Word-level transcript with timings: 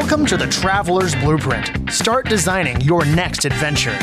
Welcome 0.00 0.26
to 0.26 0.36
the 0.36 0.46
Traveler's 0.46 1.12
Blueprint. 1.16 1.90
Start 1.90 2.28
designing 2.28 2.80
your 2.82 3.04
next 3.04 3.44
adventure. 3.44 3.98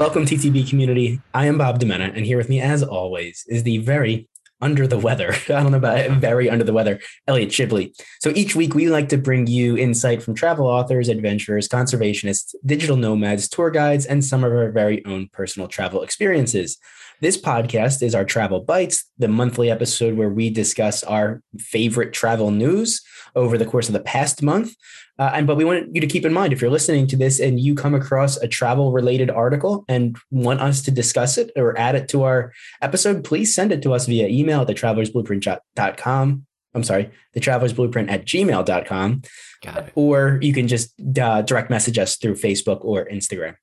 Welcome, 0.00 0.26
TTB 0.26 0.68
community. 0.68 1.20
I 1.32 1.46
am 1.46 1.58
Bob 1.58 1.78
Demena, 1.78 2.12
and 2.12 2.26
here 2.26 2.36
with 2.36 2.48
me, 2.48 2.60
as 2.60 2.82
always, 2.82 3.44
is 3.46 3.62
the 3.62 3.78
very 3.78 4.28
under 4.60 4.88
the 4.88 4.98
weather. 4.98 5.32
I 5.48 5.62
don't 5.62 5.70
know 5.70 5.78
about 5.78 5.98
it, 5.98 6.10
very 6.10 6.50
under 6.50 6.64
the 6.64 6.72
weather, 6.72 6.98
Elliot 7.28 7.50
Shibley. 7.50 7.94
So 8.20 8.32
each 8.34 8.56
week, 8.56 8.74
we 8.74 8.88
like 8.88 9.08
to 9.10 9.16
bring 9.16 9.46
you 9.46 9.76
insight 9.76 10.24
from 10.24 10.34
travel 10.34 10.66
authors, 10.66 11.08
adventurers, 11.08 11.68
conservationists, 11.68 12.56
digital 12.66 12.96
nomads, 12.96 13.48
tour 13.48 13.70
guides, 13.70 14.06
and 14.06 14.24
some 14.24 14.42
of 14.42 14.50
our 14.50 14.72
very 14.72 15.04
own 15.06 15.28
personal 15.32 15.68
travel 15.68 16.02
experiences. 16.02 16.78
This 17.22 17.40
podcast 17.40 18.02
is 18.02 18.16
our 18.16 18.24
Travel 18.24 18.64
Bites, 18.64 19.08
the 19.16 19.28
monthly 19.28 19.70
episode 19.70 20.16
where 20.16 20.28
we 20.28 20.50
discuss 20.50 21.04
our 21.04 21.40
favorite 21.56 22.12
travel 22.12 22.50
news 22.50 23.00
over 23.36 23.56
the 23.56 23.64
course 23.64 23.88
of 23.88 23.92
the 23.92 24.00
past 24.00 24.42
month. 24.42 24.74
Uh, 25.20 25.30
and 25.32 25.46
but 25.46 25.56
we 25.56 25.64
want 25.64 25.94
you 25.94 26.00
to 26.00 26.08
keep 26.08 26.24
in 26.24 26.32
mind 26.32 26.52
if 26.52 26.60
you're 26.60 26.68
listening 26.68 27.06
to 27.06 27.16
this 27.16 27.38
and 27.38 27.60
you 27.60 27.76
come 27.76 27.94
across 27.94 28.38
a 28.38 28.48
travel 28.48 28.90
related 28.90 29.30
article 29.30 29.84
and 29.88 30.16
want 30.32 30.60
us 30.60 30.82
to 30.82 30.90
discuss 30.90 31.38
it 31.38 31.52
or 31.54 31.78
add 31.78 31.94
it 31.94 32.08
to 32.08 32.24
our 32.24 32.52
episode, 32.80 33.22
please 33.22 33.54
send 33.54 33.70
it 33.70 33.82
to 33.82 33.94
us 33.94 34.06
via 34.06 34.26
email 34.26 34.62
at 34.62 34.66
the 34.66 34.74
travelersblueprint.com. 34.74 36.46
I'm 36.74 36.82
sorry, 36.82 37.08
the 37.34 37.40
traveler's 37.40 37.72
blueprint 37.72 38.10
at 38.10 38.24
gmail.com. 38.24 39.22
Got 39.62 39.76
it. 39.76 39.92
Or 39.94 40.40
you 40.42 40.52
can 40.52 40.66
just 40.66 40.92
uh, 41.16 41.42
direct 41.42 41.70
message 41.70 41.98
us 41.98 42.16
through 42.16 42.34
Facebook 42.34 42.84
or 42.84 43.06
Instagram. 43.06 43.54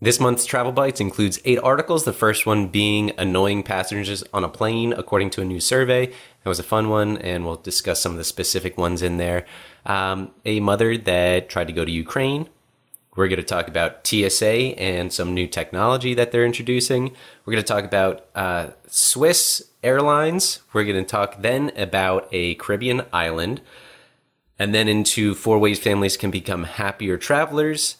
This 0.00 0.20
month's 0.20 0.46
Travel 0.46 0.70
Bites 0.70 1.00
includes 1.00 1.40
eight 1.44 1.58
articles, 1.58 2.04
the 2.04 2.12
first 2.12 2.46
one 2.46 2.68
being 2.68 3.10
Annoying 3.18 3.64
Passengers 3.64 4.22
on 4.32 4.44
a 4.44 4.48
Plane, 4.48 4.92
according 4.92 5.30
to 5.30 5.40
a 5.40 5.44
new 5.44 5.58
survey. 5.58 6.06
That 6.06 6.48
was 6.48 6.60
a 6.60 6.62
fun 6.62 6.88
one, 6.88 7.18
and 7.18 7.44
we'll 7.44 7.56
discuss 7.56 8.00
some 8.00 8.12
of 8.12 8.18
the 8.18 8.22
specific 8.22 8.78
ones 8.78 9.02
in 9.02 9.16
there. 9.16 9.44
Um, 9.84 10.30
a 10.44 10.60
mother 10.60 10.96
that 10.96 11.48
tried 11.48 11.66
to 11.66 11.72
go 11.72 11.84
to 11.84 11.90
Ukraine. 11.90 12.48
We're 13.16 13.26
going 13.26 13.38
to 13.38 13.42
talk 13.42 13.66
about 13.66 14.06
TSA 14.06 14.78
and 14.78 15.12
some 15.12 15.34
new 15.34 15.48
technology 15.48 16.14
that 16.14 16.30
they're 16.30 16.46
introducing. 16.46 17.10
We're 17.44 17.54
going 17.54 17.64
to 17.64 17.72
talk 17.72 17.82
about 17.82 18.26
uh, 18.36 18.68
Swiss 18.86 19.68
Airlines. 19.82 20.60
We're 20.72 20.84
going 20.84 21.04
to 21.04 21.10
talk 21.10 21.42
then 21.42 21.72
about 21.76 22.28
a 22.30 22.54
Caribbean 22.54 23.02
island, 23.12 23.62
and 24.60 24.72
then 24.72 24.86
into 24.86 25.34
four 25.34 25.58
ways 25.58 25.80
families 25.80 26.16
can 26.16 26.30
become 26.30 26.62
happier 26.62 27.16
travelers 27.16 27.96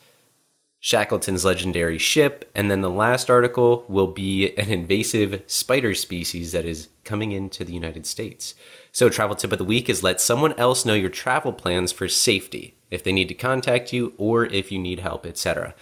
Shackleton's 0.80 1.44
legendary 1.44 1.98
ship, 1.98 2.48
and 2.54 2.70
then 2.70 2.82
the 2.82 2.90
last 2.90 3.28
article 3.28 3.84
will 3.88 4.06
be 4.06 4.54
an 4.56 4.70
invasive 4.70 5.42
spider 5.46 5.92
species 5.92 6.52
that 6.52 6.64
is 6.64 6.88
coming 7.04 7.32
into 7.32 7.64
the 7.64 7.72
United 7.72 8.06
States. 8.06 8.54
So, 8.92 9.08
travel 9.08 9.34
tip 9.34 9.50
of 9.50 9.58
the 9.58 9.64
week 9.64 9.88
is 9.88 10.04
let 10.04 10.20
someone 10.20 10.52
else 10.52 10.84
know 10.84 10.94
your 10.94 11.10
travel 11.10 11.52
plans 11.52 11.90
for 11.90 12.06
safety 12.06 12.76
if 12.90 13.02
they 13.02 13.12
need 13.12 13.28
to 13.28 13.34
contact 13.34 13.92
you 13.92 14.14
or 14.18 14.46
if 14.46 14.70
you 14.70 14.78
need 14.78 15.00
help, 15.00 15.26
etc. 15.26 15.74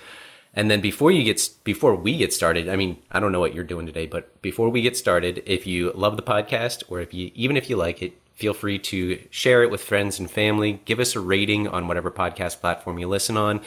And 0.55 0.71
then 0.71 0.81
before 0.81 1.11
you 1.11 1.23
get 1.23 1.51
before 1.65 1.95
we 1.95 2.17
get 2.17 2.33
started, 2.33 2.67
I 2.67 2.77
mean, 2.77 2.97
I 3.13 3.21
don't 3.21 3.33
know 3.33 3.41
what 3.41 3.55
you're 3.55 3.65
doing 3.65 3.85
today, 3.85 4.07
but 4.07 4.41
before 4.41 4.71
we 4.71 4.81
get 4.81 4.97
started, 4.97 5.43
if 5.45 5.67
you 5.67 5.93
love 5.93 6.17
the 6.17 6.23
podcast 6.23 6.83
or 6.89 7.01
if 7.01 7.13
you 7.13 7.31
even 7.35 7.59
if 7.59 7.69
you 7.69 7.77
like 7.77 8.01
it, 8.03 8.19
feel 8.33 8.55
free 8.55 8.79
to 8.79 9.23
share 9.29 9.63
it 9.63 9.71
with 9.71 9.83
friends 9.83 10.19
and 10.19 10.31
family, 10.31 10.81
give 10.87 11.01
us 11.01 11.15
a 11.15 11.21
rating 11.21 11.69
on 11.69 11.87
whatever 11.87 12.11
podcast 12.11 12.61
platform 12.61 12.99
you 12.99 13.07
listen 13.07 13.37
on, 13.37 13.61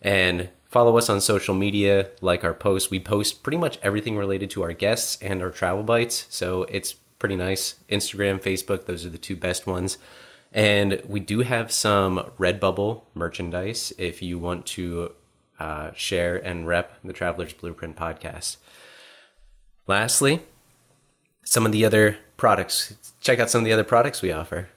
and 0.00 0.48
Follow 0.68 0.98
us 0.98 1.08
on 1.08 1.20
social 1.20 1.54
media, 1.54 2.10
like 2.20 2.44
our 2.44 2.52
posts. 2.52 2.90
We 2.90 3.00
post 3.00 3.42
pretty 3.42 3.56
much 3.56 3.78
everything 3.82 4.18
related 4.18 4.50
to 4.50 4.62
our 4.62 4.74
guests 4.74 5.16
and 5.22 5.42
our 5.42 5.50
travel 5.50 5.82
bites. 5.82 6.26
So 6.28 6.64
it's 6.64 6.92
pretty 7.18 7.36
nice. 7.36 7.76
Instagram, 7.90 8.40
Facebook, 8.40 8.84
those 8.84 9.06
are 9.06 9.10
the 9.10 9.18
two 9.18 9.34
best 9.34 9.66
ones. 9.66 9.96
And 10.52 11.02
we 11.06 11.20
do 11.20 11.40
have 11.40 11.72
some 11.72 12.30
Redbubble 12.38 13.02
merchandise 13.14 13.92
if 13.98 14.22
you 14.22 14.38
want 14.38 14.66
to 14.66 15.12
uh, 15.58 15.90
share 15.94 16.36
and 16.36 16.66
rep 16.66 16.98
the 17.02 17.12
Traveler's 17.12 17.52
Blueprint 17.52 17.96
podcast. 17.96 18.58
Lastly, 19.86 20.42
some 21.44 21.64
of 21.64 21.72
the 21.72 21.84
other 21.84 22.18
products. 22.36 22.94
Check 23.20 23.38
out 23.40 23.50
some 23.50 23.60
of 23.60 23.64
the 23.64 23.72
other 23.72 23.84
products 23.84 24.20
we 24.20 24.32
offer. 24.32 24.68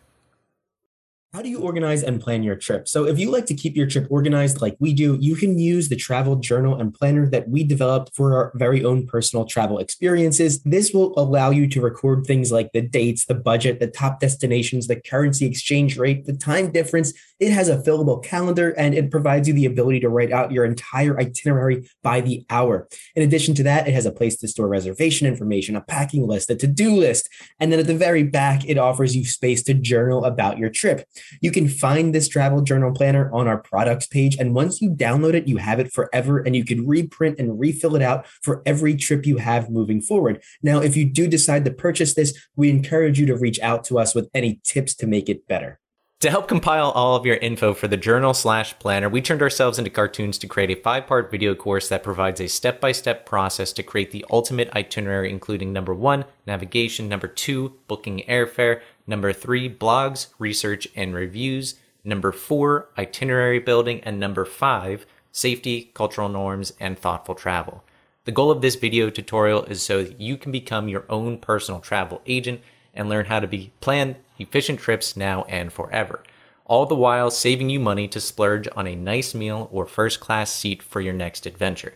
How 1.34 1.42
do 1.42 1.47
you 1.47 1.62
organize 1.62 2.03
and 2.03 2.19
plan 2.19 2.44
your 2.44 2.58
trip? 2.58 2.90
So, 2.90 3.06
if 3.06 3.18
you 3.18 3.31
like 3.31 3.46
to 3.46 3.53
keep 3.53 3.78
your 3.78 3.88
trip 3.88 4.06
organized 4.09 4.62
like 4.62 4.75
we 4.81 4.94
do, 4.94 5.18
you 5.22 5.38
can 5.38 5.58
use 5.58 5.88
the 5.88 5.96
travel 5.96 6.36
journal 6.36 6.75
and 6.75 6.94
planner 6.94 7.25
that 7.30 7.47
we 7.47 7.64
developed 7.64 8.14
for 8.14 8.36
our 8.36 8.52
very 8.56 8.84
own 8.84 9.08
personal 9.08 9.46
travel 9.46 9.80
experiences. 9.80 10.62
This 10.64 10.92
will 10.92 11.18
allow 11.18 11.50
you 11.50 11.69
to 11.69 11.80
record 11.80 12.25
things 12.25 12.52
like 12.52 12.74
the 12.74 12.81
dates, 12.81 13.28
the 13.28 13.34
budget, 13.34 13.80
the 13.80 13.88
top 13.88 14.19
destinations, 14.19 14.88
the 14.88 15.00
currency 15.00 15.46
exchange 15.46 15.97
rate, 15.97 16.25
the 16.25 16.36
time 16.36 16.69
difference. 16.69 17.14
It 17.40 17.53
has 17.53 17.69
a 17.69 17.78
fillable 17.78 18.22
calendar 18.22 18.72
and 18.72 18.94
it 18.94 19.09
provides 19.09 19.48
you 19.48 19.53
the 19.53 19.66
ability 19.66 20.02
to 20.02 20.09
write 20.09 20.34
out 20.34 20.52
your 20.52 20.66
entire 20.66 21.18
itinerary 21.18 21.90
by 22.03 22.19
the 22.19 22.46
hour. 22.50 22.90
In 23.16 23.24
addition 23.24 23.56
to 23.56 23.63
that, 23.63 23.88
it 23.88 23.94
has 23.94 24.06
a 24.06 24.12
place 24.12 24.36
to 24.38 24.50
store 24.50 24.68
reservation 24.68 25.28
information, 25.28 25.78
a 25.78 25.81
packing 25.81 26.28
list, 26.28 26.50
a 26.50 26.56
to 26.58 26.68
do 26.68 26.94
list. 26.94 27.30
And 27.58 27.72
then 27.72 27.80
at 27.80 27.88
the 27.88 27.96
very 27.96 28.24
back, 28.24 28.68
it 28.68 28.78
offers 28.78 29.16
you 29.16 29.24
space 29.24 29.63
to 29.63 29.74
journal 29.74 30.25
about 30.25 30.58
your 30.58 30.69
trip. 30.69 31.08
You 31.41 31.51
can 31.51 31.67
find 31.67 32.13
this 32.13 32.27
travel 32.27 32.61
journal 32.61 32.93
planner 32.93 33.29
on 33.33 33.47
our 33.47 33.57
products 33.57 34.07
page. 34.07 34.37
And 34.37 34.55
once 34.55 34.81
you 34.81 34.91
download 34.91 35.33
it, 35.33 35.47
you 35.47 35.57
have 35.57 35.79
it 35.79 35.91
forever 35.91 36.39
and 36.39 36.55
you 36.55 36.63
can 36.63 36.87
reprint 36.87 37.39
and 37.39 37.59
refill 37.59 37.95
it 37.95 38.01
out 38.01 38.25
for 38.43 38.61
every 38.65 38.95
trip 38.95 39.25
you 39.25 39.37
have 39.37 39.69
moving 39.69 40.01
forward. 40.01 40.41
Now, 40.63 40.79
if 40.79 40.95
you 40.95 41.05
do 41.05 41.27
decide 41.27 41.65
to 41.65 41.71
purchase 41.71 42.13
this, 42.13 42.37
we 42.55 42.69
encourage 42.69 43.19
you 43.19 43.25
to 43.25 43.35
reach 43.35 43.59
out 43.59 43.83
to 43.85 43.99
us 43.99 44.15
with 44.15 44.29
any 44.33 44.61
tips 44.63 44.95
to 44.95 45.07
make 45.07 45.27
it 45.27 45.47
better. 45.47 45.81
To 46.21 46.29
help 46.29 46.47
compile 46.47 46.91
all 46.91 47.15
of 47.15 47.25
your 47.25 47.37
info 47.37 47.73
for 47.73 47.87
the 47.87 47.97
journal 47.97 48.35
slash 48.35 48.77
planner, 48.77 49.09
we 49.09 49.23
turned 49.23 49.41
ourselves 49.41 49.79
into 49.79 49.89
cartoons 49.89 50.37
to 50.37 50.47
create 50.47 50.69
a 50.69 50.79
five 50.79 51.07
part 51.07 51.31
video 51.31 51.55
course 51.55 51.89
that 51.89 52.03
provides 52.03 52.39
a 52.39 52.47
step 52.47 52.79
by 52.79 52.91
step 52.91 53.25
process 53.25 53.73
to 53.73 53.81
create 53.81 54.11
the 54.11 54.23
ultimate 54.29 54.69
itinerary, 54.75 55.31
including 55.31 55.73
number 55.73 55.95
one, 55.95 56.25
navigation, 56.45 57.09
number 57.09 57.25
two, 57.25 57.73
booking 57.87 58.19
airfare, 58.29 58.81
number 59.07 59.33
three, 59.33 59.67
blogs, 59.67 60.27
research, 60.37 60.87
and 60.95 61.15
reviews, 61.15 61.73
number 62.03 62.31
four, 62.31 62.89
itinerary 62.99 63.57
building, 63.57 63.99
and 64.01 64.19
number 64.19 64.45
five, 64.45 65.07
safety, 65.31 65.89
cultural 65.95 66.29
norms, 66.29 66.71
and 66.79 66.99
thoughtful 66.99 67.33
travel. 67.33 67.83
The 68.25 68.31
goal 68.31 68.51
of 68.51 68.61
this 68.61 68.75
video 68.75 69.09
tutorial 69.09 69.63
is 69.63 69.81
so 69.81 70.03
that 70.03 70.21
you 70.21 70.38
can 70.38 70.51
become 70.51 70.88
your 70.88 71.05
own 71.09 71.39
personal 71.39 71.81
travel 71.81 72.21
agent 72.27 72.61
and 72.93 73.09
learn 73.09 73.25
how 73.25 73.39
to 73.39 73.47
be 73.47 73.71
plan 73.79 74.17
efficient 74.41 74.79
trips 74.79 75.16
now 75.16 75.44
and 75.44 75.72
forever, 75.72 76.24
all 76.66 76.85
the 76.85 76.96
while 76.96 77.31
saving 77.31 77.69
you 77.69 77.79
money 77.79 78.07
to 78.07 78.19
splurge 78.19 78.68
on 78.75 78.88
a 78.88 78.96
nice 78.96 79.34
meal 79.34 79.69
or 79.72 79.85
first 79.85 80.19
class 80.19 80.52
seat 80.52 80.81
for 80.81 81.02
your 81.02 81.13
next 81.13 81.46
adventure. 81.46 81.94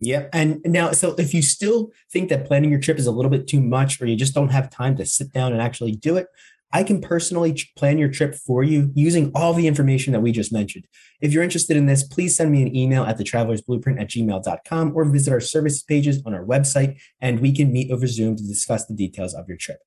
Yep. 0.00 0.30
And 0.32 0.60
now, 0.64 0.90
so 0.92 1.14
if 1.16 1.32
you 1.32 1.42
still 1.42 1.92
think 2.10 2.28
that 2.28 2.44
planning 2.44 2.70
your 2.70 2.80
trip 2.80 2.98
is 2.98 3.06
a 3.06 3.12
little 3.12 3.30
bit 3.30 3.46
too 3.46 3.60
much, 3.60 4.02
or 4.02 4.06
you 4.06 4.16
just 4.16 4.34
don't 4.34 4.48
have 4.48 4.68
time 4.68 4.96
to 4.96 5.06
sit 5.06 5.32
down 5.32 5.52
and 5.52 5.62
actually 5.62 5.92
do 5.92 6.16
it, 6.16 6.26
I 6.72 6.82
can 6.82 7.00
personally 7.00 7.56
plan 7.76 7.98
your 7.98 8.08
trip 8.08 8.34
for 8.34 8.64
you 8.64 8.90
using 8.94 9.30
all 9.34 9.52
the 9.52 9.66
information 9.66 10.12
that 10.12 10.20
we 10.20 10.32
just 10.32 10.52
mentioned. 10.52 10.86
If 11.20 11.32
you're 11.32 11.42
interested 11.42 11.76
in 11.76 11.86
this, 11.86 12.02
please 12.02 12.34
send 12.34 12.50
me 12.50 12.62
an 12.62 12.74
email 12.74 13.04
at 13.04 13.18
thetravelersblueprint 13.18 14.00
at 14.00 14.08
gmail.com 14.08 14.92
or 14.96 15.04
visit 15.04 15.32
our 15.32 15.40
services 15.40 15.82
pages 15.82 16.22
on 16.24 16.34
our 16.34 16.44
website, 16.44 16.98
and 17.20 17.40
we 17.40 17.52
can 17.52 17.72
meet 17.72 17.92
over 17.92 18.06
Zoom 18.06 18.36
to 18.36 18.42
discuss 18.42 18.86
the 18.86 18.94
details 18.94 19.34
of 19.34 19.46
your 19.48 19.58
trip. 19.58 19.78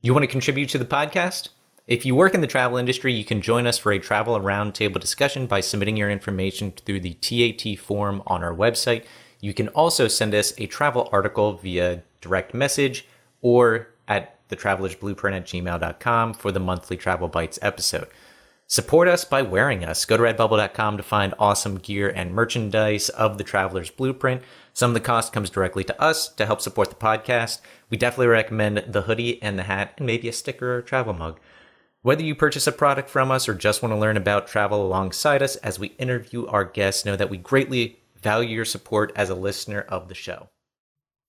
You 0.00 0.12
want 0.12 0.22
to 0.22 0.28
contribute 0.28 0.68
to 0.68 0.78
the 0.78 0.84
podcast? 0.84 1.48
If 1.88 2.06
you 2.06 2.14
work 2.14 2.32
in 2.32 2.40
the 2.40 2.46
travel 2.46 2.78
industry, 2.78 3.12
you 3.12 3.24
can 3.24 3.42
join 3.42 3.66
us 3.66 3.78
for 3.78 3.90
a 3.90 3.98
travel 3.98 4.38
roundtable 4.38 5.00
discussion 5.00 5.48
by 5.48 5.58
submitting 5.58 5.96
your 5.96 6.08
information 6.08 6.70
through 6.70 7.00
the 7.00 7.14
TAT 7.14 7.76
form 7.80 8.22
on 8.24 8.44
our 8.44 8.54
website. 8.54 9.04
You 9.40 9.52
can 9.52 9.66
also 9.70 10.06
send 10.06 10.36
us 10.36 10.52
a 10.56 10.66
travel 10.66 11.08
article 11.10 11.54
via 11.54 12.04
direct 12.20 12.54
message 12.54 13.08
or 13.42 13.88
at 14.06 14.48
thetravelersblueprint 14.50 15.36
at 15.36 15.46
gmail.com 15.46 16.34
for 16.34 16.52
the 16.52 16.60
monthly 16.60 16.96
Travel 16.96 17.26
Bites 17.26 17.58
episode. 17.60 18.06
Support 18.70 19.08
us 19.08 19.24
by 19.24 19.40
wearing 19.40 19.82
us. 19.82 20.04
Go 20.04 20.18
to 20.18 20.22
redbubble.com 20.22 20.98
to 20.98 21.02
find 21.02 21.32
awesome 21.38 21.78
gear 21.78 22.10
and 22.10 22.34
merchandise 22.34 23.08
of 23.08 23.38
the 23.38 23.44
Traveler's 23.44 23.88
Blueprint. 23.88 24.42
Some 24.74 24.90
of 24.90 24.94
the 24.94 25.00
cost 25.00 25.32
comes 25.32 25.48
directly 25.48 25.84
to 25.84 25.98
us 25.98 26.28
to 26.34 26.44
help 26.44 26.60
support 26.60 26.90
the 26.90 26.94
podcast. 26.94 27.62
We 27.88 27.96
definitely 27.96 28.26
recommend 28.26 28.84
the 28.86 29.02
hoodie 29.02 29.42
and 29.42 29.58
the 29.58 29.62
hat 29.62 29.94
and 29.96 30.06
maybe 30.06 30.28
a 30.28 30.34
sticker 30.34 30.74
or 30.74 30.78
a 30.80 30.82
travel 30.82 31.14
mug. 31.14 31.40
Whether 32.02 32.24
you 32.24 32.34
purchase 32.34 32.66
a 32.66 32.72
product 32.72 33.08
from 33.08 33.30
us 33.30 33.48
or 33.48 33.54
just 33.54 33.82
want 33.82 33.94
to 33.94 33.98
learn 33.98 34.18
about 34.18 34.46
travel 34.46 34.86
alongside 34.86 35.42
us 35.42 35.56
as 35.56 35.78
we 35.78 35.88
interview 35.98 36.46
our 36.46 36.64
guests, 36.64 37.06
know 37.06 37.16
that 37.16 37.30
we 37.30 37.38
greatly 37.38 38.00
value 38.20 38.54
your 38.54 38.66
support 38.66 39.12
as 39.16 39.30
a 39.30 39.34
listener 39.34 39.80
of 39.88 40.08
the 40.08 40.14
show. 40.14 40.50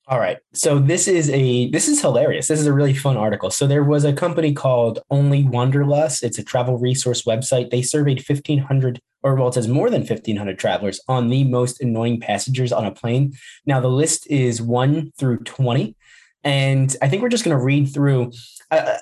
All 0.10 0.20
right. 0.20 0.40
So 0.54 0.80
this 0.80 1.08
is 1.08 1.30
a 1.30 1.70
this 1.70 1.88
is 1.88 2.02
hilarious. 2.02 2.48
This 2.48 2.60
is 2.60 2.66
a 2.66 2.74
really 2.74 2.96
fun 2.96 3.16
article. 3.16 3.52
So 3.52 3.68
there 3.68 3.84
was 3.84 4.04
a 4.06 4.12
company 4.12 4.54
called 4.54 5.00
Only 5.12 5.44
Wanderlust. 5.44 6.24
It's 6.24 6.40
a 6.40 6.44
travel 6.44 6.80
resource 6.80 7.24
website. 7.24 7.70
They 7.70 7.84
surveyed 7.84 8.18
1500 8.28 9.00
or 9.22 9.36
well, 9.36 9.50
it 9.50 9.54
says 9.54 9.68
more 9.68 9.90
than 9.90 10.02
1,500 10.02 10.58
travelers 10.58 11.00
on 11.08 11.28
the 11.28 11.44
most 11.44 11.80
annoying 11.80 12.20
passengers 12.20 12.72
on 12.72 12.86
a 12.86 12.92
plane. 12.92 13.34
Now, 13.66 13.80
the 13.80 13.90
list 13.90 14.26
is 14.32 14.62
one 14.62 15.12
through 15.18 15.40
20. 15.40 15.96
And 16.44 16.96
I 17.02 17.10
think 17.10 17.22
we're 17.22 17.30
just 17.30 17.44
going 17.44 17.58
to 17.58 17.64
read 17.64 17.94
through. 17.94 18.32
Uh, 18.72 18.98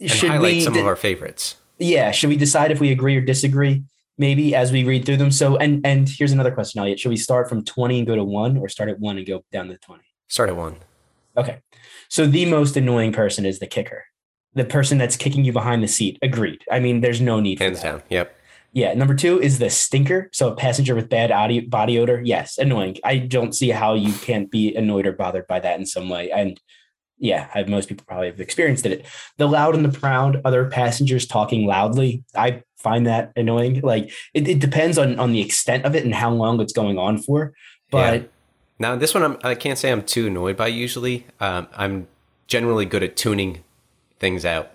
and 0.00 0.10
should 0.10 0.30
highlight 0.30 0.54
we 0.54 0.60
some 0.62 0.76
of 0.76 0.86
our 0.86 0.96
favorites. 0.96 1.56
yeah 1.78 2.10
should 2.10 2.30
we 2.30 2.36
decide 2.36 2.70
if 2.70 2.80
we 2.80 2.90
agree 2.90 3.16
or 3.16 3.20
disagree 3.20 3.82
maybe 4.18 4.54
as 4.54 4.72
we 4.72 4.84
read 4.84 5.04
through 5.04 5.18
them 5.18 5.30
so 5.30 5.56
and 5.56 5.84
and 5.84 6.08
here's 6.08 6.32
another 6.32 6.50
question 6.50 6.80
elliot 6.80 6.98
should 6.98 7.10
we 7.10 7.16
start 7.16 7.48
from 7.48 7.64
20 7.64 7.98
and 7.98 8.06
go 8.06 8.16
to 8.16 8.24
1 8.24 8.56
or 8.56 8.68
start 8.68 8.88
at 8.88 8.98
1 8.98 9.18
and 9.18 9.26
go 9.26 9.44
down 9.52 9.68
to 9.68 9.76
20 9.76 10.02
Start 10.30 10.48
at 10.48 10.56
one. 10.56 10.76
okay. 11.36 11.58
So 12.08 12.26
the 12.26 12.46
most 12.46 12.76
annoying 12.76 13.12
person 13.12 13.44
is 13.46 13.58
the 13.60 13.66
kicker. 13.68 14.04
The 14.54 14.64
person 14.64 14.98
that's 14.98 15.16
kicking 15.16 15.44
you 15.44 15.52
behind 15.52 15.82
the 15.82 15.86
seat. 15.88 16.18
Agreed. 16.22 16.64
I 16.70 16.80
mean 16.80 17.02
there's 17.02 17.20
no 17.20 17.38
need 17.38 17.58
Hands 17.60 17.80
that. 17.80 17.84
down. 17.88 18.02
Yep. 18.08 18.36
yeah. 18.72 18.94
Number 18.94 19.14
two 19.14 19.40
is 19.40 19.58
the 19.60 19.70
stinker. 19.70 20.28
So 20.32 20.48
a 20.48 20.56
passenger 20.56 20.94
with 20.96 21.08
bad 21.08 21.30
audio, 21.30 21.62
body 21.68 21.98
odor. 21.98 22.20
Yes. 22.24 22.58
Annoying. 22.58 22.96
I 23.04 23.18
don't 23.18 23.54
see 23.54 23.68
how 23.70 23.94
you 23.94 24.12
can't 24.12 24.50
be 24.50 24.74
annoyed 24.74 25.06
or 25.06 25.12
bothered 25.12 25.46
by 25.46 25.60
that 25.60 25.78
in 25.78 25.86
some 25.86 26.08
way. 26.08 26.30
And 26.32 26.60
yeah 27.18 27.48
I, 27.54 27.62
most 27.64 27.88
people 27.88 28.04
probably 28.08 28.26
have 28.28 28.40
experienced 28.40 28.86
it. 28.86 29.06
The 29.38 29.46
loud 29.46 29.74
and 29.76 29.84
the 29.84 29.96
proud 30.00 30.40
other 30.44 30.68
passengers 30.68 31.26
talking 31.26 31.66
loudly. 31.66 32.24
I 32.34 32.62
find 32.78 33.06
that 33.06 33.30
annoying. 33.36 33.82
Like 33.82 34.10
it, 34.34 34.48
it 34.48 34.58
depends 34.58 34.98
on 34.98 35.18
on 35.20 35.30
the 35.32 35.40
extent 35.42 35.84
of 35.84 35.94
it 35.94 36.04
and 36.04 36.14
how 36.14 36.30
long 36.30 36.60
it's 36.60 36.72
going 36.72 36.98
on 36.98 37.18
for. 37.18 37.52
But 37.92 38.14
Yeah. 38.22 38.26
Now 38.80 38.96
this 38.96 39.14
one 39.14 39.22
I'm, 39.22 39.38
I 39.44 39.54
can't 39.54 39.78
say 39.78 39.92
I'm 39.92 40.02
too 40.02 40.26
annoyed 40.26 40.56
by. 40.56 40.66
Usually, 40.66 41.26
um, 41.38 41.68
I'm 41.76 42.08
generally 42.48 42.86
good 42.86 43.04
at 43.04 43.16
tuning 43.16 43.62
things 44.18 44.44
out. 44.44 44.72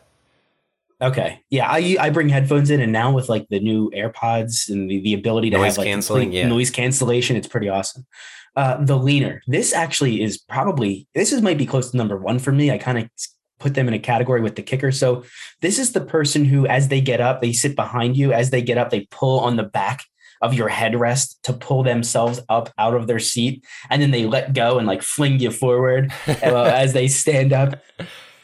okay 1.02 1.42
yeah 1.50 1.68
i 1.70 1.98
i 2.00 2.10
bring 2.10 2.30
headphones 2.30 2.70
in 2.70 2.80
and 2.80 2.94
now 2.94 3.12
with 3.12 3.28
like 3.28 3.46
the 3.50 3.60
new 3.60 3.92
airpods 3.92 4.70
and 4.70 4.90
the, 4.90 5.02
the 5.02 5.14
ability 5.14 5.50
to 5.50 5.58
Noise 5.58 5.76
have 5.76 5.80
like 5.80 5.88
canceling, 5.88 6.32
yeah. 6.32 6.48
noise 6.48 6.72
cancellation 6.72 7.36
it's 7.36 7.50
pretty 7.50 7.68
awesome 7.68 8.06
uh 8.56 8.78
the 8.84 8.98
leaner 8.98 9.42
this 9.46 9.74
actually 9.74 10.22
is 10.22 10.38
probably 10.38 11.06
this 11.14 11.34
is 11.34 11.42
might 11.42 11.58
be 11.58 11.66
close 11.66 11.92
to 11.92 11.98
number 11.98 12.18
one 12.18 12.40
for 12.40 12.54
me 12.54 12.72
i 12.72 12.78
kind 12.78 12.98
of 12.98 13.10
put 13.60 13.74
them 13.74 13.90
in 13.90 13.94
a 13.94 14.00
category 14.00 14.40
with 14.40 14.56
the 14.56 14.64
kicker 14.64 14.92
so 14.92 15.24
this 15.60 15.78
is 15.78 15.92
the 15.92 16.02
person 16.02 16.46
who 16.46 16.66
as 16.66 16.88
they 16.88 17.02
get 17.02 17.20
up 17.20 17.42
they 17.42 17.52
sit 17.52 17.76
behind 17.76 18.16
you 18.16 18.32
as 18.32 18.50
they 18.52 18.62
get 18.62 18.78
up 18.78 18.90
they 18.90 19.06
pull 19.12 19.42
on 19.42 19.58
the 19.58 19.64
back 19.64 20.06
of 20.42 20.54
your 20.54 20.70
headrest 20.70 21.36
to 21.44 21.54
pull 21.54 21.84
themselves 21.84 22.42
up 22.50 22.70
out 22.78 22.94
of 22.94 23.08
their 23.08 23.20
seat 23.20 23.66
and 23.90 24.02
then 24.02 24.12
they 24.12 24.26
let 24.26 24.54
go 24.54 24.78
and 24.78 24.88
like 24.88 25.02
fling 25.02 25.40
you 25.40 25.52
forward 25.52 26.12
uh, 26.28 26.32
as 26.74 26.94
they 26.94 27.08
stand 27.08 27.54
up. 27.54 27.82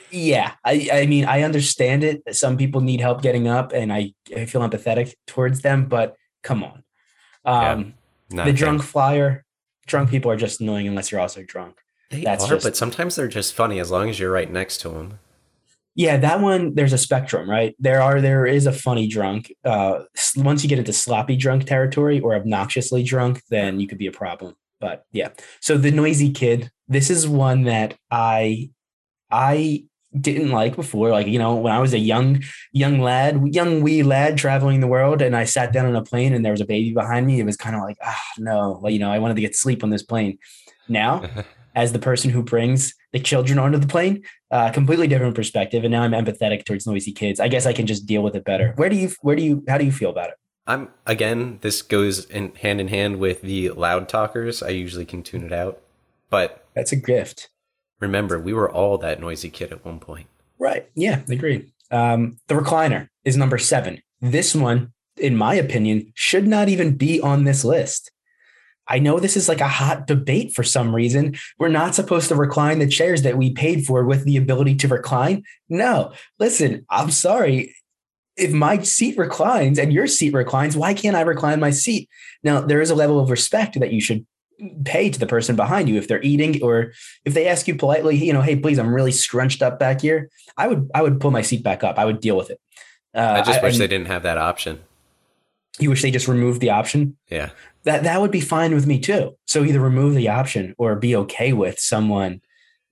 Yeah 0.10 0.54
I, 0.66 0.90
I 0.92 1.06
mean 1.06 1.26
i 1.26 1.42
understand 1.44 2.04
it. 2.04 2.22
Some 2.36 2.58
people 2.58 2.82
need 2.82 3.00
help 3.02 3.22
getting 3.22 3.48
up 3.48 3.72
and 3.74 3.94
i, 3.94 4.14
I 4.36 4.46
feel 4.46 4.62
empathetic 4.62 5.14
towards 5.28 5.62
them 5.62 5.86
but 5.86 6.16
come 6.44 6.64
on. 6.64 6.84
Um 7.46 7.94
Not 8.30 8.46
the 8.46 8.54
drunk 8.54 8.84
flyer 8.84 9.46
drunk 9.88 10.10
people 10.10 10.32
are 10.32 10.38
just 10.38 10.62
annoying 10.62 10.88
unless 10.88 11.12
you're 11.12 11.22
also 11.22 11.44
drunk. 11.44 11.78
They 12.10 12.24
that's 12.24 12.46
are, 12.46 12.56
just- 12.56 12.66
but 12.66 12.76
sometimes 12.76 13.16
they're 13.16 13.28
just 13.28 13.54
funny 13.54 13.80
as 13.80 13.90
long 13.92 14.10
as 14.10 14.20
you're 14.20 14.32
right 14.32 14.52
next 14.52 14.80
to 14.82 14.90
them. 14.90 15.20
Yeah 15.96 16.18
that 16.18 16.40
one 16.42 16.74
there's 16.76 16.94
a 16.94 16.98
spectrum 16.98 17.50
right? 17.50 17.76
There 17.80 18.02
are 18.02 18.22
there 18.22 18.46
is 18.46 18.66
a 18.66 18.72
funny 18.72 19.08
drunk 19.08 19.54
uh 19.64 20.04
once 20.38 20.64
you 20.64 20.70
get 20.70 20.80
into 20.80 20.94
sloppy 20.94 21.36
drunk 21.36 21.66
territory 21.66 22.20
or 22.20 22.36
obnoxiously 22.36 23.04
drunk 23.04 23.42
then 23.50 23.80
you 23.80 23.88
could 23.88 23.98
be 23.98 24.08
a 24.08 24.12
problem 24.12 24.56
but 24.80 25.06
yeah. 25.12 25.30
So 25.60 25.78
the 25.78 25.92
noisy 25.92 26.32
kid 26.32 26.72
this 26.88 27.10
is 27.10 27.28
one 27.28 27.64
that 27.64 27.96
i 28.10 28.70
i 29.32 29.86
didn't 30.20 30.52
like 30.52 30.76
before 30.76 31.10
like 31.10 31.26
you 31.28 31.40
know 31.40 31.56
when 31.56 31.72
i 31.72 31.80
was 31.80 31.94
a 31.94 32.00
young 32.00 32.44
young 32.74 33.00
lad 33.00 33.42
young 33.56 33.82
wee 33.82 34.04
lad 34.04 34.38
traveling 34.38 34.82
the 34.82 34.88
world 34.88 35.22
and 35.22 35.38
i 35.38 35.46
sat 35.46 35.72
down 35.72 35.86
on 35.86 35.96
a 35.96 36.04
plane 36.04 36.34
and 36.34 36.44
there 36.44 36.52
was 36.52 36.60
a 36.60 36.66
baby 36.66 36.92
behind 36.92 37.26
me 37.26 37.40
it 37.40 37.46
was 37.46 37.56
kind 37.56 37.78
of 37.78 37.82
like 37.82 37.96
ah 38.04 38.22
no 38.38 38.78
like 38.82 38.92
you 38.92 39.00
know 39.00 39.10
i 39.10 39.20
wanted 39.20 39.36
to 39.36 39.42
get 39.42 39.56
sleep 39.56 39.84
on 39.84 39.90
this 39.90 40.04
plane. 40.04 40.38
Now 40.90 41.24
as 41.76 41.94
the 41.94 42.00
person 42.00 42.30
who 42.30 42.44
brings 42.44 42.94
the 43.14 43.20
children 43.20 43.60
onto 43.60 43.78
the 43.78 43.88
plane 43.88 44.24
uh, 44.52 44.72
completely 44.72 45.08
different 45.08 45.36
perspective. 45.36 45.84
And 45.84 45.92
now 45.92 46.04
i'm 46.04 46.12
empathetic 46.12 46.66
towards 46.66 46.86
noisy 46.88 47.12
kids. 47.12 47.40
I 47.40 47.48
guess 47.48 47.66
i 47.66 47.74
can 47.74 47.88
just 47.88 48.06
deal 48.06 48.24
with 48.24 48.36
it 48.36 48.44
better. 48.44 48.74
Where 48.76 48.90
do 48.90 48.96
you 48.96 49.12
where 49.22 49.36
do 49.36 49.44
you 49.44 49.64
how 49.68 49.78
do 49.78 49.86
you 49.86 49.92
feel 49.92 50.10
about 50.10 50.30
it? 50.30 50.36
I'm 50.68 50.90
again. 51.06 51.60
This 51.62 51.82
goes 51.82 52.26
in 52.26 52.54
hand 52.56 52.80
in 52.80 52.88
hand 52.88 53.20
with 53.20 53.42
the 53.42 53.70
loud 53.72 54.08
talkers. 54.08 54.62
I 54.62 54.70
usually 54.70 55.06
can 55.06 55.24
tune 55.24 55.44
it 55.44 55.52
out, 55.54 55.82
but 56.30 56.66
that's 56.76 56.92
a 56.92 56.96
gift. 56.96 57.50
remember, 58.00 58.40
we 58.40 58.54
were 58.54 58.72
all 58.72 58.98
that 59.00 59.20
noisy 59.20 59.50
kid 59.50 59.72
at 59.72 59.84
one 59.84 60.00
point. 60.00 60.28
right. 60.60 60.90
Yeah 60.96 61.22
agree 61.30 61.72
um, 61.92 62.38
the 62.48 62.56
recliner 62.56 63.08
is 63.26 63.38
number 63.38 63.58
seven. 63.58 64.02
This 64.22 64.56
one 64.56 64.94
in 65.18 65.36
my 65.36 65.56
opinion 65.56 66.12
should 66.16 66.48
not 66.48 66.70
even 66.70 66.96
be 66.96 67.20
on 67.20 67.44
this 67.44 67.64
list 67.64 68.12
I 68.92 69.00
know 69.00 69.20
this 69.20 69.38
is 69.38 69.48
like 69.48 69.62
a 69.62 69.68
hot 69.70 70.06
debate 70.06 70.52
for 70.52 70.64
some 70.64 70.94
reason. 70.94 71.38
We're 71.58 71.70
not 71.70 71.96
supposed 71.96 72.28
to 72.28 72.36
recline 72.36 72.80
the 72.80 72.88
chairs 72.88 73.22
that 73.22 73.38
we 73.38 73.54
paid 73.54 73.86
for 73.86 74.04
with 74.04 74.26
the 74.26 74.36
ability 74.36 74.76
to 74.76 74.90
recline. 74.90 75.44
No, 75.70 76.12
listen, 76.40 76.86
I'm 76.90 77.10
sorry. 77.10 77.74
If 78.36 78.52
my 78.52 78.80
seat 78.80 79.18
reclines 79.18 79.80
and 79.80 79.94
your 79.94 80.08
seat 80.08 80.34
reclines, 80.34 80.76
why 80.76 80.94
can't 80.94 81.16
I 81.16 81.22
recline 81.22 81.62
my 81.62 81.72
seat? 81.72 82.10
Now, 82.44 82.60
there 82.60 82.82
is 82.82 82.90
a 82.90 82.96
level 82.96 83.18
of 83.18 83.30
respect 83.30 83.80
that 83.80 83.94
you 83.94 84.02
should 84.02 84.26
pay 84.84 85.10
to 85.10 85.20
the 85.20 85.26
person 85.26 85.56
behind 85.56 85.88
you 85.88 85.96
if 85.96 86.10
they're 86.10 86.22
eating 86.22 86.62
or 86.62 86.92
if 87.24 87.34
they 87.34 87.48
ask 87.48 87.70
you 87.70 87.76
politely, 87.76 88.18
you 88.18 88.34
know, 88.34 88.42
hey, 88.42 88.58
please, 88.58 88.78
I'm 88.78 88.94
really 88.94 89.14
scrunched 89.14 89.62
up 89.62 89.80
back 89.80 90.02
here. 90.02 90.30
I 90.58 90.68
would 90.68 90.90
I 90.94 91.02
would 91.02 91.22
pull 91.22 91.32
my 91.32 91.42
seat 91.42 91.64
back 91.64 91.84
up. 91.84 91.98
I 91.98 92.04
would 92.04 92.20
deal 92.20 92.36
with 92.36 92.50
it. 92.50 92.60
Uh, 93.16 93.38
I 93.38 93.42
just 93.42 93.64
wish 93.64 93.76
and 93.76 93.82
they 93.82 93.88
didn't 93.88 94.08
have 94.08 94.24
that 94.24 94.38
option. 94.38 94.82
You 95.80 95.90
wish 95.90 96.02
they 96.02 96.12
just 96.12 96.28
removed 96.28 96.60
the 96.60 96.70
option 96.72 97.18
Yeah, 97.30 97.52
that 97.84 98.04
that 98.04 98.22
would 98.22 98.32
be 98.32 98.42
fine 98.42 98.74
with 98.74 98.86
me 98.86 99.00
too. 99.00 99.38
So 99.48 99.64
either 99.64 99.80
remove 99.80 100.16
the 100.16 100.30
option 100.30 100.76
or 100.78 100.96
be 100.96 101.16
okay 101.16 101.54
with 101.54 101.80
someone 101.80 102.42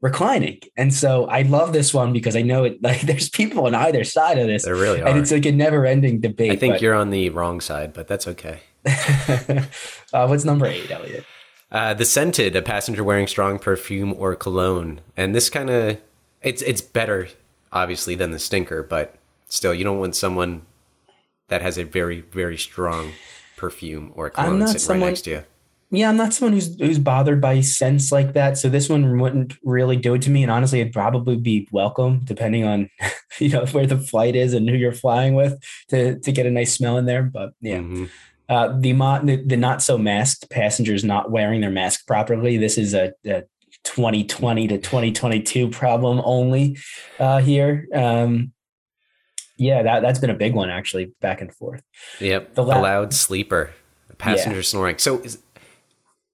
reclining. 0.01 0.59
And 0.77 0.93
so 0.93 1.25
I 1.25 1.43
love 1.43 1.73
this 1.73 1.93
one 1.93 2.13
because 2.13 2.35
I 2.35 2.41
know 2.41 2.63
it 2.63 2.81
like 2.83 3.01
there's 3.01 3.29
people 3.29 3.65
on 3.65 3.75
either 3.75 4.03
side 4.03 4.37
of 4.37 4.47
this. 4.47 4.65
there 4.65 4.75
really 4.75 5.01
And 5.01 5.17
it's 5.19 5.31
like 5.31 5.45
a 5.45 5.51
never 5.51 5.85
ending 5.85 6.21
debate. 6.21 6.51
I 6.51 6.55
think 6.55 6.75
but- 6.75 6.81
you're 6.81 6.95
on 6.95 7.09
the 7.09 7.29
wrong 7.29 7.61
side, 7.61 7.93
but 7.93 8.07
that's 8.07 8.27
okay. 8.27 8.61
uh, 8.85 10.25
what's 10.25 10.45
number 10.45 10.65
eight, 10.65 10.89
Elliot? 10.89 11.25
Uh, 11.71 11.93
the 11.93 12.05
scented, 12.05 12.55
a 12.55 12.61
passenger 12.61 13.03
wearing 13.03 13.27
strong 13.27 13.59
perfume 13.59 14.13
or 14.17 14.35
cologne, 14.35 15.01
and 15.15 15.35
this 15.35 15.49
kind 15.49 15.69
of 15.69 15.97
it's 16.41 16.61
it's 16.63 16.81
better 16.81 17.27
obviously 17.71 18.15
than 18.15 18.31
the 18.31 18.39
stinker, 18.39 18.81
but 18.81 19.15
still, 19.49 19.73
you 19.73 19.83
don't 19.83 19.99
want 19.99 20.15
someone 20.15 20.63
that 21.49 21.61
has 21.61 21.77
a 21.77 21.83
very 21.83 22.21
very 22.21 22.57
strong 22.57 23.11
perfume 23.59 24.11
or 24.15 24.29
cologne 24.29 24.59
not 24.59 24.67
sitting 24.69 24.79
someone- 24.79 25.01
right 25.01 25.07
next 25.09 25.21
to 25.23 25.29
you. 25.31 25.43
Yeah, 25.91 26.09
I'm 26.09 26.17
not 26.17 26.33
someone 26.35 26.53
who's 26.53 26.79
who's 26.79 26.99
bothered 26.99 27.41
by 27.41 27.61
scents 27.61 28.11
like 28.11 28.33
that. 28.33 28.59
So 28.59 28.69
this 28.69 28.89
one 28.89 29.19
wouldn't 29.19 29.55
really 29.63 29.97
do 29.97 30.13
it 30.13 30.21
to 30.21 30.29
me. 30.29 30.43
And 30.43 30.51
honestly, 30.51 30.81
it'd 30.81 30.93
probably 30.93 31.35
be 31.35 31.67
welcome 31.71 32.21
depending 32.25 32.63
on 32.63 32.89
you 33.39 33.49
know 33.49 33.65
where 33.71 33.87
the 33.87 33.97
flight 33.97 34.35
is 34.35 34.53
and 34.53 34.69
who 34.69 34.75
you're 34.75 34.91
flying 34.93 35.33
with 35.33 35.57
to 35.89 36.19
to 36.19 36.31
get 36.31 36.45
a 36.45 36.51
nice 36.51 36.75
smell 36.75 36.97
in 36.97 37.05
there. 37.05 37.23
But 37.23 37.53
yeah. 37.61 37.79
Mhm. 37.79 38.09
Uh, 38.47 38.79
the, 38.79 38.93
mo- 38.93 39.21
the 39.23 39.37
the 39.43 39.57
not 39.57 39.81
so 39.81 39.97
masked 39.97 40.49
passengers 40.51 41.03
not 41.03 41.31
wearing 41.31 41.61
their 41.61 41.71
mask 41.71 42.05
properly. 42.07 42.57
This 42.57 42.77
is 42.77 42.93
a, 42.93 43.13
a 43.25 43.43
2020 43.83 44.67
to 44.67 44.77
2022 44.77 45.69
problem 45.69 46.21
only 46.23 46.77
uh, 47.19 47.39
here. 47.39 47.87
Um, 47.93 48.51
yeah, 49.59 49.83
that 49.83 50.01
that's 50.01 50.19
been 50.19 50.29
a 50.29 50.35
big 50.35 50.53
one 50.53 50.69
actually, 50.69 51.11
back 51.21 51.41
and 51.41 51.53
forth. 51.53 51.83
Yep, 52.19 52.55
The 52.55 52.63
la- 52.63 52.79
loud 52.79 53.13
sleeper, 53.13 53.71
passenger 54.17 54.63
snoring. 54.63 54.97
So 54.97 55.19
is, 55.19 55.39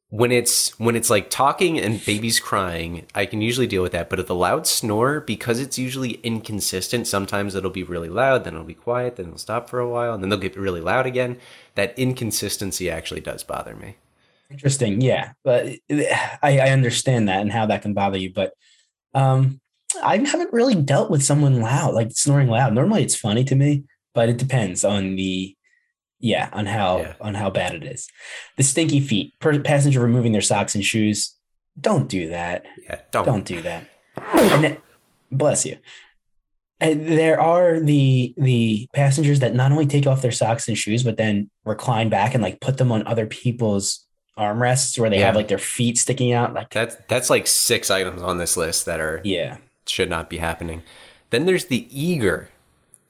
when 0.10 0.32
it's 0.32 0.78
when 0.80 0.96
it's 0.96 1.10
like 1.10 1.30
talking 1.30 1.80
and 1.80 2.04
babies 2.06 2.40
crying, 2.40 3.06
I 3.16 3.26
can 3.26 3.42
usually 3.42 3.68
deal 3.68 3.82
with 3.82 3.92
that. 3.94 4.10
But 4.10 4.20
if 4.20 4.28
the 4.28 4.36
loud 4.36 4.68
snore, 4.68 5.20
because 5.20 5.60
it's 5.60 5.78
usually 5.78 6.12
inconsistent, 6.24 7.08
sometimes 7.08 7.56
it'll 7.56 7.72
be 7.72 7.84
really 7.84 8.10
loud, 8.10 8.44
then 8.44 8.54
it'll 8.54 8.66
be 8.66 8.76
quiet, 8.76 9.16
then 9.16 9.28
it'll 9.28 9.38
stop 9.40 9.70
for 9.70 9.80
a 9.80 9.90
while, 9.90 10.14
and 10.14 10.24
then 10.24 10.30
they'll 10.30 10.40
get 10.40 10.56
really 10.56 10.82
loud 10.82 11.06
again. 11.06 11.38
That 11.74 11.98
inconsistency 11.98 12.90
actually 12.90 13.22
does 13.22 13.44
bother 13.44 13.76
me. 13.76 13.98
Interesting, 14.52 15.02
yeah, 15.02 15.32
but 15.44 15.68
I, 15.92 16.60
I 16.60 16.70
understand 16.70 17.28
that 17.28 17.42
and 17.42 17.52
how 17.52 17.66
that 17.66 17.82
can 17.82 17.94
bother 17.94 18.18
you, 18.18 18.32
but 18.32 18.54
um, 19.16 19.60
I 20.04 20.18
haven't 20.18 20.54
really 20.54 20.76
dealt 20.76 21.10
with 21.10 21.24
someone 21.24 21.60
loud, 21.62 21.94
like 21.94 22.12
snoring 22.12 22.48
loud. 22.48 22.74
Normally, 22.74 23.04
it's 23.04 23.16
funny 23.16 23.44
to 23.46 23.56
me, 23.56 23.84
but 24.14 24.30
it 24.30 24.38
depends 24.38 24.84
on 24.84 25.16
the 25.16 25.56
yeah 26.20 26.50
on 26.54 26.66
how 26.66 27.00
Yeah. 27.00 27.14
on 27.22 27.34
how 27.36 27.50
bad 27.50 27.74
it 27.76 27.84
is. 27.84 28.08
The 28.58 28.64
stinky 28.64 29.00
feet, 29.00 29.34
per, 29.40 29.60
passenger 29.60 30.00
removing 30.00 30.32
their 30.32 30.42
socks 30.42 30.76
and 30.76 30.84
shoes. 30.84 31.36
Don't 31.80 32.08
do 32.08 32.30
that. 32.30 32.66
Yeah, 32.84 33.02
don't. 33.12 33.26
Don't 33.26 33.46
do 33.46 33.62
that. 33.62 33.88
And 34.34 34.64
then, 34.64 34.78
bless 35.32 35.66
you. 35.66 35.78
And 36.80 37.08
there 37.08 37.40
are 37.40 37.80
the 37.80 38.34
the 38.38 38.88
passengers 38.94 39.40
that 39.40 39.56
not 39.56 39.72
only 39.72 39.86
take 39.86 40.08
off 40.08 40.22
their 40.22 40.32
socks 40.32 40.68
and 40.68 40.78
shoes, 40.78 41.04
but 41.04 41.18
then 41.18 41.50
recline 41.66 42.10
back 42.10 42.34
and 42.34 42.44
like 42.44 42.60
put 42.62 42.78
them 42.78 42.92
on 42.92 43.06
other 43.08 43.26
people's 43.26 44.06
armrests 44.38 45.00
where 45.00 45.10
they 45.10 45.20
have 45.20 45.36
like 45.36 45.48
their 45.48 45.58
feet 45.58 45.98
sticking 45.98 46.34
out. 46.34 46.54
Like 46.54 46.70
That's 46.72 46.98
that's 47.08 47.30
like 47.30 47.48
six 47.48 47.90
items 47.90 48.22
on 48.22 48.38
this 48.38 48.58
list 48.58 48.86
that 48.86 49.00
are 49.00 49.22
yeah, 49.24 49.58
should 49.88 50.10
not 50.10 50.30
be 50.30 50.38
happening. 50.38 50.84
Then 51.30 51.46
there's 51.46 51.66
the 51.66 51.88
eager. 51.92 52.50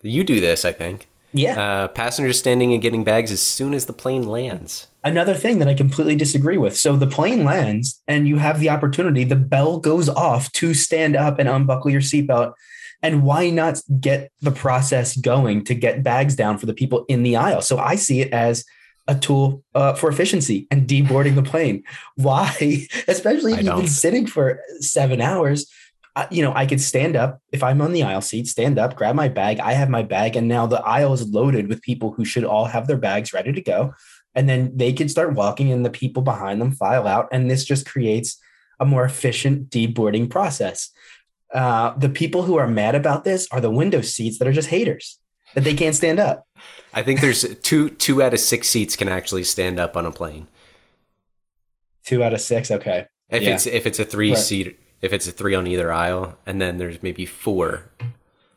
You 0.02 0.24
do 0.24 0.40
this, 0.40 0.66
I 0.66 0.72
think. 0.72 1.08
yeah. 1.34 1.60
Uh, 1.60 1.88
passengers 1.90 2.40
standing 2.40 2.74
and 2.74 2.82
getting 2.82 3.04
bags 3.04 3.32
as 3.32 3.42
soon 3.42 3.74
as 3.74 3.86
the 3.86 3.94
plane 3.94 4.28
lands. 4.28 4.88
Another 5.04 5.34
thing 5.34 5.60
that 5.60 5.68
I 5.68 5.74
completely 5.74 6.16
disagree 6.16 6.58
with. 6.58 6.76
So 6.76 6.96
the 6.96 7.08
plane 7.08 7.44
lands 7.44 8.02
and 8.08 8.28
you 8.28 8.38
have 8.38 8.60
the 8.60 8.70
opportunity. 8.70 9.24
The 9.24 9.36
bell 9.36 9.80
goes 9.80 10.10
off 10.10 10.52
to 10.54 10.74
stand 10.74 11.16
up 11.16 11.38
and 11.40 11.48
unbuckle 11.50 11.92
your 11.92 12.02
seatbelt. 12.02 12.54
And 13.04 13.22
why 13.24 13.50
not 13.52 13.82
get 14.00 14.32
the 14.42 14.52
process 14.52 15.16
going 15.16 15.64
to 15.66 15.76
get 15.76 16.02
bags 16.04 16.36
down 16.36 16.58
for 16.58 16.66
the 16.66 16.74
people 16.74 17.06
in 17.08 17.22
the 17.22 17.36
aisle? 17.36 17.62
So 17.62 17.78
I 17.78 17.96
see 17.96 18.22
it 18.22 18.34
as 18.34 18.66
a 19.08 19.14
tool 19.14 19.64
uh, 19.76 19.94
for 19.94 20.10
efficiency 20.10 20.68
and 20.72 20.88
deboarding 20.88 21.36
the 21.36 21.44
plane. 21.44 21.84
Why, 22.16 22.88
especially 23.08 23.54
if 23.54 23.60
I 23.60 23.62
you've 23.62 23.76
been 23.76 23.80
don't. 23.82 23.88
sitting 23.88 24.26
for 24.26 24.60
seven 24.80 25.22
hours, 25.22 25.70
you 26.32 26.42
know, 26.42 26.54
I 26.56 26.66
could 26.66 26.80
stand 26.82 27.16
up 27.16 27.42
if 27.52 27.62
I'm 27.62 27.82
on 27.82 27.92
the 27.92 28.04
aisle 28.04 28.22
seat, 28.22 28.48
stand 28.48 28.80
up, 28.80 28.96
grab 28.96 29.16
my 29.16 29.28
bag. 29.28 29.60
I 29.60 29.74
have 29.74 29.90
my 29.90 30.04
bag, 30.04 30.36
and 30.36 30.48
now 30.48 30.66
the 30.66 30.82
aisle 30.82 31.14
is 31.14 31.28
loaded 31.28 31.68
with 31.68 31.82
people 31.82 32.12
who 32.14 32.24
should 32.24 32.46
all 32.46 32.66
have 32.66 32.88
their 32.88 32.98
bags 32.98 33.34
ready 33.34 33.52
to 33.52 33.62
go. 33.62 33.94
And 34.34 34.48
then 34.50 34.72
they 34.76 34.94
can 34.94 35.10
start 35.10 35.34
walking, 35.34 35.72
and 35.72 35.86
the 35.86 35.90
people 35.90 36.24
behind 36.24 36.62
them 36.62 36.72
file 36.72 37.08
out. 37.08 37.28
And 37.32 37.50
this 37.50 37.66
just 37.66 37.86
creates 37.86 38.38
a 38.80 38.86
more 38.86 39.06
efficient 39.06 39.70
deboarding 39.70 40.30
process. 40.30 40.90
Uh, 41.54 41.98
the 41.98 42.10
people 42.10 42.44
who 42.44 42.56
are 42.58 42.68
mad 42.68 42.96
about 42.96 43.24
this 43.24 43.48
are 43.52 43.62
the 43.62 43.72
window 43.72 44.02
seats 44.02 44.40
that 44.40 44.48
are 44.48 44.54
just 44.54 44.70
haters 44.70 45.20
that 45.54 45.64
they 45.64 45.74
can't 45.74 45.96
stand 45.96 46.20
up. 46.20 46.46
I 46.94 47.02
think 47.04 47.22
there's 47.22 47.46
two 47.60 47.90
two 47.90 48.22
out 48.22 48.34
of 48.34 48.40
six 48.40 48.68
seats 48.68 48.96
can 48.96 49.08
actually 49.08 49.44
stand 49.44 49.80
up 49.80 49.96
on 49.96 50.06
a 50.06 50.12
plane. 50.12 50.48
Two 52.06 52.24
out 52.24 52.34
of 52.34 52.42
six. 52.42 52.72
Okay. 52.72 53.06
If 53.30 53.44
Yeah. 53.44 53.54
it's 53.54 53.66
if 53.66 53.86
it's 53.88 54.00
a 54.00 54.06
three 54.06 54.32
Right. 54.32 54.38
seat, 54.38 54.80
if 55.06 55.14
it's 55.14 55.28
a 55.28 55.32
three 55.32 55.56
on 55.56 55.68
either 55.68 55.94
aisle, 55.94 56.38
and 56.46 56.60
then 56.60 56.78
there's 56.78 57.02
maybe 57.04 57.26
four. 57.26 57.84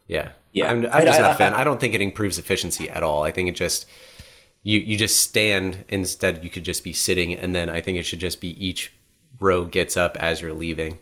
Yeah, 0.08 0.30
Yeah. 0.52 0.70
I'm, 0.70 0.86
I'm 0.86 1.04
just 1.04 1.18
I- 1.20 1.22
not 1.22 1.32
a 1.32 1.34
fan. 1.34 1.54
I- 1.54 1.60
I 1.60 1.64
don't 1.64 1.78
think 1.78 1.94
it 1.94 2.00
improves 2.00 2.38
efficiency 2.38 2.88
at 2.90 3.02
all. 3.02 3.22
I 3.22 3.30
think 3.30 3.48
it 3.48 3.54
just 3.54 3.86
you 4.62 4.78
you 4.80 4.96
just 4.96 5.20
stand 5.20 5.84
instead. 5.88 6.42
You 6.42 6.50
could 6.50 6.64
just 6.64 6.82
be 6.82 6.92
sitting, 6.92 7.32
and 7.34 7.54
then 7.54 7.68
I 7.68 7.80
think 7.80 7.98
it 7.98 8.04
should 8.04 8.18
just 8.20 8.40
be 8.40 8.50
each 8.66 8.92
row 9.38 9.64
gets 9.64 9.96
up 9.96 10.16
as 10.16 10.40
you're 10.40 10.52
leaving. 10.54 10.98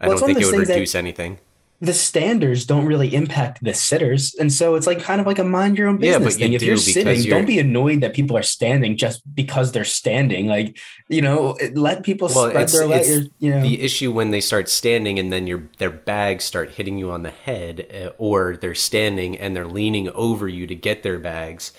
I 0.00 0.06
Well, 0.08 0.18
don't 0.18 0.26
think 0.28 0.40
it 0.40 0.44
would 0.46 0.54
things 0.54 0.68
that- 0.68 0.74
reduce 0.74 0.94
anything. 0.94 1.38
The 1.82 1.94
standards 1.94 2.66
don't 2.66 2.84
really 2.84 3.14
impact 3.14 3.64
the 3.64 3.72
sitters. 3.72 4.34
And 4.34 4.52
so 4.52 4.74
it's 4.74 4.86
like 4.86 5.00
kind 5.00 5.18
of 5.18 5.26
like 5.26 5.38
a 5.38 5.44
mind 5.44 5.78
your 5.78 5.88
own 5.88 5.98
Yeah, 5.98 6.18
business 6.18 6.34
you 6.38 6.44
thing. 6.44 6.52
if 6.52 6.60
do 6.60 6.66
you're 6.66 6.76
sitting, 6.76 7.16
you're- 7.16 7.30
don't 7.30 7.46
be 7.46 7.58
annoyed 7.58 8.02
that 8.02 8.12
people 8.12 8.36
are 8.36 8.42
standing 8.42 8.98
just 8.98 9.22
because 9.34 9.72
they're 9.72 9.84
standing. 9.84 10.46
Like, 10.46 10.76
you 11.08 11.22
know, 11.22 11.56
let 11.72 12.02
people 12.02 12.28
Well, 12.34 12.50
spread 12.50 12.64
it's, 12.64 12.72
their 12.74 12.82
it's 12.92 13.08
legs. 13.08 13.28
You 13.38 13.50
know, 13.50 13.62
the 13.62 13.80
issue 13.80 14.12
when 14.12 14.30
they 14.30 14.42
start 14.42 14.68
standing 14.68 15.18
and 15.18 15.32
then 15.32 15.46
your 15.46 15.70
their 15.78 15.90
bags 15.90 16.44
start 16.44 16.72
hitting 16.72 16.98
you 16.98 17.10
on 17.10 17.22
the 17.22 17.30
head, 17.30 17.86
uh, 17.94 18.10
or 18.18 18.58
they're 18.60 18.74
standing 18.74 19.38
and 19.38 19.56
they're 19.56 19.66
leaning 19.66 20.10
over 20.10 20.46
you 20.48 20.66
to 20.66 20.74
get 20.74 21.02
their 21.02 21.18
bags. 21.18 21.72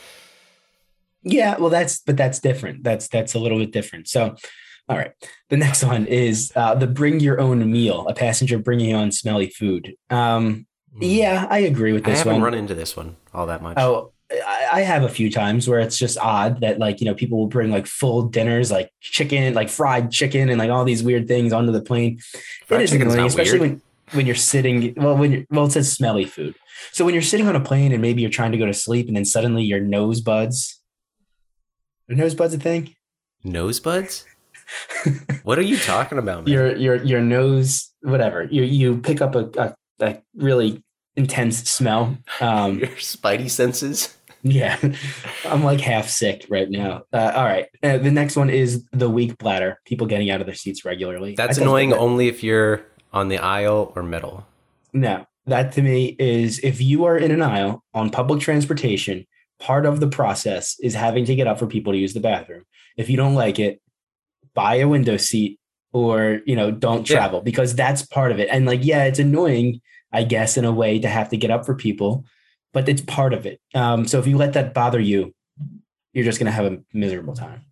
Yeah, 1.23 1.57
well, 1.59 1.69
that's 1.69 1.99
but 1.99 2.17
that's 2.17 2.39
different. 2.39 2.83
That's 2.83 3.07
that's 3.07 3.35
a 3.35 3.39
little 3.39 3.59
bit 3.59 3.71
different. 3.71 4.07
So, 4.07 4.35
all 4.91 4.97
right, 4.97 5.11
the 5.49 5.57
next 5.57 5.83
one 5.83 6.05
is 6.05 6.51
uh, 6.55 6.75
the 6.75 6.87
bring 6.87 7.19
your 7.19 7.39
own 7.39 7.71
meal. 7.71 8.07
A 8.07 8.13
passenger 8.13 8.57
bringing 8.57 8.93
on 8.93 9.11
smelly 9.11 9.49
food. 9.49 9.95
Um, 10.09 10.65
yeah, 10.99 11.47
I 11.49 11.59
agree 11.59 11.93
with 11.93 12.03
Hmm. 12.03 12.11
I 12.11 12.15
haven't 12.15 12.33
one. 12.33 12.41
run 12.41 12.53
into 12.53 12.75
this 12.75 12.97
one 12.97 13.15
all 13.33 13.45
that 13.47 13.61
much. 13.61 13.77
Oh, 13.77 14.11
I, 14.73 14.81
have 14.81 15.03
a 15.03 15.09
few 15.09 15.29
times 15.29 15.67
where 15.67 15.79
it's 15.79 15.97
just 15.97 16.17
odd 16.17 16.61
that 16.61 16.79
like 16.79 17.01
you 17.01 17.05
know 17.05 17.13
people 17.13 17.37
will 17.37 17.47
bring 17.47 17.71
like 17.71 17.87
full 17.87 18.23
dinners, 18.23 18.71
like 18.71 18.89
chicken, 18.99 19.53
like 19.53 19.69
fried 19.69 20.11
chicken, 20.11 20.49
and 20.49 20.59
like 20.59 20.69
all 20.69 20.83
these 20.83 21.03
weird 21.03 21.27
things 21.27 21.53
onto 21.53 21.71
the 21.71 21.81
plane. 21.81 22.19
Fried 22.65 22.81
it 22.81 22.83
is 22.85 22.93
annoying, 22.93 23.25
especially 23.25 23.59
weird. 23.59 23.71
when 23.71 23.81
when 24.17 24.25
you're 24.25 24.35
sitting. 24.35 24.93
Well, 24.97 25.17
when 25.17 25.31
you're 25.31 25.45
well, 25.49 25.65
it 25.65 25.71
says 25.71 25.91
smelly 25.91 26.25
food. 26.25 26.55
So 26.91 27.05
when 27.05 27.13
you're 27.13 27.21
sitting 27.21 27.47
on 27.47 27.55
a 27.55 27.61
plane 27.61 27.91
and 27.91 28.01
maybe 28.01 28.21
you're 28.21 28.31
trying 28.31 28.51
to 28.51 28.57
go 28.57 28.65
to 28.65 28.73
sleep, 28.73 29.07
and 29.07 29.15
then 29.15 29.25
suddenly 29.25 29.63
your 29.63 29.79
nose 29.79 30.21
buds. 30.21 30.79
Are 32.09 32.15
nose 32.15 32.35
buds 32.35 32.53
a 32.53 32.59
thing? 32.59 32.95
Nosebuds? 33.45 34.25
what 35.43 35.57
are 35.57 35.63
you 35.63 35.77
talking 35.77 36.17
about, 36.17 36.45
man? 36.45 36.53
Your 36.53 36.75
your 36.75 36.95
your 37.03 37.21
nose, 37.21 37.91
whatever. 38.01 38.43
You 38.43 38.63
you 38.63 38.97
pick 38.97 39.21
up 39.21 39.35
a, 39.35 39.49
a, 39.57 39.75
a 40.05 40.21
really 40.35 40.83
intense 41.15 41.69
smell. 41.69 42.17
Um, 42.39 42.79
Your 42.79 42.87
spidey 42.89 43.49
senses? 43.49 44.15
Yeah, 44.43 44.77
I'm 45.45 45.63
like 45.63 45.79
half 45.81 46.07
sick 46.09 46.47
right 46.49 46.69
now. 46.69 47.03
Uh, 47.13 47.31
all 47.35 47.43
right, 47.45 47.67
uh, 47.83 47.99
the 47.99 48.09
next 48.09 48.35
one 48.35 48.49
is 48.49 48.83
the 48.91 49.09
weak 49.09 49.37
bladder. 49.37 49.79
People 49.85 50.07
getting 50.07 50.31
out 50.31 50.41
of 50.41 50.47
their 50.47 50.55
seats 50.55 50.83
regularly. 50.83 51.35
That's 51.35 51.59
annoying 51.59 51.91
that- 51.91 51.99
only 51.99 52.27
if 52.27 52.43
you're 52.43 52.83
on 53.13 53.27
the 53.27 53.37
aisle 53.37 53.91
or 53.95 54.01
middle. 54.03 54.47
no, 54.93 55.25
that 55.45 55.73
to 55.73 55.81
me 55.81 56.15
is 56.17 56.59
if 56.63 56.81
you 56.81 57.05
are 57.05 57.17
in 57.17 57.29
an 57.29 57.41
aisle 57.41 57.83
on 57.93 58.09
public 58.09 58.39
transportation, 58.41 59.27
part 59.59 59.85
of 59.85 59.99
the 59.99 60.07
process 60.07 60.75
is 60.79 60.95
having 60.95 61.25
to 61.25 61.35
get 61.35 61.45
up 61.45 61.59
for 61.59 61.67
people 61.67 61.93
to 61.93 61.99
use 61.99 62.13
the 62.13 62.19
bathroom. 62.19 62.63
If 62.97 63.09
you 63.09 63.17
don't 63.17 63.35
like 63.35 63.59
it, 63.59 63.79
buy 64.53 64.75
a 64.75 64.87
window 64.87 65.17
seat 65.17 65.59
or 65.93 66.41
you 66.45 66.55
know 66.55 66.71
don't 66.71 67.09
Yeah. 67.09 67.17
travel 67.17 67.41
because 67.41 67.75
that's 67.75 68.05
part 68.05 68.31
of 68.31 68.39
it. 68.39 68.47
And 68.51 68.65
like, 68.65 68.83
yeah, 68.83 69.03
it's 69.05 69.19
annoying, 69.19 69.81
I 70.11 70.23
guess, 70.23 70.57
in 70.57 70.65
a 70.65 70.71
way 70.71 70.99
to 70.99 71.07
have 71.07 71.29
to 71.29 71.37
get 71.37 71.51
up 71.51 71.65
for 71.65 71.75
people, 71.75 72.25
but 72.73 72.87
it's 72.87 73.01
part 73.01 73.33
of 73.33 73.45
it. 73.45 73.59
Um, 73.75 74.07
so 74.07 74.19
if 74.19 74.27
you 74.27 74.37
let 74.37 74.53
that 74.53 74.73
bother 74.73 74.99
you, 74.99 75.33
you're 76.13 76.25
just 76.25 76.39
gonna 76.39 76.51
have 76.51 76.65
a 76.65 76.79
miserable 76.93 77.33
time. 77.35 77.63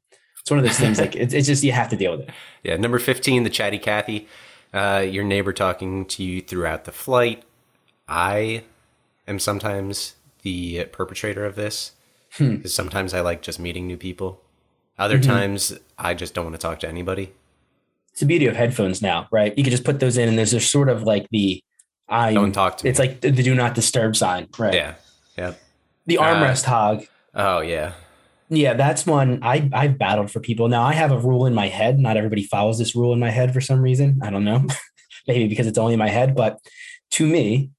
It's 0.42 0.50
one 0.52 0.60
of 0.60 0.66
those 0.66 0.80
things 0.80 1.00
like 1.00 1.16
it's, 1.16 1.34
it's 1.34 1.48
just 1.48 1.64
you 1.64 1.72
have 1.74 1.90
to 1.90 1.96
deal 1.98 2.12
with 2.12 2.22
it. 2.28 2.30
Yeah, 2.64 2.76
number 2.76 3.00
15, 3.00 3.44
the 3.44 3.50
chatty 3.50 3.78
Cathy. 3.80 4.28
Uh, 4.74 5.06
your 5.10 5.24
neighbor 5.24 5.54
talking 5.54 6.06
to 6.06 6.24
you 6.24 6.42
throughout 6.42 6.84
the 6.86 6.92
flight. 6.92 7.44
I 8.08 8.64
am 9.28 9.40
sometimes 9.40 10.16
the 10.42 10.86
perpetrator 10.92 11.46
of 11.46 11.56
this. 11.56 11.94
Hmm. 12.34 12.66
Sometimes 12.66 13.14
I 13.14 13.22
like 13.22 13.42
just 13.42 13.60
meeting 13.60 13.88
new 13.88 13.98
people. 13.98 14.42
Other 15.00 15.18
Mm-hmm. 15.18 15.32
times 15.32 15.74
I 15.98 16.14
just 16.14 16.34
don't 16.34 16.46
want 16.46 16.56
to 16.56 16.62
talk 16.62 16.80
to 16.82 16.90
anybody. 16.90 17.32
It's 18.12 18.20
the 18.20 18.26
beauty 18.26 18.48
of 18.48 18.56
headphones 18.56 19.02
now, 19.02 19.28
right? 19.32 19.58
You 19.58 19.64
can 19.64 19.72
just 19.72 19.84
put 19.86 20.00
those 20.00 20.18
in, 20.18 20.28
and 20.30 20.38
there's 20.38 20.52
just 20.52 20.72
sort 20.72 20.90
of 20.90 21.04
like 21.04 21.28
the 21.32 21.64
I 22.08 22.34
Don't 22.34 22.52
talk 22.52 22.78
to 22.78 22.84
me. 22.86 22.90
It's 22.90 23.00
like 23.00 23.22
the, 23.22 23.30
the 23.32 23.44
do 23.44 23.56
not 23.56 23.76
disturb 23.76 24.16
sign, 24.16 24.48
right? 24.58 24.74
Yeah. 24.74 24.96
Yeah. 25.38 25.54
The 26.08 26.18
Uh, 26.18 26.24
armrest 26.24 26.66
hog. 26.66 27.06
Oh, 27.36 27.60
yeah. 27.62 27.94
Yeah, 28.50 28.74
that's 28.74 29.06
one 29.06 29.40
I 29.44 29.70
I've 29.74 29.98
battled 30.00 30.32
for 30.32 30.40
people. 30.40 30.68
Now 30.70 30.82
I 30.84 30.94
have 30.94 31.12
a 31.12 31.20
rule 31.20 31.46
in 31.46 31.54
my 31.54 31.68
head. 31.68 32.00
Not 32.00 32.18
everybody 32.18 32.44
follows 32.44 32.80
this 32.80 32.96
rule 32.96 33.14
in 33.14 33.20
my 33.20 33.30
head 33.30 33.54
for 33.54 33.62
some 33.62 33.80
reason. 33.80 34.20
I 34.24 34.32
don't 34.32 34.44
know. 34.44 34.66
Maybe 35.28 35.48
because 35.48 35.68
it's 35.68 35.78
only 35.78 35.94
in 35.94 36.00
my 36.00 36.10
head, 36.10 36.36
but 36.36 36.58
to 37.12 37.28
me, 37.28 37.70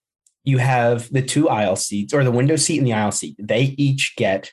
you 0.45 0.59
have 0.59 1.13
the 1.13 1.23
two 1.23 1.49
aisle 1.49 1.75
seats 1.77 2.15
or 2.15 2.23
the 2.23 2.31
window 2.31 2.55
seat 2.57 2.79
and 2.79 2.87
the 2.87 2.93
aisle 2.93 3.11
seat. 3.11 3.35
They 3.39 3.75
each 3.77 4.15
get 4.17 4.53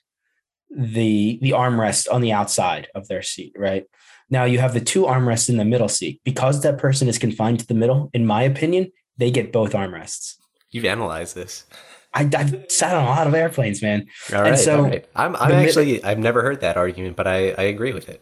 the 0.69 1.39
the 1.41 1.51
armrest 1.51 2.11
on 2.11 2.21
the 2.21 2.33
outside 2.33 2.87
of 2.95 3.07
their 3.07 3.21
seat, 3.21 3.53
right? 3.57 3.85
Now 4.29 4.43
you 4.43 4.59
have 4.59 4.73
the 4.73 4.81
two 4.81 5.03
armrests 5.03 5.49
in 5.49 5.57
the 5.57 5.65
middle 5.65 5.87
seat. 5.87 6.21
Because 6.23 6.61
that 6.61 6.77
person 6.77 7.07
is 7.07 7.17
confined 7.17 7.59
to 7.59 7.67
the 7.67 7.73
middle, 7.73 8.09
in 8.13 8.25
my 8.25 8.43
opinion, 8.43 8.91
they 9.17 9.31
get 9.31 9.53
both 9.53 9.71
armrests. 9.71 10.35
You've 10.71 10.85
analyzed 10.85 11.35
this. 11.35 11.65
I, 12.13 12.29
I've 12.37 12.65
sat 12.69 12.95
on 12.95 13.03
a 13.03 13.07
lot 13.07 13.27
of 13.27 13.33
airplanes, 13.33 13.81
man. 13.81 14.07
All 14.33 14.43
And 14.43 14.57
so 14.57 14.77
all 14.77 14.89
right. 14.89 15.05
I'm, 15.15 15.35
I'm 15.35 15.49
the 15.49 15.57
mid- 15.57 15.67
actually, 15.67 16.03
I've 16.03 16.19
never 16.19 16.41
heard 16.41 16.61
that 16.61 16.77
argument, 16.77 17.15
but 17.15 17.27
I, 17.27 17.51
I 17.51 17.63
agree 17.63 17.93
with 17.93 18.09
it. 18.09 18.21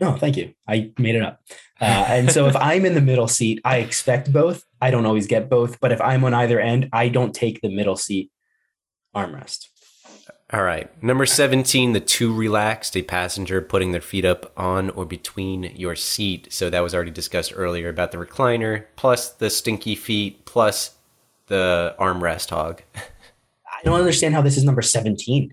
No, 0.00 0.16
thank 0.16 0.36
you. 0.36 0.52
I 0.68 0.92
made 0.98 1.14
it 1.14 1.22
up. 1.22 1.40
Uh, 1.80 2.04
and 2.08 2.30
so 2.30 2.46
if 2.46 2.56
I'm 2.60 2.84
in 2.84 2.94
the 2.94 3.00
middle 3.00 3.28
seat, 3.28 3.60
I 3.64 3.78
expect 3.78 4.32
both. 4.32 4.64
I 4.80 4.90
don't 4.90 5.06
always 5.06 5.26
get 5.26 5.48
both, 5.48 5.80
but 5.80 5.92
if 5.92 6.00
I'm 6.00 6.24
on 6.24 6.34
either 6.34 6.60
end, 6.60 6.88
I 6.92 7.08
don't 7.08 7.34
take 7.34 7.60
the 7.60 7.70
middle 7.70 7.96
seat 7.96 8.30
armrest. 9.14 9.68
All 10.52 10.62
right. 10.62 10.90
Number 11.02 11.26
17, 11.26 11.92
the 11.92 12.00
too 12.00 12.32
relaxed, 12.32 12.96
a 12.96 13.02
passenger 13.02 13.60
putting 13.60 13.90
their 13.90 14.00
feet 14.00 14.24
up 14.24 14.52
on 14.56 14.90
or 14.90 15.04
between 15.04 15.64
your 15.74 15.96
seat. 15.96 16.52
So 16.52 16.70
that 16.70 16.84
was 16.84 16.94
already 16.94 17.10
discussed 17.10 17.52
earlier 17.54 17.88
about 17.88 18.12
the 18.12 18.18
recliner, 18.18 18.84
plus 18.94 19.28
the 19.28 19.50
stinky 19.50 19.96
feet, 19.96 20.44
plus 20.44 20.94
the 21.48 21.96
armrest 21.98 22.50
hog. 22.50 22.82
I 22.94 23.82
don't 23.84 23.98
understand 23.98 24.34
how 24.34 24.42
this 24.42 24.56
is 24.56 24.62
number 24.62 24.82
17. 24.82 25.52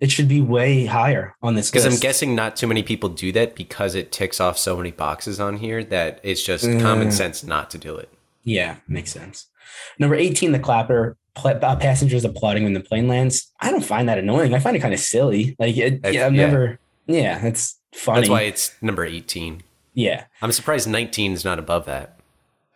It 0.00 0.12
should 0.12 0.28
be 0.28 0.40
way 0.40 0.86
higher 0.86 1.34
on 1.42 1.56
this 1.56 1.72
Because 1.72 1.84
I'm 1.84 1.98
guessing 1.98 2.36
not 2.36 2.54
too 2.54 2.68
many 2.68 2.84
people 2.84 3.08
do 3.08 3.32
that 3.32 3.56
because 3.56 3.96
it 3.96 4.12
ticks 4.12 4.40
off 4.40 4.56
so 4.56 4.76
many 4.76 4.92
boxes 4.92 5.40
on 5.40 5.56
here 5.56 5.82
that 5.82 6.20
it's 6.22 6.44
just 6.44 6.64
mm. 6.64 6.80
common 6.80 7.10
sense 7.10 7.42
not 7.42 7.70
to 7.70 7.78
do 7.78 7.96
it. 7.96 8.08
Yeah, 8.44 8.76
makes 8.86 9.10
sense. 9.10 9.48
Number 9.98 10.14
18, 10.16 10.52
the 10.52 10.58
clapper. 10.58 11.16
Pl- 11.34 11.58
uh, 11.62 11.76
passengers 11.76 12.24
applauding 12.24 12.64
when 12.64 12.72
the 12.72 12.80
plane 12.80 13.06
lands. 13.06 13.52
I 13.60 13.70
don't 13.70 13.84
find 13.84 14.08
that 14.08 14.18
annoying. 14.18 14.54
I 14.54 14.58
find 14.58 14.76
it 14.76 14.80
kind 14.80 14.94
of 14.94 15.00
silly. 15.00 15.54
Like, 15.58 15.76
it, 15.76 16.00
yeah, 16.02 16.26
I've 16.26 16.34
yeah. 16.34 16.46
never, 16.46 16.78
yeah, 17.06 17.46
it's 17.46 17.78
funny. 17.94 18.20
That's 18.20 18.30
why 18.30 18.42
it's 18.42 18.72
number 18.82 19.04
18. 19.04 19.62
yeah. 19.94 20.24
I'm 20.42 20.52
surprised 20.52 20.88
19 20.88 21.32
is 21.32 21.44
not 21.44 21.58
above 21.58 21.84
that. 21.86 22.18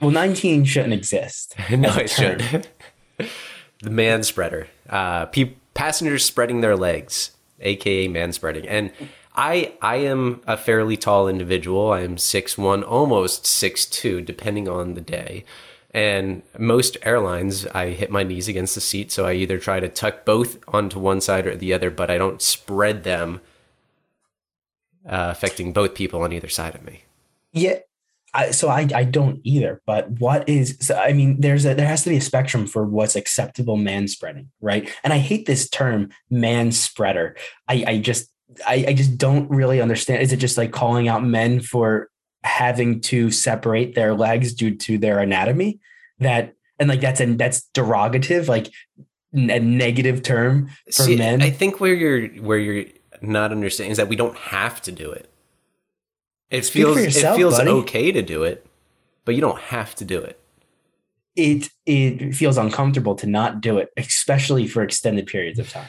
Well, 0.00 0.11
19 0.11 0.64
shouldn't 0.64 0.92
exist. 0.94 1.54
no, 1.70 1.94
it 1.96 2.11
should. 2.11 2.66
the 3.82 3.90
man 3.90 4.22
spreader. 4.22 4.68
Uh, 4.88 5.26
pe- 5.26 5.54
passengers 5.75 6.25
spreading 6.25 6.61
their 6.61 6.76
legs, 6.76 7.32
aka 7.61 8.08
man 8.08 8.32
spreading. 8.32 8.66
And 8.66 8.90
I 9.34 9.72
I 9.80 9.96
am 9.96 10.40
a 10.46 10.56
fairly 10.56 10.96
tall 10.96 11.28
individual. 11.28 11.90
I 11.92 12.00
am 12.00 12.16
6'1", 12.16 12.87
almost 12.87 13.44
6'2", 13.44 14.25
depending 14.25 14.68
on 14.68 14.94
the 14.94 15.00
day. 15.00 15.44
And 15.94 16.42
most 16.58 16.96
airlines, 17.02 17.66
I 17.66 17.90
hit 17.90 18.11
my 18.11 18.22
knees 18.22 18.49
against 18.49 18.75
the 18.75 18.80
seat, 18.80 19.12
so 19.12 19.26
I 19.26 19.34
either 19.34 19.58
try 19.58 19.78
to 19.78 19.88
tuck 19.88 20.25
both 20.25 20.58
onto 20.68 20.99
one 20.99 21.20
side 21.20 21.46
or 21.46 21.54
the 21.54 21.75
other, 21.75 21.90
but 21.90 22.11
I 22.11 22.16
don't 22.16 22.40
spread 22.40 23.04
them, 23.04 23.42
uh, 25.06 25.28
affecting 25.30 25.72
both 25.75 25.94
people 25.94 26.22
on 26.22 26.32
either 26.32 26.49
side 26.49 26.75
of 26.75 26.84
me. 26.84 27.04
Yeah. 27.52 27.80
I, 28.34 28.50
so 28.52 28.68
I, 28.68 28.88
I 28.94 29.04
don't 29.04 29.40
either. 29.44 29.82
But 29.84 30.08
what 30.12 30.49
is? 30.49 30.78
So 30.80 30.96
I 30.96 31.12
mean, 31.12 31.40
there's 31.40 31.66
a 31.66 31.75
there 31.75 31.87
has 31.87 32.02
to 32.04 32.11
be 32.11 32.16
a 32.16 32.20
spectrum 32.22 32.66
for 32.66 32.84
what's 32.87 33.14
acceptable 33.14 33.76
man 33.76 34.08
spreading, 34.08 34.50
right? 34.61 34.90
And 35.04 35.12
I 35.12 35.18
hate 35.18 35.44
this 35.44 35.68
term 35.68 36.11
man 36.30 36.72
spreader. 36.72 37.37
I, 37.68 37.84
I 37.87 37.99
just 37.99 38.30
I, 38.66 38.87
I 38.88 38.92
just 38.94 39.18
don't 39.18 39.50
really 39.50 39.80
understand. 39.80 40.22
Is 40.22 40.32
it 40.32 40.38
just 40.38 40.56
like 40.56 40.72
calling 40.72 41.08
out 41.08 41.22
men 41.22 41.61
for 41.61 42.08
having 42.44 43.00
to 43.02 43.30
separate 43.30 43.94
their 43.94 44.14
legs 44.14 44.54
due 44.54 44.75
to 44.76 44.99
their 44.99 45.18
anatomy? 45.18 45.80
That 46.18 46.54
and 46.78 46.88
like 46.88 47.00
that's 47.00 47.20
and 47.20 47.38
that's 47.38 47.68
derogative, 47.75 48.49
like 48.49 48.72
a 49.34 49.58
negative 49.61 50.22
term 50.22 50.68
for 50.87 51.04
See, 51.04 51.16
men. 51.16 51.42
I 51.42 51.50
think 51.50 51.80
where 51.80 51.94
you're 51.94 52.28
where 52.42 52.58
you're 52.58 52.84
not 53.20 53.52
understanding 53.52 53.92
is 53.92 53.96
that 53.99 54.08
we 54.08 54.16
don't 54.16 54.37
have 54.37 54.82
to 54.82 54.92
do 54.92 55.11
it. 55.11 55.28
It 56.50 56.64
Speak 56.64 56.82
feels 56.84 56.96
yourself, 56.99 57.34
it 57.37 57.38
feels 57.38 57.56
buddy. 57.56 57.70
okay 57.70 58.12
to 58.12 58.20
do 58.22 58.42
it, 58.42 58.66
but 59.25 59.34
you 59.34 59.40
don't 59.40 59.58
have 59.61 59.94
to 59.96 60.04
do 60.04 60.20
it. 60.20 60.38
it 61.34 61.70
it 61.87 62.34
feels 62.34 62.58
uncomfortable 62.58 63.14
to 63.16 63.26
not 63.26 63.61
do 63.61 63.78
it, 63.78 63.88
especially 63.96 64.66
for 64.66 64.82
extended 64.82 65.26
periods 65.26 65.58
of 65.58 65.70
time. 65.70 65.88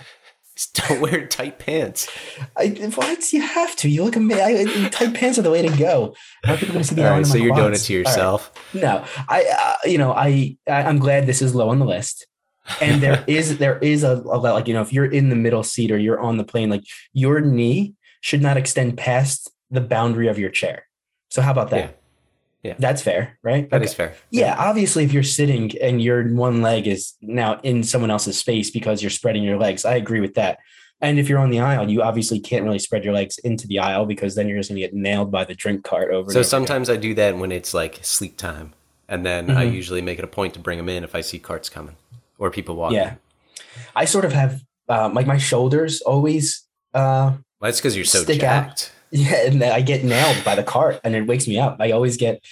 Don't 0.73 1.01
wear 1.01 1.25
tight 1.27 1.59
pants. 1.59 2.09
I, 2.55 2.67
what 2.95 3.33
you 3.33 3.41
have 3.41 3.75
to. 3.77 3.89
You 3.89 4.03
look 4.03 4.15
amazing. 4.15 4.89
Tight 4.91 5.13
pants 5.13 5.39
are 5.39 5.41
the 5.41 5.51
way 5.51 5.61
to 5.67 5.77
go. 5.77 6.15
How 6.43 6.55
people 6.55 6.73
going 6.73 6.83
to 6.83 6.87
see 6.87 6.95
the 6.95 7.07
All 7.07 7.17
right, 7.17 7.25
so 7.25 7.37
you're 7.37 7.55
doing 7.55 7.73
it 7.73 7.77
to 7.77 7.93
All 7.93 8.03
right. 8.03 8.07
yourself. 8.07 8.73
No, 8.73 9.03
I, 9.27 9.45
uh, 9.45 9.89
you 9.89 9.97
know, 9.97 10.11
I, 10.11 10.57
I, 10.67 10.83
I'm 10.83 10.99
glad 10.99 11.25
this 11.25 11.41
is 11.41 11.55
low 11.55 11.69
on 11.69 11.79
the 11.79 11.85
list. 11.85 12.27
And 12.81 13.01
there 13.01 13.23
is, 13.27 13.57
there 13.57 13.79
is 13.79 14.03
a, 14.03 14.11
a 14.11 14.37
lot, 14.37 14.53
like, 14.53 14.67
you 14.67 14.73
know, 14.73 14.81
if 14.81 14.93
you're 14.93 15.05
in 15.05 15.29
the 15.29 15.35
middle 15.35 15.63
seat 15.63 15.91
or 15.91 15.97
you're 15.97 16.19
on 16.19 16.37
the 16.37 16.43
plane, 16.43 16.69
like 16.69 16.83
your 17.13 17.41
knee 17.41 17.95
should 18.21 18.41
not 18.41 18.55
extend 18.55 18.97
past 18.97 19.51
the 19.71 19.81
boundary 19.81 20.27
of 20.27 20.37
your 20.37 20.49
chair. 20.49 20.87
So 21.29 21.41
how 21.41 21.51
about 21.51 21.71
that? 21.71 21.89
Yeah. 21.89 21.95
Yeah. 22.63 22.75
That's 22.79 23.01
fair, 23.01 23.37
right? 23.43 23.69
That 23.69 23.77
Okay. 23.77 23.85
is 23.85 23.93
fair. 23.93 24.13
Yeah, 24.31 24.55
obviously, 24.57 25.03
if 25.03 25.11
you're 25.11 25.21
sitting 25.21 25.77
and 25.81 26.01
your 26.01 26.23
one 26.29 26.61
leg 26.61 26.87
is 26.87 27.13
now 27.21 27.59
in 27.61 27.83
someone 27.83 28.09
else's 28.09 28.37
space 28.37 28.71
because 28.71 29.01
you're 29.03 29.09
spreading 29.11 29.43
your 29.43 29.57
legs, 29.57 29.83
I 29.83 29.95
agree 29.95 30.21
with 30.21 30.35
that. 30.35 30.59
And 31.01 31.19
if 31.19 31.27
you're 31.27 31.39
on 31.39 31.49
the 31.49 31.59
aisle, 31.59 31.89
you 31.89 32.01
obviously 32.01 32.39
can't 32.39 32.63
really 32.63 32.79
spread 32.79 33.03
your 33.03 33.13
legs 33.13 33.37
into 33.39 33.67
the 33.67 33.79
aisle 33.79 34.05
because 34.05 34.35
then 34.35 34.47
you're 34.47 34.57
just 34.57 34.69
going 34.69 34.79
to 34.81 34.87
get 34.87 34.93
nailed 34.93 35.29
by 35.29 35.43
the 35.43 35.53
drink 35.53 35.83
cart 35.83 36.13
over. 36.13 36.31
So 36.31 36.39
over 36.39 36.43
sometimes 36.45 36.89
I 36.89 36.95
do 36.95 37.13
that 37.15 37.37
when 37.37 37.51
it's 37.51 37.73
like 37.73 37.99
sleep 38.01 38.37
time, 38.37 38.73
and 39.09 39.25
then 39.25 39.51
I 39.51 39.65
Mhm. 39.65 39.73
usually 39.73 40.01
make 40.01 40.17
it 40.17 40.23
a 40.23 40.27
point 40.29 40.53
to 40.53 40.61
bring 40.61 40.77
them 40.77 40.87
in 40.87 41.03
if 41.03 41.13
I 41.13 41.19
see 41.19 41.39
carts 41.39 41.67
coming 41.67 41.97
or 42.39 42.49
people 42.49 42.77
walking. 42.77 42.99
Yeah, 42.99 43.15
I 43.93 44.05
sort 44.05 44.23
of 44.23 44.31
have 44.31 44.61
um, 44.87 45.13
like 45.13 45.27
my 45.27 45.37
shoulders 45.37 45.99
always. 46.01 46.63
Uh, 46.93 47.35
well, 47.59 47.69
that's 47.69 47.79
because 47.79 47.95
you're 47.97 48.05
so 48.05 48.23
jacked. 48.23 48.41
out. 48.43 48.91
Yeah, 49.13 49.45
and 49.47 49.63
I 49.63 49.81
get 49.81 50.03
nailed 50.03 50.43
by 50.43 50.55
the 50.55 50.63
cart, 50.63 50.99
and 51.03 51.15
it 51.15 51.27
wakes 51.27 51.47
me 51.47 51.57
up. 51.59 51.77
I 51.79 51.91
always 51.91 52.17
get 52.17 52.43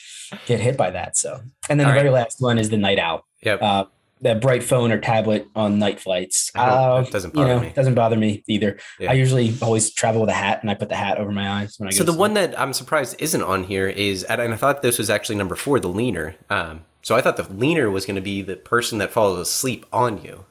get 0.46 0.60
hit 0.62 0.77
by 0.77 0.91
that. 0.91 1.18
So, 1.18 1.41
and 1.70 1.80
then 1.80 1.88
All 1.88 1.91
the 1.91 1.98
right. 1.98 2.03
very 2.03 2.13
last 2.13 2.39
one 2.39 2.58
is 2.58 2.70
the 2.70 2.77
night 2.77 3.00
out. 3.00 3.25
Yep. 3.44 3.62
Uh, 3.62 3.86
the 4.22 4.36
bright 4.36 4.62
phone 4.63 4.91
or 4.91 5.00
tablet 5.00 5.48
on 5.56 5.80
night 5.80 6.00
flights. 6.00 6.51
Uh, 6.53 7.01
doesn't 7.06 7.32
you 7.34 7.41
bother 7.41 7.56
know, 7.56 7.60
me. 7.62 7.74
Doesn't 7.75 7.96
bother 7.96 8.15
me 8.15 8.44
either. 8.48 8.77
Yeah. 9.00 9.10
I 9.10 9.13
usually 9.13 9.51
always 9.63 9.91
travel 9.91 10.22
with 10.22 10.30
a 10.30 10.34
hat, 10.34 10.60
and 10.62 10.70
I 10.70 10.75
put 10.75 10.89
the 10.89 10.96
hat 10.96 11.18
over 11.18 11.32
my 11.32 11.50
eyes 11.62 11.80
when 11.80 11.88
I 11.89 11.91
go. 11.91 11.98
So 11.98 12.03
the 12.03 12.13
one 12.13 12.36
that 12.36 12.58
I'm 12.60 12.72
surprised 12.72 13.15
isn't 13.20 13.41
on 13.41 13.63
here 13.63 13.88
is, 13.88 14.24
and 14.25 14.39
I 14.39 14.56
thought 14.56 14.84
this 14.84 15.00
was 15.00 15.10
actually 15.10 15.38
number 15.38 15.56
four, 15.56 15.80
the 15.80 15.88
leaner. 15.89 16.36
Um, 16.51 16.82
so 17.01 17.15
I 17.15 17.22
thought 17.22 17.36
the 17.38 17.51
leaner 17.51 17.89
was 17.89 18.06
going 18.06 18.15
to 18.15 18.22
be 18.22 18.44
the 18.44 18.56
person 18.56 19.00
that 19.00 19.10
falls 19.12 19.39
asleep 19.39 19.88
on 19.91 20.22
you. 20.24 20.46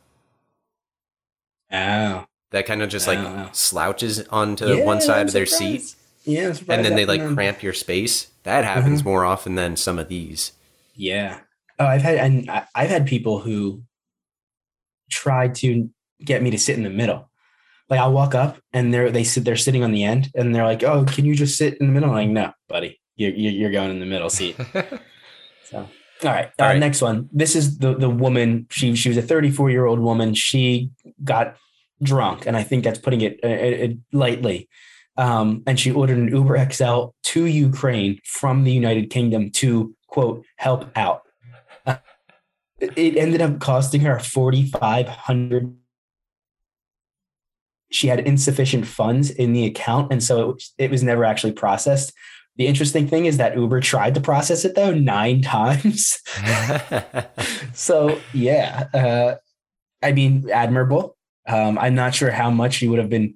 oh, 1.72 2.26
That 2.50 2.66
kind 2.66 2.82
of 2.82 2.88
just 2.90 3.06
like 3.06 3.20
Oh. 3.20 3.48
slouches 3.52 4.26
onto 4.30 4.66
Yeah, 4.66 4.84
one 4.84 5.00
side 5.00 5.20
I'm 5.20 5.26
of 5.28 5.32
their 5.32 5.46
surprised. 5.46 5.88
seat, 5.90 5.94
yeah, 6.30 6.54
and 6.68 6.84
then 6.84 6.94
they 6.96 7.06
like 7.06 7.20
one- 7.20 7.34
cramp 7.34 7.62
your 7.62 7.72
space. 7.72 8.28
That 8.44 8.64
happens 8.64 9.00
Mm-hmm. 9.00 9.08
more 9.08 9.24
often 9.24 9.54
than 9.54 9.76
some 9.76 9.98
of 9.98 10.08
these. 10.08 10.52
Yeah. 10.94 11.40
Oh, 11.78 11.86
I've 11.86 12.02
had 12.02 12.16
and 12.16 12.50
I- 12.50 12.66
I've 12.74 12.90
had 12.90 13.06
people 13.06 13.40
who 13.40 13.82
try 15.10 15.48
to 15.48 15.88
get 16.24 16.42
me 16.42 16.50
to 16.50 16.58
sit 16.58 16.76
in 16.76 16.82
the 16.84 16.90
middle. 16.90 17.28
Like 17.88 17.98
I'll 18.00 18.12
walk 18.12 18.34
up 18.34 18.58
and 18.72 18.94
they're 18.94 19.10
they 19.10 19.24
sit 19.24 19.44
they're 19.44 19.56
sitting 19.56 19.82
on 19.82 19.90
the 19.92 20.04
end 20.04 20.30
and 20.34 20.54
they're 20.54 20.64
like, 20.64 20.82
"Oh, 20.84 21.04
can 21.04 21.24
you 21.24 21.34
just 21.34 21.56
sit 21.58 21.74
in 21.80 21.86
the 21.88 21.92
middle?" 21.92 22.10
I'm 22.10 22.14
like, 22.14 22.28
"No, 22.28 22.52
buddy, 22.68 23.00
you're 23.16 23.32
you're 23.32 23.52
you're 23.52 23.72
going 23.72 23.90
in 23.90 24.00
the 24.00 24.06
middle 24.06 24.30
seat." 24.30 24.56
So, 25.70 25.78
all 25.78 25.88
right, 26.34 26.50
All 26.58 26.66
uh, 26.66 26.68
right. 26.70 26.78
next 26.80 27.00
one. 27.00 27.28
This 27.32 27.54
is 27.54 27.78
the 27.78 27.94
the 27.94 28.10
woman. 28.10 28.66
She 28.70 28.96
she 28.96 29.08
was 29.08 29.16
a 29.16 29.22
34 29.22 29.70
year 29.70 29.86
old 29.86 30.00
woman. 30.00 30.34
She 30.34 30.90
got 31.22 31.54
drunk, 32.02 32.44
and 32.46 32.56
I 32.56 32.64
think 32.64 32.82
that's 32.82 32.98
putting 32.98 33.20
it 33.20 33.38
uh, 33.44 33.46
uh, 33.86 33.88
lightly. 34.12 34.68
Um, 35.20 35.62
and 35.66 35.78
she 35.78 35.90
ordered 35.90 36.16
an 36.16 36.28
Uber 36.28 36.70
XL 36.72 37.08
to 37.24 37.44
Ukraine 37.44 38.20
from 38.24 38.64
the 38.64 38.72
United 38.72 39.10
Kingdom 39.10 39.50
to 39.50 39.94
quote 40.06 40.46
help 40.56 40.90
out. 40.96 41.24
Uh, 41.84 41.96
it- 42.80 43.18
ended 43.18 43.42
up 43.42 43.60
costing 43.60 44.00
her 44.00 44.18
4,500. 44.18 45.76
She 47.90 48.06
had 48.06 48.20
insufficient 48.20 48.86
funds 48.86 49.30
in 49.30 49.52
the 49.52 49.66
account, 49.66 50.10
and 50.10 50.22
so 50.22 50.40
it 50.40 50.54
was, 50.54 50.74
it 50.78 50.90
was 50.90 51.02
never 51.02 51.26
actually 51.26 51.52
processed. 51.52 52.14
The 52.56 52.66
interesting 52.66 53.06
thing 53.06 53.26
is 53.26 53.36
that 53.36 53.54
Uber 53.54 53.80
tried 53.80 54.14
to 54.14 54.22
process 54.22 54.64
it 54.64 54.74
though 54.74 54.94
nine 54.94 55.42
times. 55.56 56.18
so 57.74 58.18
yeah, 58.32 58.86
uh, 58.94 59.34
I 60.02 60.12
mean, 60.12 60.48
admirable. 60.50 61.18
Um, 61.46 61.78
I'm 61.78 61.94
not 61.94 62.14
sure 62.14 62.30
how 62.30 62.48
much 62.48 62.74
she 62.74 62.88
would 62.88 62.98
have 62.98 63.10
been 63.10 63.34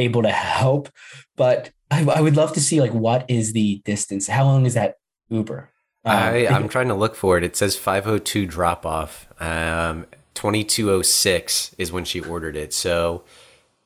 able 0.00 0.22
to 0.22 0.30
help, 0.30 0.88
but 1.36 1.70
I, 1.90 2.04
I 2.04 2.20
would 2.20 2.36
love 2.36 2.52
to 2.54 2.60
see 2.60 2.80
like 2.80 2.92
what 2.92 3.24
is 3.30 3.52
the 3.52 3.80
distance? 3.84 4.26
How 4.26 4.44
long 4.44 4.66
is 4.66 4.74
that 4.74 4.96
Uber? 5.28 5.70
Um, 6.04 6.16
I, 6.16 6.46
I'm 6.48 6.68
trying 6.68 6.88
to 6.88 6.94
look 6.94 7.14
for 7.14 7.36
it. 7.36 7.44
It 7.44 7.56
says 7.56 7.76
502 7.76 8.46
drop 8.46 8.86
off. 8.86 9.28
Um, 9.40 10.06
2206 10.34 11.74
is 11.78 11.92
when 11.92 12.04
she 12.04 12.20
ordered 12.20 12.56
it. 12.56 12.72
So 12.72 13.22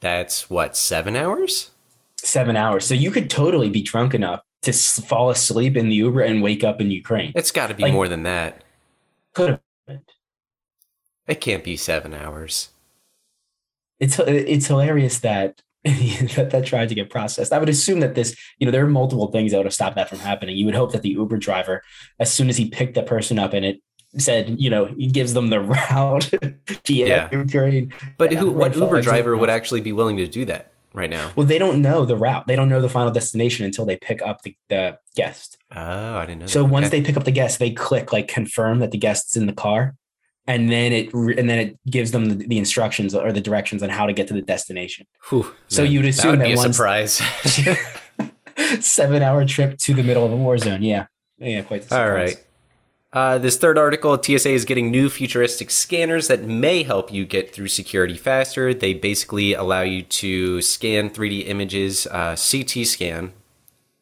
that's 0.01 0.49
what, 0.49 0.77
seven 0.77 1.17
hours? 1.17 1.71
seven 2.17 2.57
hours. 2.57 2.87
So 2.87 2.95
you 2.95 3.11
could 3.11 3.29
totally 3.29 3.69
be 3.69 3.83
drunk 3.83 4.15
enough 4.15 4.41
to 4.63 4.71
s- 4.71 4.99
fall 5.01 5.29
asleep 5.29 5.77
in 5.77 5.91
the 5.91 5.97
Uber 5.97 6.23
and 6.23 6.43
wake 6.43 6.65
up 6.65 6.81
in 6.81 6.91
Ukraine. 6.91 7.33
It's 7.35 7.51
got 7.51 7.67
to 7.67 7.75
be 7.75 7.83
Like- 7.83 7.93
more 7.93 8.09
than 8.09 8.23
that. 8.23 8.65
Could 9.35 9.51
have. 9.51 9.61
been. 9.87 10.01
It 11.27 11.41
can't 11.43 11.63
be 11.65 11.77
seven 11.77 12.15
hours. 12.15 12.71
It's 14.01 14.19
it's 14.19 14.67
hilarious 14.69 15.19
that 15.21 15.61
that, 16.37 16.49
that 16.51 16.65
tried 16.65 16.89
to 16.89 16.95
get 16.95 17.11
processed. 17.11 17.53
I 17.53 17.59
would 17.59 17.69
assume 17.69 18.01
that 18.01 18.15
this, 18.15 18.37
you 18.59 18.67
know, 18.67 18.71
there 18.73 18.85
are 18.85 18.89
multiple 18.89 19.27
things 19.31 19.53
that 19.53 19.59
would 19.59 19.67
have 19.67 19.75
stopped 19.75 19.97
that 19.97 20.09
from 20.09 20.19
happening. 20.19 20.57
You 20.57 20.65
would 20.67 20.75
hope 20.75 20.93
that 20.93 21.03
the 21.03 21.11
Uber 21.11 21.37
driver, 21.37 21.83
as 22.19 22.33
soon 22.33 22.49
as 22.49 22.57
he 22.57 22.69
picked 22.71 22.95
that 22.95 23.07
person 23.07 23.39
up 23.39 23.53
and 23.53 23.65
it 23.67 23.81
said, 24.17 24.57
you 24.61 24.71
know, 24.71 24.87
he 24.87 25.07
gives 25.09 25.35
them 25.35 25.49
the 25.51 25.61
route 25.75 26.31
to 26.85 26.93
Yeah. 26.95 27.29
Ukraine. 27.33 27.93
But 28.17 28.33
who, 28.33 28.51
what 28.51 28.75
Uber 28.77 29.03
driver 29.03 29.37
would 29.37 29.51
actually 29.51 29.81
be 29.83 29.93
willing 29.93 30.17
to 30.19 30.27
do 30.27 30.45
that 30.47 30.73
right 30.95 31.11
now? 31.11 31.33
Well, 31.37 31.47
they 31.47 31.59
don't 31.59 31.83
know 31.83 32.05
the 32.07 32.17
route. 32.17 32.47
They 32.47 32.57
don't 32.57 32.69
know 32.69 32.81
the 32.81 32.89
final 32.89 33.11
destination 33.11 33.67
until 33.67 33.85
they 33.85 33.97
pick 33.97 34.23
up 34.23 34.43
the, 34.43 34.57
the 34.69 34.99
guest. 35.17 35.59
Oh, 35.75 36.17
I 36.17 36.25
didn't 36.27 36.41
know. 36.43 36.47
So 36.47 36.63
that. 36.63 36.69
once 36.71 36.87
Okay. 36.87 37.01
they 37.01 37.05
pick 37.07 37.17
up 37.17 37.25
the 37.25 37.31
guest, 37.33 37.59
they 37.59 37.73
click 37.73 38.13
like 38.13 38.29
confirm 38.29 38.79
that 38.79 38.91
the 38.93 38.99
guest's 38.99 39.37
in 39.37 39.47
the 39.47 39.53
car, 39.53 39.97
and 40.47 40.71
then 40.71 40.93
it 40.93 41.11
re- 41.13 41.37
and 41.37 41.49
then 41.49 41.59
it 41.59 41.79
gives 41.91 42.11
them 42.11 42.27
the, 42.27 42.47
the 42.47 42.59
instructions 42.59 43.15
or 43.15 43.33
the 43.33 43.41
directions 43.41 43.83
on 43.83 43.89
how 43.89 44.07
to 44.07 44.13
get 44.13 44.29
to 44.29 44.35
the 44.35 44.43
destination. 44.43 45.07
Whew, 45.31 45.53
So 45.69 45.83
man, 45.83 45.93
you'd 45.93 46.05
that 46.05 46.09
assume 46.09 46.31
would 46.33 46.41
that 46.41 46.51
a 46.51 46.57
once- 46.57 46.77
surprise. 46.77 47.23
Seven 48.81 49.23
hour 49.23 49.45
trip 49.45 49.79
to 49.79 49.95
the 49.95 50.03
middle 50.03 50.25
of 50.25 50.33
a 50.33 50.37
war 50.37 50.57
zone. 50.59 50.83
Yeah, 50.83 51.07
yeah, 51.39 51.63
quite. 51.63 51.83
The 51.83 51.89
surprise. 51.89 52.35
right. 52.35 52.47
Uh, 53.13 53.39
this 53.39 53.57
third 53.57 53.79
article, 53.79 54.21
TSA 54.21 54.51
is 54.51 54.65
getting 54.65 54.91
new 54.91 55.09
futuristic 55.09 55.71
scanners 55.71 56.27
that 56.27 56.43
may 56.43 56.83
help 56.83 57.13
you 57.13 57.25
get 57.25 57.53
through 57.55 57.69
security 57.69 58.17
faster. 58.17 58.75
They 58.75 58.93
basically 58.93 59.55
allow 59.55 59.83
you 59.83 60.03
to 60.03 60.61
scan 60.61 61.11
3D 61.11 61.47
images, 61.47 62.09
uh, 62.09 62.35
CT 62.37 62.85
scan, 62.85 63.33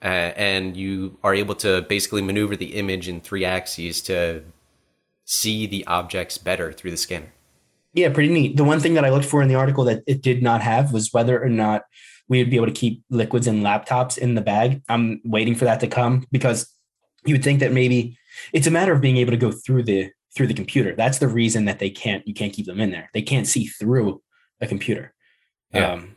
uh, 0.02 0.06
and 0.06 0.78
you 0.78 1.18
are 1.22 1.34
able 1.34 1.54
to 1.56 1.82
basically 1.82 2.22
maneuver 2.22 2.56
the 2.56 2.74
image 2.74 3.06
in 3.06 3.20
three 3.20 3.44
axes 3.44 4.00
to 4.02 4.42
see 5.32 5.66
the 5.66 5.86
objects 5.86 6.36
better 6.38 6.72
through 6.72 6.90
the 6.90 6.96
scanner. 6.96 7.32
Yeah, 7.94 8.10
pretty 8.12 8.32
neat. 8.32 8.56
The 8.56 8.64
one 8.64 8.80
thing 8.80 8.94
that 8.94 9.04
I 9.04 9.10
looked 9.10 9.24
for 9.24 9.42
in 9.42 9.48
the 9.48 9.54
article 9.54 9.84
that 9.84 10.02
it 10.06 10.22
did 10.22 10.42
not 10.42 10.60
have 10.62 10.92
was 10.92 11.12
whether 11.12 11.42
or 11.42 11.48
not 11.48 11.82
we 12.28 12.38
would 12.38 12.50
be 12.50 12.56
able 12.56 12.66
to 12.66 12.72
keep 12.72 13.02
liquids 13.10 13.46
and 13.46 13.62
laptops 13.62 14.16
in 14.16 14.34
the 14.34 14.40
bag. 14.40 14.82
I'm 14.88 15.20
waiting 15.24 15.54
for 15.54 15.64
that 15.66 15.80
to 15.80 15.88
come 15.88 16.26
because 16.32 16.70
you 17.24 17.34
would 17.34 17.44
think 17.44 17.60
that 17.60 17.72
maybe 17.72 18.16
it's 18.52 18.66
a 18.66 18.70
matter 18.70 18.92
of 18.92 19.00
being 19.00 19.16
able 19.18 19.32
to 19.32 19.36
go 19.36 19.50
through 19.52 19.82
the 19.84 20.10
through 20.34 20.46
the 20.46 20.54
computer. 20.54 20.94
That's 20.94 21.18
the 21.18 21.28
reason 21.28 21.66
that 21.66 21.78
they 21.78 21.90
can't 21.90 22.26
you 22.26 22.32
can't 22.34 22.52
keep 22.52 22.66
them 22.66 22.80
in 22.80 22.90
there. 22.90 23.10
They 23.12 23.22
can't 23.22 23.46
see 23.46 23.66
through 23.66 24.22
a 24.60 24.66
computer. 24.66 25.12
Yeah. 25.74 25.92
Um, 25.92 26.16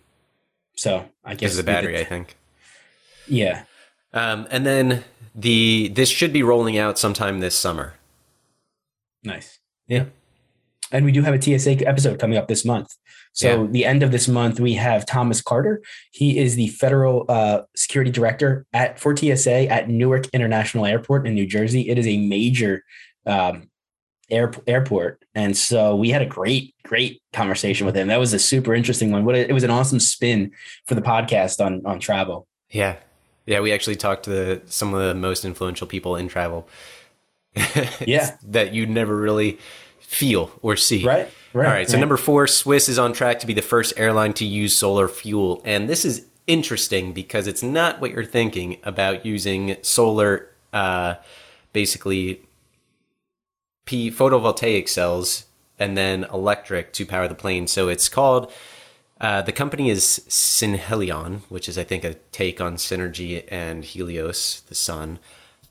so 0.76 1.06
I 1.24 1.36
guess 1.36 1.56
the 1.58 1.64
battery, 1.64 1.94
could- 1.94 2.02
I 2.02 2.06
think. 2.06 2.36
yeah. 3.28 3.64
Um, 4.14 4.48
and 4.50 4.66
then 4.66 5.04
the 5.34 5.90
this 5.90 6.08
should 6.10 6.32
be 6.32 6.44
rolling 6.44 6.78
out 6.78 6.98
sometime 6.98 7.40
this 7.42 7.58
summer. 7.58 7.95
Nice. 9.26 9.60
Yeah. 9.88 10.06
and 10.92 11.04
we 11.04 11.12
do 11.12 11.24
have 11.24 11.34
a 11.34 11.42
TSA 11.42 11.88
episode 11.88 12.20
coming 12.20 12.38
up 12.38 12.48
this 12.48 12.64
month. 12.64 12.88
So 13.34 13.64
Yeah. 13.64 13.68
the 13.72 13.86
end 13.86 14.04
of 14.04 14.12
this 14.12 14.28
month, 14.28 14.60
we 14.60 14.76
have 14.76 15.06
Thomas 15.06 15.42
Carter. 15.42 15.82
He 16.12 16.38
is 16.38 16.56
the 16.56 16.68
federal 16.70 17.26
uh, 17.28 17.64
security 17.76 18.12
director 18.12 18.66
at 18.72 19.00
for 19.00 19.16
TSA 19.18 19.68
at 19.70 19.90
Newark 19.90 20.28
International 20.32 20.86
Airport 20.86 21.28
in 21.28 21.34
New 21.34 21.48
Jersey. 21.48 21.90
It 21.90 21.98
is 21.98 22.08
a 22.08 22.18
major 22.18 22.84
um, 23.26 23.70
air, 24.30 24.52
airport, 24.68 25.24
and 25.34 25.58
so 25.58 25.96
we 25.96 26.12
had 26.12 26.22
a 26.22 26.26
great, 26.28 26.76
great 26.84 27.22
conversation 27.34 27.86
with 27.88 27.96
him. 27.96 28.08
That 28.08 28.20
was 28.20 28.34
a 28.34 28.40
super 28.40 28.74
interesting 28.76 29.12
one. 29.12 29.26
What 29.26 29.36
a, 29.36 29.50
it 29.50 29.54
was 29.54 29.64
an 29.64 29.72
awesome 29.72 30.00
spin 30.00 30.52
for 30.88 30.94
the 30.96 31.02
podcast 31.02 31.64
on 31.66 31.82
on 31.86 32.00
travel. 32.00 32.48
Yeah. 32.70 32.98
Yeah, 33.48 33.60
we 33.60 33.72
actually 33.74 33.96
talked 33.98 34.24
to 34.24 34.30
the, 34.32 34.62
some 34.66 34.94
of 34.94 35.00
the 35.02 35.14
most 35.14 35.46
influential 35.46 35.86
people 35.88 36.16
in 36.16 36.28
travel. 36.28 36.68
Yeah. 38.06 38.38
that 38.44 38.74
you 38.74 38.86
never 38.86 39.16
really 39.16 39.60
feel 40.00 40.52
or 40.62 40.76
see. 40.76 41.06
Right, 41.06 41.30
right, 41.54 41.66
All 41.66 41.72
right. 41.74 41.88
So 41.88 41.96
right. 41.96 42.00
number 42.00 42.18
four, 42.18 42.48
Swiss 42.48 42.88
is 42.90 43.00
on 43.00 43.14
track 43.14 43.40
to 43.40 43.48
be 43.48 43.54
the 43.54 43.62
first 43.62 43.94
airline 43.98 44.34
to 44.34 44.46
use 44.46 44.76
solar 44.76 45.08
fuel, 45.08 45.62
and 45.66 45.90
this 45.90 46.06
is 46.06 46.26
interesting 46.48 47.12
because 47.12 47.48
it's 47.48 47.64
not 47.64 48.00
what 48.00 48.12
you're 48.12 48.24
thinking 48.24 48.78
about 48.84 49.26
using 49.26 49.78
solar, 49.82 50.48
uh, 50.74 51.16
basically 51.74 52.42
P 53.86 54.12
photovoltaic 54.12 54.88
cells 54.90 55.46
and 55.80 55.98
then 55.98 56.26
electric 56.34 56.94
to 56.94 57.06
power 57.06 57.28
the 57.28 57.36
plane. 57.36 57.68
So 57.68 57.88
it's 57.90 58.10
called. 58.10 58.52
Uh, 59.20 59.42
the 59.42 59.54
company 59.54 59.90
is 59.90 60.22
Synhelion, 60.28 61.42
which 61.48 61.70
is, 61.70 61.78
I 61.78 61.86
think, 61.86 62.04
a 62.04 62.16
take 62.34 62.60
on 62.60 62.76
Synergy 62.76 63.46
and 63.48 63.86
Helios, 63.86 64.62
the 64.68 64.76
sun. 64.76 65.20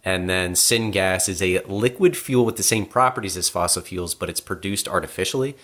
And 0.04 0.28
then 0.28 0.52
syngas 0.52 1.28
is 1.28 1.40
a 1.40 1.60
liquid 1.60 2.16
fuel 2.16 2.44
with 2.44 2.56
the 2.56 2.62
same 2.62 2.84
properties 2.84 3.36
as 3.36 3.48
fossil 3.48 3.82
fuels, 3.82 4.14
but 4.14 4.28
it's 4.28 4.40
produced 4.40 4.86
artificially. 4.86 5.56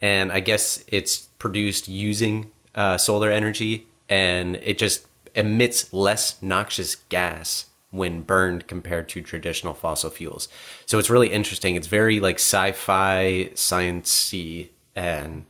And 0.00 0.30
I 0.30 0.40
guess 0.40 0.84
it's 0.86 1.28
produced 1.38 1.88
using 1.88 2.52
uh, 2.74 2.98
solar 2.98 3.30
energy, 3.30 3.86
and 4.08 4.56
it 4.56 4.78
just 4.78 5.06
emits 5.34 5.92
less 5.92 6.40
noxious 6.40 6.94
gas 6.94 7.66
when 7.90 8.22
burned 8.22 8.68
compared 8.68 9.08
to 9.08 9.20
traditional 9.20 9.74
fossil 9.74 10.10
fuels. 10.10 10.48
So 10.86 10.98
it's 10.98 11.10
really 11.10 11.28
interesting. 11.28 11.74
It's 11.74 11.88
very 11.88 12.20
like 12.20 12.36
sci-fi, 12.36 13.50
sciencey, 13.54 14.68
and 14.94 15.44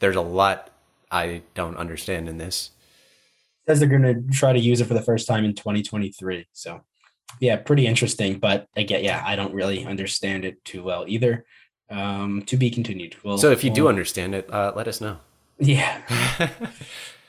there's 0.00 0.16
a 0.16 0.20
lot 0.20 0.70
I 1.10 1.42
don't 1.54 1.76
understand 1.76 2.28
in 2.28 2.38
this. 2.38 2.70
says 3.66 3.80
they're 3.80 3.88
going 3.88 4.02
to 4.02 4.36
try 4.36 4.52
to 4.52 4.58
use 4.58 4.80
it 4.80 4.86
for 4.86 4.94
the 4.94 5.02
first 5.02 5.26
time 5.26 5.44
in 5.44 5.54
2023. 5.54 6.46
So, 6.52 6.82
yeah, 7.40 7.56
pretty 7.56 7.86
interesting. 7.86 8.38
But 8.38 8.66
again, 8.76 9.04
yeah, 9.04 9.22
I 9.24 9.36
don't 9.36 9.54
really 9.54 9.84
understand 9.84 10.44
it 10.44 10.64
too 10.64 10.82
well 10.82 11.04
either. 11.08 11.44
Um, 11.90 12.42
to 12.46 12.56
be 12.56 12.70
continued. 12.70 13.16
Well, 13.22 13.36
So 13.36 13.50
if 13.50 13.62
you 13.62 13.70
do 13.70 13.86
understand 13.86 14.34
it, 14.34 14.50
uh, 14.50 14.72
let 14.74 14.88
us 14.88 15.02
know. 15.02 15.18
yeah. 15.58 16.00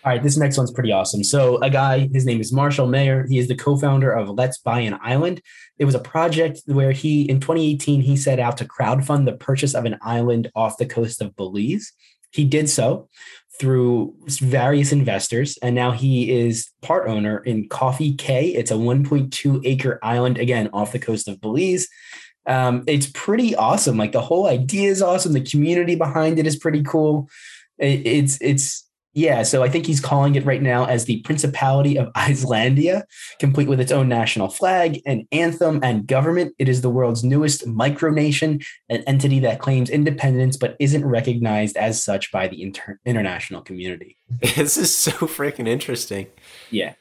All 0.06 0.12
right, 0.12 0.24
this 0.24 0.38
next 0.38 0.58
one's 0.58 0.72
pretty 0.72 0.92
awesome. 0.92 1.24
So, 1.24 1.62
a 1.62 1.70
guy, 1.70 2.10
his 2.14 2.26
name 2.26 2.42
is 2.42 2.52
Marshall 2.52 2.88
Mayer. 2.88 3.26
He 3.28 3.40
is 3.40 3.48
the 3.48 3.56
co-founder 3.56 4.12
of 4.12 4.30
Let's 4.30 4.58
Buy 4.58 4.82
an 4.82 5.00
Island. 5.02 5.42
It 5.80 5.86
was 5.86 5.96
a 5.96 6.00
project 6.00 6.62
where 6.66 6.92
he, 6.92 7.24
in 7.30 7.40
2018, 7.40 8.02
he 8.02 8.18
set 8.18 8.38
out 8.38 8.58
to 8.58 8.66
crowdfund 8.66 9.26
the 9.26 9.34
purchase 9.34 9.74
of 9.74 9.86
an 9.86 9.98
island 10.02 10.52
off 10.56 10.78
the 10.78 10.86
coast 10.86 11.22
of 11.22 11.36
Belize. 11.38 11.94
He 12.32 12.44
did 12.44 12.70
so 12.70 13.08
through 13.60 14.16
various 14.28 14.92
investors, 14.92 15.58
and 15.62 15.76
now 15.76 15.92
he 15.92 16.32
is 16.32 16.70
part 16.82 17.08
owner 17.08 17.38
in 17.40 17.70
Coffee 17.70 18.16
Caye. 18.16 18.54
It's 18.56 18.72
a 18.72 18.76
1.2 18.76 19.62
acre 19.66 20.00
island, 20.02 20.38
again, 20.38 20.70
off 20.74 20.92
the 20.92 21.00
coast 21.00 21.28
of 21.28 21.40
Belize. 21.40 21.88
Um, 22.46 22.84
it's 22.88 23.10
pretty 23.14 23.56
awesome. 23.56 23.98
Like 23.98 24.12
the 24.12 24.22
whole 24.22 24.48
idea 24.48 24.90
is 24.90 25.02
awesome. 25.02 25.34
The 25.34 25.42
community 25.42 25.96
behind 25.96 26.40
it 26.40 26.48
is 26.48 26.58
pretty 26.58 26.84
cool. 26.84 27.30
It- 27.78 28.06
it's 28.06 28.38
it's 28.42 28.88
yeah. 29.14 29.44
So 29.44 29.64
I 29.64 29.70
think 29.70 29.86
he's 29.86 30.00
calling 30.00 30.36
it 30.36 30.46
right 30.46 30.62
now 30.62 30.86
as 30.86 31.06
the 31.06 31.22
Principality 31.22 31.98
of 31.98 32.12
Islandia, 32.18 33.04
complete 33.40 33.68
with 33.68 33.80
its 33.80 33.92
own 33.92 34.10
national 34.10 34.50
flag 34.50 35.02
and 35.06 35.28
anthem 35.32 35.80
and 35.84 36.08
government. 36.08 36.56
It 36.58 36.68
is 36.68 36.82
the 36.82 36.90
world's 36.90 37.24
newest 37.24 37.68
micronation, 37.68 38.66
an 38.90 39.04
entity 39.06 39.40
that 39.40 39.60
claims 39.60 39.90
independence 39.90 40.58
but 40.58 40.76
isn't 40.80 41.06
recognized 41.06 41.78
as 41.78 42.04
such 42.04 42.32
by 42.32 42.48
the 42.48 42.62
inter- 42.62 43.00
international 43.06 43.62
community. 43.62 44.18
this 44.40 44.78
is 44.78 44.96
so 44.96 45.12
freaking 45.12 45.68
interesting. 45.68 46.28
Yeah. 46.72 46.96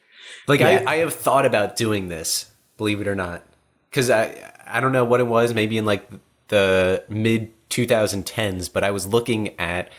Like 0.46 0.60
Yeah. 0.60 0.84
I, 0.86 0.94
I 0.94 0.96
have 0.96 1.14
thought 1.14 1.46
about 1.46 1.76
doing 1.76 2.08
this, 2.08 2.50
believe 2.76 3.00
it 3.00 3.08
or 3.08 3.14
not, 3.14 3.42
because 3.90 4.10
I 4.10 4.52
I 4.66 4.80
don't 4.80 4.92
know 4.92 5.04
what 5.04 5.20
it 5.20 5.26
was, 5.26 5.54
maybe 5.54 5.78
in 5.78 5.84
like 5.84 6.08
the 6.48 7.04
mid 7.08 7.52
2010s, 7.70 8.70
but 8.70 8.84
I 8.84 8.90
was 8.90 9.06
looking 9.06 9.58
at 9.58 9.90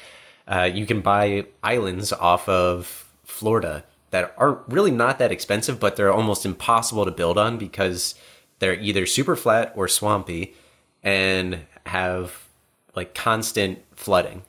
uh, 0.48 0.70
you 0.72 0.86
can 0.86 1.02
buy 1.02 1.46
islands 1.62 2.12
off 2.14 2.48
of 2.50 3.10
Florida 3.24 3.84
that 4.12 4.34
are 4.38 4.60
really 4.68 4.92
not 4.92 5.20
that 5.20 5.32
expensive, 5.32 5.80
but 5.80 5.96
they're 5.96 6.14
almost 6.14 6.46
impossible 6.46 7.06
to 7.06 7.12
build 7.12 7.38
on 7.38 7.58
because 7.58 8.16
they're 8.60 8.80
either 8.80 9.06
super 9.06 9.36
flat 9.36 9.74
or 9.76 9.88
swampy 9.88 10.54
and 11.02 11.60
have 11.86 12.48
like 12.96 13.14
constant 13.16 13.80
flooding. 13.96 14.44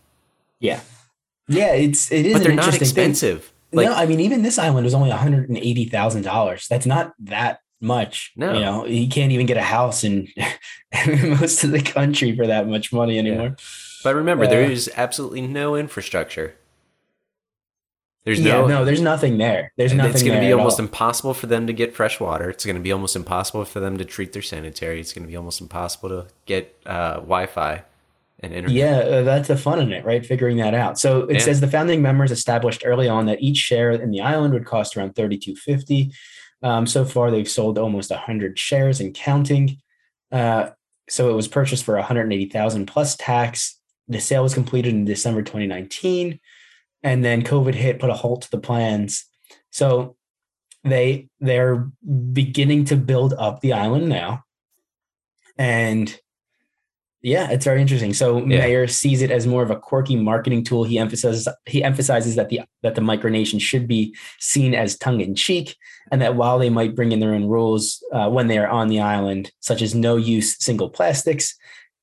Yeah. 0.61 0.81
Yeah. 1.49 1.73
It's 1.73 2.13
it 2.13 2.27
is 2.27 2.35
But 2.35 2.43
they're 2.43 2.53
not 2.53 2.75
expensive. 2.75 3.53
Like 3.73 3.89
no, 3.89 3.95
I 3.95 4.07
mean, 4.07 4.21
even 4.21 4.43
this 4.43 4.59
island 4.59 4.85
was 4.85 4.95
only 4.95 5.09
one 5.11 5.19
hundred 5.19 5.49
and 5.49 5.59
eighty 5.59 5.87
thousand 5.87 6.23
dollars. 6.23 6.69
That's 6.69 6.87
not 6.87 7.13
that 7.21 7.61
much. 7.81 8.33
No. 8.37 8.55
you 8.55 8.61
know, 8.61 8.87
you 8.87 9.09
can't 9.09 9.33
even 9.33 9.47
get 9.47 9.57
a 9.57 9.63
house 9.63 10.05
in 10.05 10.29
most 11.25 11.65
of 11.65 11.71
the 11.71 11.83
country 11.83 12.37
for 12.37 12.47
that 12.47 12.69
much 12.69 12.93
money 12.93 13.19
anymore. 13.19 13.57
But 14.05 14.15
remember, 14.15 14.47
there 14.47 14.65
Uh, 14.65 14.69
is 14.71 14.89
absolutely 14.95 15.41
no 15.41 15.75
infrastructure. 15.75 16.55
There's 18.25 18.41
Yeah, 18.41 18.61
no. 18.61 18.67
no, 18.67 18.85
there's 18.85 19.01
nothing 19.03 19.37
there. 19.39 19.73
There's 19.77 19.93
nothing. 19.93 20.13
it's 20.13 20.23
going 20.23 20.41
to 20.41 20.47
be 20.47 20.53
almost 20.53 20.79
all. 20.79 20.87
impossible 20.87 21.35
for 21.35 21.47
them 21.47 21.67
to 21.67 21.73
get 21.73 21.95
fresh 21.95 22.21
water. 22.21 22.49
It's 22.49 22.65
going 22.65 22.77
to 22.77 22.83
be 22.83 22.93
almost 22.93 23.17
impossible 23.17 23.65
for 23.67 23.81
them 23.81 23.99
to 23.99 24.05
treat 24.05 24.33
their 24.33 24.43
sanitary. 24.43 25.01
It's 25.01 25.13
going 25.13 25.25
to 25.25 25.29
be 25.31 25.37
almost 25.37 25.61
impossible 25.61 26.09
to 26.11 26.27
get 26.47 26.75
uh, 26.87 27.15
Wi-Fi 27.17 27.83
and 28.41 28.53
internet. 28.55 28.77
Yeah, 28.77 28.97
uh, 28.99 29.23
that's 29.25 29.49
the 29.49 29.57
fun 29.59 29.79
in 29.81 29.93
it, 29.93 30.05
right? 30.07 30.25
Figuring 30.25 30.57
that 30.59 30.73
out. 30.75 30.99
So 30.99 31.23
it 31.25 31.35
Yeah. 31.35 31.41
says 31.41 31.61
the 31.61 31.69
founding 31.69 32.01
members 32.01 32.31
established 32.31 32.83
early 32.87 33.09
on 33.09 33.27
that 33.27 33.43
each 33.43 33.59
share 33.59 33.91
in 33.91 34.11
the 34.11 34.21
island 34.23 34.55
would 34.55 34.65
cost 34.65 34.97
around 34.97 35.15
thirty 35.15 35.37
two 35.37 35.55
fifty. 35.57 36.13
Um, 36.63 36.87
so 36.87 37.05
far, 37.05 37.31
they've 37.31 37.49
sold 37.49 37.79
almost 37.79 38.11
hundred 38.11 38.59
shares 38.59 39.01
and 39.01 39.15
counting. 39.15 39.79
Uh, 40.33 40.71
so 41.11 41.29
it 41.31 41.35
was 41.35 41.47
purchased 41.47 41.85
for 41.85 41.95
one 41.97 42.05
hundred 42.05 42.33
eighty 42.33 42.49
thousand 42.49 42.87
plus 42.87 43.17
tax. 43.17 43.79
The 44.09 44.21
sale 44.21 44.43
was 44.43 44.55
completed 44.55 44.93
in 44.95 45.05
December 45.05 45.43
twenty 45.43 45.67
nineteen, 45.67 46.41
and 47.03 47.25
then 47.25 47.43
COVID 47.43 47.75
hit, 47.75 48.01
put 48.01 48.11
a 48.11 48.15
halt 48.15 48.43
to 48.43 48.51
the 48.51 48.59
plans. 48.59 49.25
So 49.71 50.17
they 50.85 51.29
they're 51.41 51.89
beginning 52.33 52.85
to 52.87 52.97
build 52.97 53.35
up 53.35 53.61
the 53.61 53.73
island 53.73 54.09
now, 54.09 54.45
and 55.57 56.19
yeah, 57.23 57.49
it's 57.51 57.65
very 57.65 57.81
interesting. 57.81 58.13
So 58.13 58.37
Yeah. 58.37 58.59
Mayer 58.59 58.87
sees 58.87 59.23
it 59.23 59.31
as 59.31 59.47
more 59.47 59.63
of 59.63 59.71
a 59.71 59.77
quirky 59.77 60.15
marketing 60.15 60.63
tool. 60.63 60.85
He 60.85 60.99
emphasizes 60.99 61.49
he 61.65 61.83
emphasizes 61.83 62.37
that 62.37 62.51
the 62.51 62.61
that 62.83 62.97
the 62.97 63.01
micronation 63.01 63.59
should 63.59 63.89
be 63.89 64.15
seen 64.41 64.75
as 64.75 64.99
tongue 64.99 65.23
in 65.23 65.35
cheek, 65.35 65.75
and 66.13 66.21
that 66.21 66.37
while 66.37 66.59
they 66.59 66.69
might 66.69 66.95
bring 66.95 67.13
in 67.13 67.21
their 67.21 67.33
own 67.33 67.47
rules 67.47 68.05
uh, 68.13 68.29
when 68.29 68.49
they 68.49 68.59
are 68.59 68.69
on 68.69 68.89
the 68.89 69.01
island, 69.01 69.53
such 69.61 69.81
as 69.81 69.95
no 69.95 70.17
use 70.17 70.63
single 70.63 70.91
plastics, 70.91 71.57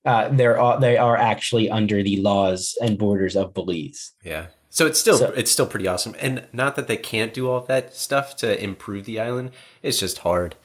uh, 0.06 0.30
they're 0.30 0.60
all, 0.60 0.80
they 0.80 0.98
are 0.98 1.16
actually 1.18 1.70
under 1.70 2.02
the 2.04 2.18
laws 2.22 2.76
and 2.82 2.98
borders 2.98 3.36
of 3.36 3.54
Belize. 3.54 4.12
Yeah. 4.24 4.48
So 4.70 4.86
it's 4.88 5.00
still 5.00 5.18
So- 5.18 5.34
it's 5.36 5.52
still 5.52 5.66
pretty 5.68 5.88
awesome, 5.88 6.16
and 6.20 6.46
not 6.54 6.76
that 6.78 6.88
they 6.88 6.98
can't 6.98 7.34
do 7.34 7.50
all 7.50 7.62
that 7.62 7.94
stuff 7.96 8.36
to 8.38 8.62
improve 8.64 9.06
the 9.06 9.20
island. 9.20 9.52
It's 9.84 10.00
just 10.00 10.20
hard, 10.20 10.56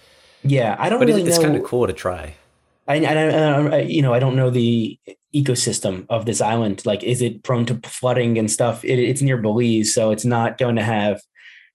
Yeah, 0.45 0.77
I 0.79 0.89
don't 0.89 1.01
but 1.01 1.09
really 1.09 1.23
it, 1.23 1.29
it's 1.29 1.39
kind 1.39 1.57
of 1.57 1.65
cool 1.65 1.87
to 1.87 1.93
try. 1.93 2.35
I, 2.89 3.05
I, 3.05 3.15
I, 3.15 3.67
I, 3.79 3.81
you 3.81 4.01
know, 4.03 4.15
I 4.15 4.21
don't 4.21 4.37
know 4.37 4.49
the 4.49 4.97
ecosystem 5.35 6.07
of 6.09 6.25
this 6.25 6.41
island. 6.41 6.87
Like, 6.87 7.03
is 7.03 7.21
it 7.21 7.43
prone 7.43 7.67
to 7.67 7.81
flooding 7.83 8.39
and 8.39 8.49
stuff? 8.49 8.85
It, 8.85 9.01
it's 9.01 9.21
near 9.23 9.39
Belize, 9.39 9.93
so 9.93 10.13
it's 10.13 10.25
not 10.25 10.57
going 10.57 10.77
to 10.77 10.85
have, 10.85 11.21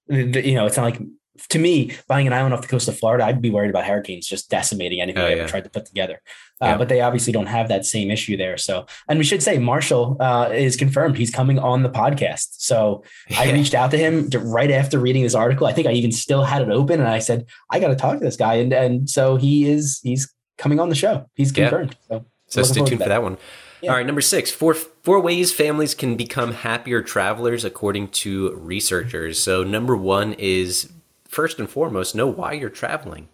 the, 0.08 0.42
you 0.48 0.56
know, 0.56 0.66
it's 0.66 0.78
not 0.78 0.86
like 0.86 1.02
to 1.50 1.60
me 1.60 1.94
buying 2.08 2.28
an 2.28 2.34
island 2.34 2.54
off 2.54 2.62
the 2.62 2.68
coast 2.68 2.88
of 2.88 2.98
Florida. 2.98 3.24
I'd 3.26 3.42
be 3.42 3.50
worried 3.50 3.70
about 3.70 3.86
hurricanes 3.86 4.28
just 4.28 4.50
decimating 4.50 5.02
anything 5.02 5.22
Oh, 5.22 5.26
I 5.26 5.30
yeah. 5.30 5.36
ever 5.44 5.48
tried 5.50 5.64
to 5.66 5.70
put 5.70 5.86
together. 5.86 6.22
Uh, 6.62 6.66
Yeah. 6.68 6.78
But 6.78 6.90
they 6.90 7.02
obviously 7.02 7.34
don't 7.34 7.48
have 7.48 7.68
that 7.70 7.86
same 7.86 8.12
issue 8.12 8.38
there. 8.38 8.58
So, 8.58 8.86
and 9.08 9.18
we 9.18 9.26
should 9.26 9.42
say 9.42 9.58
Marshall 9.58 10.18
uh, 10.20 10.50
is 10.54 10.76
confirmed 10.76 11.18
he's 11.18 11.32
coming 11.32 11.58
on 11.60 11.84
the 11.84 11.90
podcast. 11.90 12.48
So 12.58 13.04
I 13.38 13.52
reached 13.52 13.74
out 13.74 13.92
to 13.92 13.98
him 13.98 14.30
to, 14.30 14.40
right 14.40 14.72
after 14.72 15.00
reading 15.00 15.24
this 15.24 15.36
article. 15.36 15.66
I 15.68 15.74
think 15.74 15.88
I 15.88 15.92
even 15.94 16.12
still 16.12 16.44
had 16.44 16.62
it 16.62 16.70
open, 16.70 17.00
and 17.00 17.10
I 17.10 17.20
said 17.20 17.46
I 17.70 17.80
got 17.80 17.88
to 17.90 17.96
talk 17.96 18.20
to 18.20 18.24
this 18.24 18.38
guy, 18.38 18.56
and 18.56 18.72
and 18.74 19.10
so 19.10 19.38
he 19.38 19.68
is 19.70 20.00
he's 20.04 20.32
coming 20.58 20.80
on 20.80 20.90
the 20.90 20.96
show. 20.96 21.26
He's 21.36 21.56
Yeah. 21.58 21.70
confirmed. 21.70 21.96
So, 22.08 22.26
So 22.48 22.64
stay 22.64 22.84
tuned 22.86 23.02
for 23.02 23.10
that 23.10 23.24
one. 23.24 23.38
Yeah. 23.82 23.90
All 23.90 23.98
right, 23.98 24.06
number 24.06 24.22
six, 24.22 24.52
four 24.52 24.76
four 24.76 25.20
ways 25.20 25.52
families 25.52 25.96
can 25.96 26.16
become 26.16 26.52
happier 26.54 27.02
travelers 27.02 27.66
according 27.66 28.10
to 28.10 28.54
researchers. 28.56 29.40
So 29.40 29.64
number 29.64 29.96
one 29.98 30.34
is 30.38 30.90
first 31.32 31.60
and 31.60 31.70
foremost, 31.70 32.14
know 32.14 32.28
why 32.28 32.54
you're 32.54 32.70
traveling. 32.70 33.30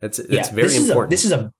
That's 0.00 0.18
it's 0.18 0.30
yeah, 0.30 0.50
very 0.50 0.62
this 0.68 0.76
is 0.76 0.88
important. 0.88 1.12
A, 1.12 1.14
this 1.14 1.24
is 1.24 1.32
a 1.32 1.52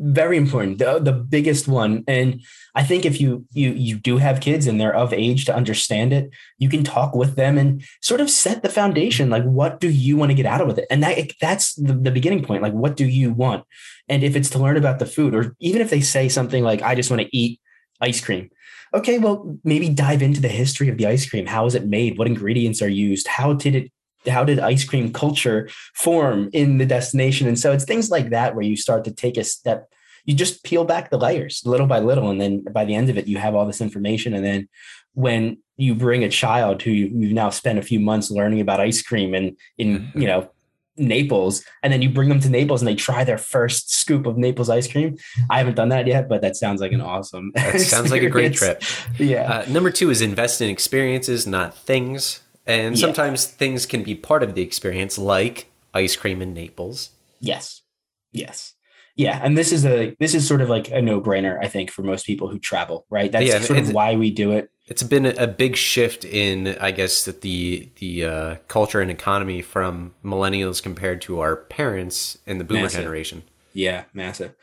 very 0.00 0.36
important 0.36 0.78
the, 0.78 1.00
the 1.00 1.12
biggest 1.12 1.66
one. 1.66 2.04
And 2.06 2.40
i 2.74 2.84
think 2.84 3.04
if 3.04 3.20
you 3.20 3.44
you 3.52 3.70
you 3.72 3.96
do 3.96 4.18
have 4.18 4.40
kids 4.40 4.66
and 4.66 4.80
they're 4.80 4.94
of 4.94 5.12
age 5.12 5.44
to 5.46 5.54
understand 5.54 6.12
it 6.12 6.30
you 6.58 6.68
can 6.68 6.84
talk 6.84 7.16
with 7.16 7.34
them 7.34 7.58
and 7.58 7.82
sort 8.00 8.20
of 8.20 8.30
set 8.30 8.62
the 8.62 8.68
foundation. 8.68 9.30
Like 9.30 9.42
what 9.42 9.80
do 9.80 9.88
you 9.88 10.16
want 10.16 10.30
to 10.30 10.36
get 10.36 10.46
out 10.46 10.60
of 10.60 10.78
it? 10.78 10.86
And 10.90 11.02
that 11.02 11.32
that's 11.40 11.74
the, 11.74 11.94
the 11.94 12.12
beginning 12.12 12.44
point. 12.44 12.62
Like 12.62 12.74
what 12.74 12.96
do 12.96 13.06
you 13.06 13.32
want? 13.32 13.64
And 14.08 14.22
if 14.22 14.36
it's 14.36 14.50
to 14.50 14.58
learn 14.58 14.76
about 14.76 15.00
the 15.00 15.06
food 15.06 15.34
or 15.34 15.56
even 15.58 15.80
if 15.80 15.90
they 15.90 16.00
say 16.00 16.28
something 16.28 16.62
like 16.62 16.82
i 16.82 16.94
just 16.94 17.10
want 17.10 17.22
to 17.22 17.36
eat 17.36 17.60
ice 18.00 18.20
cream. 18.20 18.50
Okay 18.94 19.18
well 19.18 19.58
maybe 19.64 19.88
dive 19.88 20.22
into 20.22 20.40
the 20.40 20.48
history 20.48 20.88
of 20.88 20.96
the 20.96 21.06
ice 21.06 21.28
cream. 21.28 21.46
How 21.46 21.66
is 21.66 21.74
it 21.74 21.86
made? 21.86 22.18
What 22.18 22.28
ingredients 22.28 22.80
are 22.82 22.88
used? 22.88 23.26
How 23.26 23.52
did 23.52 23.74
it 23.74 23.90
how 24.28 24.44
did 24.44 24.58
ice 24.58 24.84
cream 24.84 25.12
culture 25.12 25.68
form 25.94 26.50
in 26.52 26.78
the 26.78 26.86
destination? 26.86 27.46
And 27.48 27.58
so 27.58 27.72
it's 27.72 27.84
things 27.84 28.10
like 28.10 28.30
that 28.30 28.54
where 28.54 28.64
you 28.64 28.76
start 28.76 29.04
to 29.04 29.12
take 29.12 29.36
a 29.36 29.44
step, 29.44 29.90
you 30.24 30.34
just 30.34 30.64
peel 30.64 30.84
back 30.84 31.10
the 31.10 31.18
layers 31.18 31.62
little 31.64 31.86
by 31.86 31.98
little. 32.00 32.30
And 32.30 32.40
then 32.40 32.64
by 32.64 32.84
the 32.84 32.94
end 32.94 33.08
of 33.10 33.18
it, 33.18 33.26
you 33.26 33.38
have 33.38 33.54
all 33.54 33.66
this 33.66 33.80
information. 33.80 34.34
And 34.34 34.44
then 34.44 34.68
when 35.14 35.58
you 35.76 35.94
bring 35.94 36.24
a 36.24 36.28
child 36.28 36.82
who 36.82 36.90
you've 36.90 37.32
now 37.32 37.50
spent 37.50 37.78
a 37.78 37.82
few 37.82 38.00
months 38.00 38.30
learning 38.30 38.60
about 38.60 38.80
ice 38.80 39.02
cream 39.02 39.34
and 39.34 39.56
in, 39.78 39.98
mm-hmm. 39.98 40.20
you 40.20 40.26
know, 40.26 40.50
Naples, 40.98 41.64
and 41.82 41.92
then 41.92 42.02
you 42.02 42.10
bring 42.10 42.28
them 42.28 42.40
to 42.40 42.48
Naples 42.48 42.82
and 42.82 42.88
they 42.88 42.94
try 42.94 43.24
their 43.24 43.38
first 43.38 43.92
scoop 43.94 44.26
of 44.26 44.36
Naples 44.36 44.68
ice 44.68 44.90
cream. 44.90 45.16
I 45.48 45.58
haven't 45.58 45.76
done 45.76 45.90
that 45.90 46.06
yet, 46.06 46.28
but 46.28 46.42
that 46.42 46.56
sounds 46.56 46.80
like 46.80 46.92
an 46.92 47.00
awesome. 47.00 47.52
That 47.54 47.80
sounds 47.80 48.10
like 48.10 48.22
a 48.22 48.28
great 48.30 48.54
trip. 48.54 48.82
Yeah. 49.18 49.50
Uh, 49.50 49.70
number 49.70 49.90
two 49.90 50.10
is 50.10 50.20
invest 50.20 50.60
in 50.60 50.68
experiences, 50.68 51.46
not 51.46 51.76
things. 51.76 52.40
And 52.68 52.96
yeah. 52.96 53.00
sometimes 53.00 53.46
things 53.46 53.86
can 53.86 54.04
be 54.04 54.14
part 54.14 54.44
of 54.44 54.54
the 54.54 54.62
experience, 54.62 55.18
like 55.18 55.70
ice 55.94 56.14
cream 56.14 56.40
in 56.40 56.54
Naples. 56.54 57.10
Yes. 57.40 57.82
Yes. 58.30 58.74
Yeah, 59.18 59.40
and 59.42 59.58
this 59.58 59.72
is 59.72 59.84
a 59.84 60.14
this 60.20 60.32
is 60.32 60.46
sort 60.46 60.60
of 60.60 60.68
like 60.68 60.92
a 60.92 61.02
no 61.02 61.20
brainer, 61.20 61.58
I 61.60 61.66
think, 61.66 61.90
for 61.90 62.02
most 62.04 62.24
people 62.24 62.48
who 62.48 62.60
travel. 62.60 63.04
Right, 63.10 63.32
that's 63.32 63.46
yeah, 63.46 63.58
sort 63.58 63.80
of 63.80 63.92
why 63.92 64.14
we 64.14 64.30
do 64.30 64.52
it. 64.52 64.70
It's 64.86 65.02
been 65.02 65.26
a 65.26 65.48
big 65.48 65.74
shift 65.74 66.24
in, 66.24 66.78
I 66.80 66.92
guess, 66.92 67.24
that 67.24 67.40
the 67.40 67.90
the 67.96 68.24
uh, 68.24 68.56
culture 68.68 69.00
and 69.00 69.10
economy 69.10 69.60
from 69.60 70.14
millennials 70.24 70.80
compared 70.80 71.20
to 71.22 71.40
our 71.40 71.56
parents 71.56 72.38
and 72.46 72.60
the 72.60 72.64
boomer 72.64 72.82
massive. 72.82 73.00
generation. 73.00 73.42
Yeah, 73.72 74.04
massive. 74.14 74.54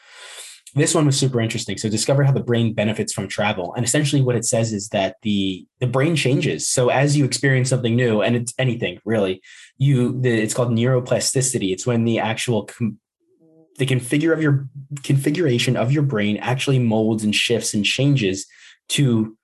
This 0.75 0.93
one 0.93 1.05
was 1.05 1.17
super 1.17 1.39
interesting. 1.39 1.77
So 1.77 1.89
discover 1.89 2.23
how 2.23 2.33
the 2.33 2.43
brain 2.43 2.73
benefits 2.73 3.13
from 3.13 3.29
travel. 3.29 3.73
And 3.75 3.85
essentially 3.85 4.21
what 4.21 4.35
it 4.35 4.43
says 4.43 4.73
is 4.73 4.89
that 4.89 5.15
the 5.21 5.65
the 5.79 5.87
brain 5.87 6.17
changes. 6.17 6.69
So 6.69 6.89
as 6.89 7.17
you 7.17 7.23
experience 7.23 7.69
something 7.69 7.95
new, 7.95 8.21
and 8.21 8.35
it's 8.35 8.53
anything 8.59 8.99
really, 9.05 9.41
you 9.77 10.19
the, 10.21 10.29
it's 10.29 10.53
called 10.53 10.71
neuroplasticity. 10.71 11.71
It's 11.71 11.87
when 11.87 12.03
the 12.03 12.19
actual 12.19 12.65
com- 12.65 12.99
the 13.77 13.85
configure 13.85 14.33
of 14.33 14.41
your 14.41 14.67
configuration 15.03 15.77
of 15.77 15.91
your 15.91 16.03
brain 16.03 16.37
actually 16.37 16.79
molds 16.79 17.23
and 17.23 17.33
shifts 17.33 17.73
and 17.73 17.85
changes 17.85 18.45
to 18.89 19.37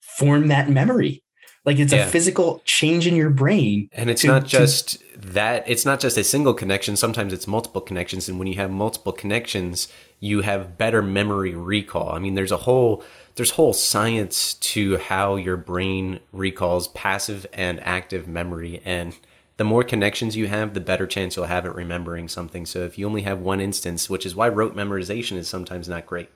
form 0.00 0.48
that 0.48 0.68
memory 0.68 1.22
like 1.64 1.78
it's 1.78 1.92
yeah. 1.92 2.06
a 2.06 2.06
physical 2.06 2.62
change 2.64 3.06
in 3.06 3.14
your 3.14 3.30
brain 3.30 3.88
and 3.92 4.08
it's 4.08 4.22
to, 4.22 4.28
not 4.28 4.46
just 4.46 5.00
to, 5.00 5.18
that 5.18 5.64
it's 5.68 5.84
not 5.84 6.00
just 6.00 6.16
a 6.16 6.24
single 6.24 6.54
connection 6.54 6.96
sometimes 6.96 7.32
it's 7.32 7.46
multiple 7.46 7.80
connections 7.80 8.28
and 8.28 8.38
when 8.38 8.48
you 8.48 8.54
have 8.54 8.70
multiple 8.70 9.12
connections 9.12 9.88
you 10.20 10.42
have 10.42 10.76
better 10.76 11.02
memory 11.02 11.54
recall. 11.54 12.12
I 12.12 12.18
mean 12.18 12.34
there's 12.34 12.52
a 12.52 12.58
whole 12.58 13.02
there's 13.34 13.52
whole 13.52 13.72
science 13.72 14.54
to 14.54 14.98
how 14.98 15.36
your 15.36 15.56
brain 15.56 16.20
recalls 16.30 16.88
passive 16.88 17.46
and 17.52 17.80
active 17.80 18.28
memory 18.28 18.82
and 18.84 19.18
the 19.56 19.64
more 19.64 19.82
connections 19.82 20.36
you 20.36 20.46
have 20.46 20.74
the 20.74 20.80
better 20.80 21.06
chance 21.06 21.36
you'll 21.36 21.46
have 21.46 21.66
at 21.66 21.74
remembering 21.74 22.28
something. 22.28 22.64
So 22.64 22.80
if 22.80 22.98
you 22.98 23.06
only 23.06 23.22
have 23.22 23.40
one 23.40 23.60
instance 23.60 24.08
which 24.08 24.26
is 24.26 24.36
why 24.36 24.48
rote 24.48 24.76
memorization 24.76 25.36
is 25.36 25.48
sometimes 25.48 25.88
not 25.88 26.06
great. 26.06 26.28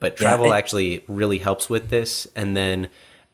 But 0.00 0.16
travel 0.16 0.46
yeah, 0.46 0.54
it, 0.54 0.58
actually 0.58 1.04
really 1.06 1.38
helps 1.38 1.70
with 1.70 1.90
this 1.90 2.26
and 2.34 2.56
then 2.56 2.88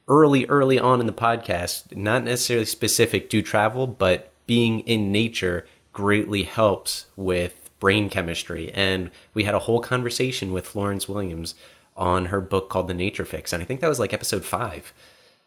early, 0.09 0.47
early 0.47 0.79
on 0.79 1.01
in 1.01 1.07
the 1.07 1.12
podcast, 1.12 1.95
not 1.97 2.25
necessarily 2.25 2.66
specific 2.66 3.29
to 3.31 3.42
travel, 3.42 3.87
but 3.87 4.33
being 4.47 4.81
in 4.81 5.11
nature 5.11 5.66
greatly 5.92 6.45
helps 6.45 7.07
with 7.16 7.71
brain 7.81 8.09
chemistry. 8.09 8.71
And 8.73 9.11
we 9.35 9.45
had 9.45 9.55
a 9.55 9.61
whole 9.61 9.81
conversation 9.81 10.53
with 10.53 10.66
Florence 10.66 11.09
Williams 11.09 11.55
on 11.97 12.27
her 12.27 12.40
book 12.40 12.69
called 12.69 12.88
The 12.88 12.95
Nature 12.95 13.25
Fix. 13.25 13.53
And 13.53 13.62
I 13.62 13.66
think 13.66 13.81
that 13.81 13.88
was 13.88 13.99
like 13.99 14.12
episode 14.12 14.45
five. 14.45 14.92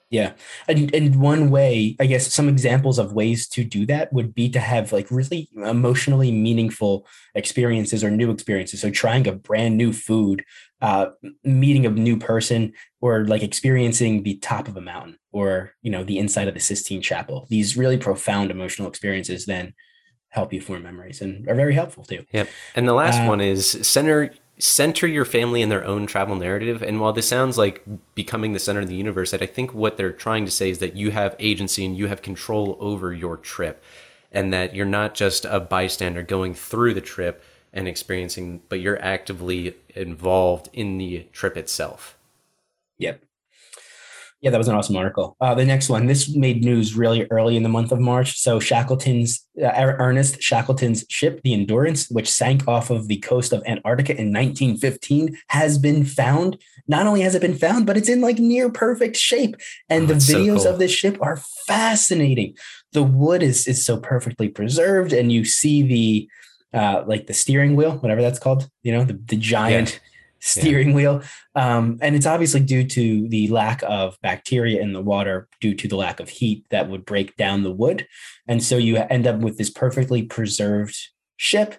Yeah. 0.10 0.34
And 0.68 0.94
and 0.94 1.22
one 1.22 1.52
way, 1.52 1.96
I 2.00 2.08
guess 2.08 2.34
some 2.34 2.50
examples 2.50 2.98
of 2.98 3.14
ways 3.14 3.48
to 3.50 3.64
do 3.64 3.86
that 3.86 4.12
would 4.12 4.34
be 4.34 4.50
to 4.50 4.60
have 4.60 4.92
like 4.92 5.12
really 5.12 5.50
emotionally 5.56 6.32
meaningful 6.32 7.06
experiences 7.36 8.04
or 8.04 8.10
new 8.10 8.32
experiences. 8.32 8.82
So 8.82 8.90
trying 8.90 9.28
a 9.28 9.34
brand 9.34 9.78
new 9.78 9.94
food, 9.94 10.44
uh, 10.82 11.08
meeting 11.44 11.86
a 11.86 11.90
new 11.90 12.18
person, 12.18 12.74
or 13.02 13.26
like 13.26 13.44
experiencing 13.44 14.24
the 14.24 14.36
top 14.38 14.68
of 14.68 14.78
a 14.78 14.82
mountain 14.82 15.18
or, 15.32 15.74
you 15.82 15.92
know, 15.92 16.04
the 16.04 16.18
inside 16.18 16.48
of 16.48 16.54
the 16.54 16.60
Sistine 16.60 17.02
Chapel. 17.02 17.48
These 17.50 17.78
really 17.78 17.98
profound 17.98 18.52
emotional 18.52 18.88
experiences 18.88 19.46
then 19.46 19.74
help 20.30 20.54
you 20.54 20.62
form 20.62 20.84
memories 20.84 21.22
and 21.22 21.48
are 21.50 21.56
very 21.56 21.74
helpful 21.74 22.04
too. 22.04 22.24
Yep. 22.32 22.50
And 22.76 22.88
the 22.88 22.94
last 22.94 23.22
uh, 23.22 23.26
one 23.28 23.42
is 23.42 23.86
center 23.88 24.32
center 24.60 25.08
your 25.08 25.26
family 25.26 25.62
in 25.62 25.70
their 25.70 25.86
own 25.86 26.06
travel 26.06 26.36
narrative. 26.36 26.84
And 26.84 27.00
while 27.00 27.14
this 27.14 27.28
sounds 27.28 27.58
like 27.58 27.82
becoming 28.14 28.54
the 28.54 28.60
center 28.60 28.82
of 28.82 28.90
the 28.90 28.96
universe, 28.96 29.34
I 29.34 29.46
think 29.46 29.74
what 29.74 29.96
they're 29.96 30.12
trying 30.12 30.46
to 30.46 30.52
say 30.52 30.70
is 30.70 30.80
that 30.80 30.98
you 30.98 31.12
have 31.12 31.36
agency 31.40 31.86
and 31.86 31.98
you 31.98 32.08
have 32.08 32.22
control 32.22 32.78
over 32.80 33.14
your 33.14 33.38
trip, 33.38 33.82
and 34.32 34.54
that 34.54 34.76
you're 34.76 34.86
not 34.86 35.16
just 35.16 35.46
a 35.46 35.60
bystander 35.60 36.24
going 36.24 36.54
through 36.54 36.94
the 36.94 37.02
trip 37.02 37.42
and 37.74 37.88
experiencing, 37.88 38.62
but 38.70 38.80
you're 38.80 39.02
actively 39.02 39.76
involved 39.96 40.70
in 40.74 40.98
the 40.98 41.26
trip 41.32 41.58
itself. 41.58 42.18
Yep. 42.98 43.24
Yeah, 44.42 44.52
that 44.52 44.58
was 44.58 44.70
an 44.70 44.76
awesome 44.76 44.96
article. 44.96 45.36
Uh, 45.42 45.54
the 45.54 45.66
next 45.66 45.90
one, 45.90 46.06
this 46.06 46.34
made 46.34 46.64
news 46.64 46.96
really 46.96 47.28
early 47.30 47.58
in 47.58 47.64
the 47.64 47.68
month 47.68 47.92
of 47.92 48.00
March. 48.00 48.40
So 48.40 48.58
Shackleton's 48.58 49.46
uh, 49.62 49.70
Ernest 49.76 50.42
Shackleton's 50.42 51.04
ship, 51.10 51.42
the 51.44 51.54
Endurance, 51.54 52.10
which 52.10 52.32
sank 52.32 52.66
off 52.66 52.90
of 52.90 53.10
the 53.10 53.18
coast 53.18 53.52
of 53.52 53.62
Antarctica 53.68 54.14
in 54.14 54.32
1915, 54.32 55.38
has 55.48 55.78
been 55.78 56.06
found. 56.06 56.58
Not 56.88 57.06
only 57.06 57.20
has 57.22 57.36
it 57.36 57.42
been 57.42 57.58
found, 57.58 57.86
but 57.86 57.98
it's 57.98 58.08
in 58.08 58.22
like 58.22 58.40
near 58.40 58.72
perfect 58.72 59.18
shape. 59.18 59.58
And 59.90 60.06
oh, 60.06 60.08
the 60.08 60.14
videos 60.14 60.60
so 60.60 60.64
cool. 60.64 60.74
of 60.74 60.80
this 60.80 60.92
ship 60.92 61.18
are 61.20 61.42
fascinating. 61.68 62.56
The 62.94 63.04
wood 63.04 63.44
is 63.44 63.68
is 63.68 63.86
so 63.86 63.98
perfectly 63.98 64.48
preserved, 64.48 65.12
and 65.12 65.34
you 65.34 65.44
see 65.44 65.84
the 65.84 66.30
uh, 66.74 67.04
like 67.08 67.28
the 67.28 67.34
steering 67.34 67.76
wheel, 67.76 67.94
whatever 67.98 68.22
that's 68.22 68.40
called. 68.40 68.70
You 68.84 68.94
know, 68.94 69.04
the 69.04 69.14
the 69.14 69.38
giant. 69.38 69.94
Yeah 69.94 70.00
steering 70.40 70.90
yeah. 70.90 70.96
wheel. 70.96 71.24
Um, 71.56 71.98
and 72.02 72.16
it's 72.16 72.26
obviously 72.26 72.62
due 72.62 72.86
to 72.86 73.28
the 73.30 73.48
lack 73.50 73.84
of 73.84 74.18
bacteria 74.22 74.82
in 74.82 74.94
the 74.94 75.02
water, 75.02 75.48
due 75.62 75.76
to 75.76 75.88
the 75.88 75.96
lack 75.96 76.20
of 76.20 76.30
heat 76.30 76.66
that 76.70 76.90
would 76.90 77.06
break 77.06 77.36
down 77.36 77.64
the 77.64 77.72
wood. 77.72 78.08
And 78.48 78.64
so 78.64 78.78
you 78.78 78.98
end 78.98 79.28
up 79.28 79.40
with 79.40 79.58
this 79.58 79.70
perfectly 79.70 80.24
preserved 80.24 80.98
ship. 81.38 81.76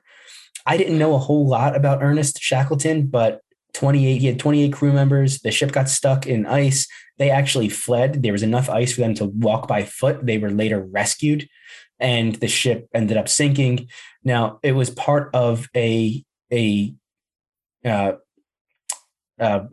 I 0.66 0.76
didn't 0.76 0.98
know 0.98 1.14
a 1.14 1.18
whole 1.18 1.48
lot 1.48 1.74
about 1.74 2.03
Ernest 2.03 2.40
Shackleton, 2.40 3.07
but 3.07 3.40
28, 3.72 4.20
he 4.20 4.26
had 4.26 4.38
28 4.38 4.72
crew 4.72 4.92
members. 4.92 5.40
The 5.40 5.50
ship 5.50 5.72
got 5.72 5.88
stuck 5.88 6.26
in 6.26 6.44
ice. 6.44 6.87
They 7.18 7.31
actually 7.31 7.68
fled. 7.68 8.22
There 8.22 8.33
was 8.33 8.42
enough 8.42 8.68
ice 8.68 8.92
for 8.92 9.00
them 9.00 9.14
to 9.14 9.26
walk 9.26 9.68
by 9.68 9.85
foot. 9.85 10.26
They 10.26 10.38
were 10.38 10.50
later 10.50 10.83
rescued 10.83 11.48
and 12.01 12.35
the 12.37 12.49
ship 12.49 12.89
ended 12.95 13.17
up 13.17 13.29
sinking. 13.29 13.89
Now, 14.25 14.59
it 14.63 14.73
was 14.73 14.91
part 14.91 15.31
of 15.35 15.69
a, 15.77 16.25
a, 16.53 16.95
uh, 17.85 18.13
uh, 19.39 19.65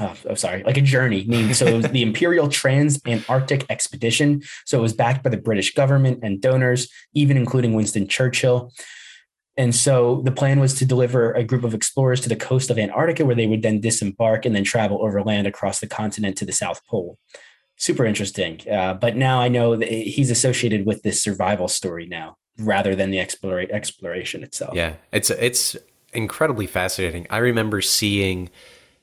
oh, 0.00 0.14
oh, 0.28 0.34
sorry, 0.34 0.62
like 0.64 0.76
a 0.76 0.82
journey 0.82 1.24
named 1.26 1.54
so 1.56 1.66
it 1.66 1.74
was 1.74 1.88
the 1.88 2.02
Imperial 2.02 2.48
Trans 2.48 3.00
Antarctic 3.06 3.66
Expedition. 3.68 4.42
So 4.64 4.78
it 4.78 4.82
was 4.82 4.92
backed 4.92 5.22
by 5.22 5.30
the 5.30 5.36
British 5.36 5.74
government 5.74 6.20
and 6.22 6.40
donors, 6.40 6.88
even 7.12 7.36
including 7.36 7.74
Winston 7.74 8.08
Churchill. 8.08 8.72
And 9.56 9.74
so 9.74 10.20
the 10.24 10.32
plan 10.32 10.58
was 10.58 10.74
to 10.74 10.84
deliver 10.84 11.32
a 11.32 11.44
group 11.44 11.62
of 11.62 11.74
explorers 11.74 12.20
to 12.22 12.28
the 12.28 12.36
coast 12.36 12.70
of 12.70 12.78
Antarctica, 12.78 13.24
where 13.24 13.36
they 13.36 13.46
would 13.46 13.62
then 13.62 13.80
disembark 13.80 14.44
and 14.44 14.54
then 14.54 14.64
travel 14.64 15.00
overland 15.00 15.46
across 15.46 15.78
the 15.78 15.86
continent 15.86 16.36
to 16.38 16.44
the 16.44 16.52
South 16.52 16.84
Pole. 16.86 17.18
Super 17.76 18.04
interesting. 18.04 18.60
Uh, 18.70 18.94
but 18.94 19.16
now 19.16 19.40
I 19.40 19.48
know 19.48 19.76
that 19.76 19.88
he's 19.88 20.30
associated 20.30 20.86
with 20.86 21.02
this 21.02 21.22
survival 21.22 21.68
story 21.68 22.06
now, 22.06 22.36
rather 22.58 22.94
than 22.94 23.10
the 23.10 23.18
explore- 23.18 23.60
exploration 23.60 24.42
itself. 24.42 24.74
Yeah, 24.74 24.94
it's 25.12 25.30
it's 25.30 25.76
incredibly 26.12 26.66
fascinating. 26.66 27.26
I 27.30 27.38
remember 27.38 27.80
seeing 27.80 28.50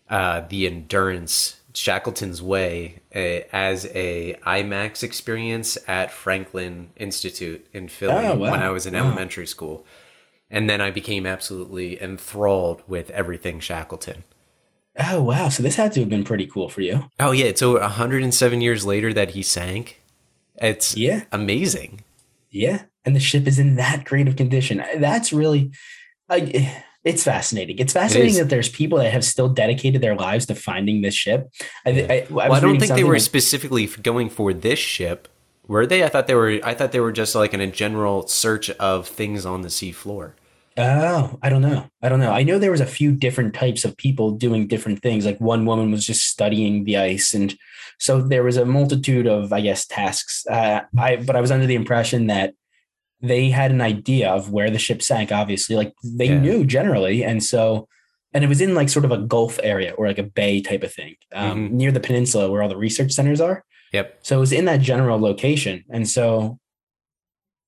uh, 0.10 0.42
the 0.48 0.68
endurance 0.68 1.62
Shackleton's 1.74 2.42
Way 2.42 3.02
uh, 3.16 3.48
as 3.54 3.86
a 3.94 4.38
IMAX 4.46 5.04
experience 5.04 5.78
at 5.88 6.12
Franklin 6.12 6.92
Institute 6.96 7.68
in 7.74 7.88
Philly 7.88 8.26
oh, 8.26 8.36
wow. 8.36 8.52
when 8.52 8.62
I 8.62 8.70
was 8.70 8.86
in 8.86 8.94
wow. 8.94 9.02
elementary 9.02 9.48
school, 9.48 9.86
and 10.50 10.70
then 10.70 10.82
I 10.82 10.92
became 10.92 11.26
absolutely 11.26 12.02
enthralled 12.02 12.84
with 12.88 13.10
everything 13.12 13.60
Shackleton. 13.60 14.24
Oh 15.00 15.22
wow! 15.22 15.50
So 15.50 15.64
this 15.64 15.76
had 15.76 15.94
to 15.94 16.02
have 16.02 16.10
been 16.10 16.24
pretty 16.24 16.48
cool 16.48 16.70
for 16.70 16.82
you. 16.82 17.06
Oh 17.20 17.32
yeah! 17.32 17.52
So 17.56 17.80
107 17.80 18.62
years 18.62 18.86
later 18.86 19.14
that 19.14 19.32
he 19.32 19.42
sank, 19.42 20.02
it's 20.56 20.98
yeah 20.98 21.24
amazing. 21.32 22.02
Yeah, 22.50 22.84
and 23.06 23.16
the 23.16 23.20
ship 23.22 23.48
is 23.48 23.58
in 23.58 23.78
that 23.78 24.04
great 24.04 24.28
of 24.28 24.36
condition. 24.36 24.84
That's 24.98 25.32
really, 25.32 25.72
I 26.30 26.84
it's 27.04 27.24
fascinating. 27.24 27.80
It's 27.80 27.94
fascinating 27.94 28.32
is. 28.32 28.38
that 28.38 28.50
there's 28.50 28.70
people 28.70 29.00
that 29.00 29.12
have 29.12 29.26
still 29.26 29.50
dedicated 29.50 30.02
their 30.02 30.16
lives 30.16 30.46
to 30.48 30.56
finding 30.56 31.02
this 31.02 31.16
ship. 31.16 31.50
I, 31.86 31.90
I, 31.90 31.94
I, 31.94 32.28
Well, 32.30 32.52
I 32.52 32.60
don't 32.60 32.80
think 32.80 32.92
they 32.94 33.04
were 33.04 33.14
like- 33.14 33.22
specifically 33.22 33.88
going 33.88 34.30
for 34.30 34.54
this 34.54 34.78
ship, 34.78 35.28
were 35.68 35.86
they? 35.88 36.04
I 36.04 36.10
thought 36.10 36.28
they 36.28 36.36
were. 36.36 36.60
I 36.64 36.74
thought 36.74 36.92
they 36.92 37.00
were 37.00 37.14
just 37.14 37.34
like 37.34 37.54
in 37.54 37.62
a 37.62 37.68
general 37.68 38.28
search 38.28 38.70
of 38.72 39.08
things 39.08 39.46
on 39.46 39.62
the 39.62 39.70
seafloor. 39.70 40.34
Oh, 40.78 41.38
I 41.42 41.50
don't 41.50 41.62
know. 41.62 41.90
I 42.02 42.08
don't 42.10 42.20
know. 42.20 42.32
I 42.32 42.44
know 42.44 42.58
there 42.58 42.72
was 42.72 42.80
a 42.82 42.86
few 42.86 43.12
different 43.12 43.54
types 43.54 43.84
of 43.84 43.98
people 43.98 44.32
doing 44.32 44.68
different 44.68 45.02
things. 45.02 45.26
Like 45.26 45.40
one 45.40 45.66
woman 45.66 45.92
was 45.92 46.06
just 46.06 46.24
studying 46.28 46.86
the 46.86 46.98
ice, 46.98 47.34
and 47.34 47.56
so 48.00 48.22
there 48.22 48.44
was 48.44 48.56
a 48.58 48.66
multitude 48.66 49.28
of, 49.28 49.52
I 49.52 49.62
guess, 49.62 49.86
tasks. 49.86 50.46
Uh, 50.50 50.82
I 50.98 51.18
but 51.18 51.36
I 51.36 51.42
was 51.42 51.52
under 51.52 51.66
the 51.66 51.76
impression 51.76 52.28
that 52.28 52.54
they 53.22 53.50
had 53.50 53.72
an 53.72 53.82
idea 53.82 54.30
of 54.32 54.52
where 54.52 54.70
the 54.72 54.80
ship 54.80 55.02
sank. 55.02 55.32
Obviously, 55.32 55.76
like 55.76 55.94
they 56.04 56.28
Yeah. 56.28 56.40
knew 56.40 56.64
generally, 56.66 57.24
and 57.24 57.44
so 57.44 57.88
and 58.34 58.44
it 58.46 58.48
was 58.48 58.62
in 58.62 58.74
like 58.74 58.88
sort 58.88 59.04
of 59.04 59.12
a 59.12 59.18
Gulf 59.18 59.60
area 59.62 59.92
or 59.98 60.08
like 60.08 60.18
a 60.20 60.24
bay 60.24 60.62
type 60.62 60.84
of 60.84 60.94
thing 60.94 61.16
um, 61.34 61.68
Mhm. 61.68 61.72
near 61.72 61.92
the 61.92 62.00
peninsula 62.00 62.50
where 62.50 62.64
all 62.64 62.70
the 62.70 62.78
research 62.78 63.12
centers 63.12 63.42
are. 63.42 63.66
Yep. 63.92 64.20
So 64.22 64.38
it 64.38 64.40
was 64.40 64.54
in 64.54 64.64
that 64.66 64.80
general 64.80 65.20
location, 65.20 65.84
and 65.90 66.08
so 66.08 66.60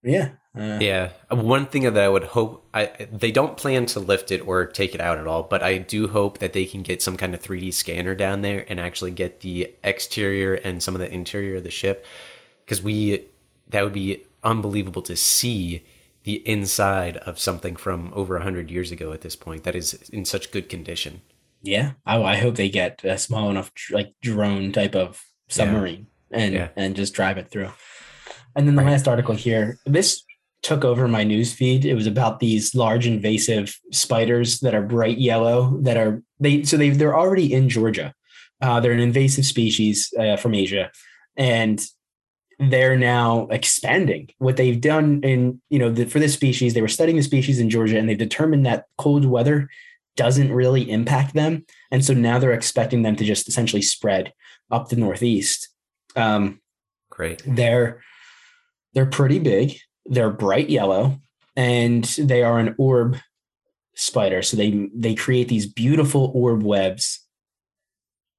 yeah, 0.04 0.30
uh, 0.58 0.78
Yeah. 0.82 1.10
One 1.30 1.66
thing 1.66 1.84
that 1.84 1.98
I 1.98 2.10
would 2.10 2.24
hope 2.26 2.66
I 2.74 3.08
they 3.12 3.32
don't 3.32 3.58
plan 3.58 3.86
to 3.88 4.00
lift 4.00 4.32
it 4.32 4.40
or 4.48 4.66
take 4.66 4.94
it 4.96 5.02
out 5.02 5.18
at 5.18 5.28
all, 5.28 5.44
but 5.44 5.64
I 5.64 5.78
do 5.78 6.08
hope 6.08 6.38
that 6.40 6.54
they 6.54 6.66
can 6.66 6.82
get 6.84 7.02
some 7.02 7.18
kind 7.18 7.34
of 7.34 7.42
3D 7.42 7.74
scanner 7.74 8.16
down 8.16 8.42
there 8.42 8.66
and 8.70 8.80
actually 8.80 9.12
get 9.12 9.40
the 9.42 9.74
exterior 9.84 10.54
and 10.56 10.82
some 10.84 10.96
of 10.96 11.00
the 11.02 11.12
interior 11.12 11.58
of 11.58 11.64
the 11.64 11.72
ship 11.72 12.06
because 12.66 12.82
we 12.82 13.26
that 13.70 13.84
would 13.84 13.94
be 13.94 14.24
unbelievable 14.44 15.02
to 15.04 15.16
see 15.16 15.84
the 16.24 16.36
inside 16.48 17.18
of 17.18 17.38
something 17.40 17.76
from 17.76 18.12
over 18.14 18.36
100 18.36 18.70
years 18.72 18.92
ago 18.92 19.12
at 19.12 19.22
this 19.22 19.36
point 19.36 19.64
that 19.64 19.76
is 19.76 19.94
in 20.10 20.24
such 20.24 20.52
good 20.52 20.70
condition. 20.70 21.22
Yeah, 21.62 21.94
I, 22.06 22.22
I 22.22 22.36
hope 22.38 22.56
they 22.56 22.70
get 22.70 23.04
a 23.04 23.18
small 23.18 23.50
enough 23.50 23.72
like 23.92 24.14
drone 24.22 24.72
type 24.72 24.96
of 24.96 25.22
submarine 25.50 26.08
and 26.32 26.54
Yeah. 26.54 26.70
and 26.76 26.96
just 26.96 27.14
drive 27.14 27.38
it 27.38 27.50
through. 27.50 27.72
And 28.56 28.68
then 28.68 28.76
the 28.76 28.84
last 28.84 29.08
article 29.08 29.36
here, 29.36 29.80
this 29.86 30.24
took 30.64 30.86
over 30.86 31.08
my 31.08 31.24
news 31.24 31.54
feed. 31.54 31.86
It 31.86 31.94
was 31.94 32.08
about 32.08 32.40
these 32.40 32.74
large 32.74 33.06
invasive 33.06 33.78
spiders 33.92 34.62
that 34.62 34.74
are 34.74 34.82
bright 34.82 35.20
yellow 35.20 35.78
that 35.82 35.98
are 35.98 36.24
they 36.40 36.64
so 36.64 36.78
they 36.78 36.90
they're 36.90 37.18
already 37.18 37.54
in 37.54 37.70
Georgia. 37.70 38.14
Uh, 38.62 38.80
they're 38.80 38.94
an 38.94 39.00
invasive 39.00 39.46
species 39.46 40.12
uh, 40.18 40.38
from 40.38 40.56
Asia, 40.56 40.90
and 41.36 41.86
they're 42.60 42.98
now 42.98 43.48
expanding. 43.48 44.30
What 44.38 44.56
they've 44.56 44.80
done 44.80 45.22
in 45.22 45.62
you 45.70 45.80
know 45.80 45.92
the, 45.92 46.06
for 46.06 46.20
this 46.20 46.34
species, 46.34 46.74
they 46.74 46.82
were 46.82 46.88
studying 46.88 47.18
the 47.18 47.24
species 47.24 47.60
in 47.60 47.70
Georgia, 47.70 47.98
and 48.00 48.08
they've 48.08 48.18
determined 48.18 48.66
that 48.66 48.86
cold 48.98 49.26
weather 49.26 49.70
doesn't 50.16 50.54
really 50.54 50.90
impact 50.90 51.34
them, 51.34 51.66
and 51.92 52.06
so 52.06 52.14
now 52.14 52.40
they're 52.40 52.54
expecting 52.54 53.02
them 53.02 53.18
to 53.18 53.26
just 53.26 53.50
essentially 53.50 53.82
spread 53.82 54.32
up 54.72 54.88
the 54.88 54.96
northeast. 54.96 55.70
Um, 56.16 56.62
Great. 57.10 57.44
they're 57.46 58.02
they're 58.94 59.06
pretty 59.06 59.40
big. 59.40 59.76
They're 60.06 60.30
bright 60.30 60.70
yellow, 60.70 61.22
and 61.56 62.04
they 62.04 62.44
are 62.44 62.60
an 62.60 62.76
orb 62.78 63.18
spider. 63.96 64.42
So 64.42 64.58
they 64.58 64.90
they 64.94 65.16
create 65.16 65.48
these 65.48 65.66
beautiful 65.66 66.32
orb 66.34 66.64
webs, 66.64 67.20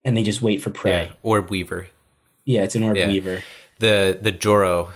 and 0.04 0.16
they 0.16 0.22
just 0.22 0.42
wait 0.42 0.62
for 0.62 0.70
prey. 0.70 1.06
Yeah. 1.06 1.12
Orb 1.22 1.50
weaver. 1.50 1.88
Yeah, 2.44 2.62
it's 2.62 2.74
an 2.74 2.82
orb 2.82 2.96
Yeah. 2.96 3.08
weaver. 3.08 3.42
The 3.78 4.18
the 4.20 4.32
Joro, 4.32 4.90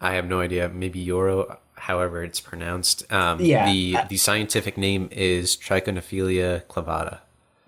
I 0.00 0.14
have 0.14 0.26
no 0.26 0.40
idea. 0.40 0.68
Maybe 0.68 1.04
Yoro, 1.04 1.56
however 1.74 2.24
it's 2.24 2.40
pronounced. 2.40 3.10
Um, 3.12 3.40
Yeah, 3.40 3.66
The 3.70 3.96
the 4.08 4.16
scientific 4.16 4.76
name 4.76 5.08
is 5.12 5.56
Trichonephila 5.56 6.62
clavata. 6.64 7.18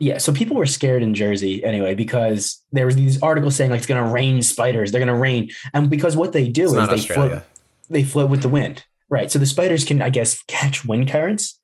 Yeah, 0.01 0.19
so 0.19 0.33
people 0.33 0.57
were 0.57 0.67
scared 0.67 1.05
in 1.05 1.15
Jersey 1.15 1.63
anyway 1.65 1.95
because 1.95 2.61
there 2.73 2.85
was 2.85 2.97
these 2.97 3.23
articles 3.23 3.55
saying 3.55 3.71
like 3.71 3.79
it's 3.79 3.87
going 3.87 4.05
to 4.05 4.11
rain 4.11 4.43
spiders. 4.43 4.91
They're 4.91 4.99
going 4.99 5.07
to 5.07 5.15
rain, 5.15 5.51
and 5.73 5.89
because 5.89 6.17
what 6.17 6.33
they 6.33 6.49
do 6.49 6.65
It's 6.65 6.73
is 6.75 6.89
they 6.89 6.95
Australia. 6.95 7.31
float. 7.31 7.43
They 7.89 8.05
float 8.05 8.31
with 8.31 8.43
the 8.43 8.49
wind, 8.49 8.85
right? 9.09 9.31
So 9.31 9.39
the 9.39 9.47
spiders 9.47 9.85
can, 9.85 10.03
I 10.03 10.11
guess, 10.11 10.43
catch 10.49 10.85
wind 10.85 11.09
currents, 11.09 11.59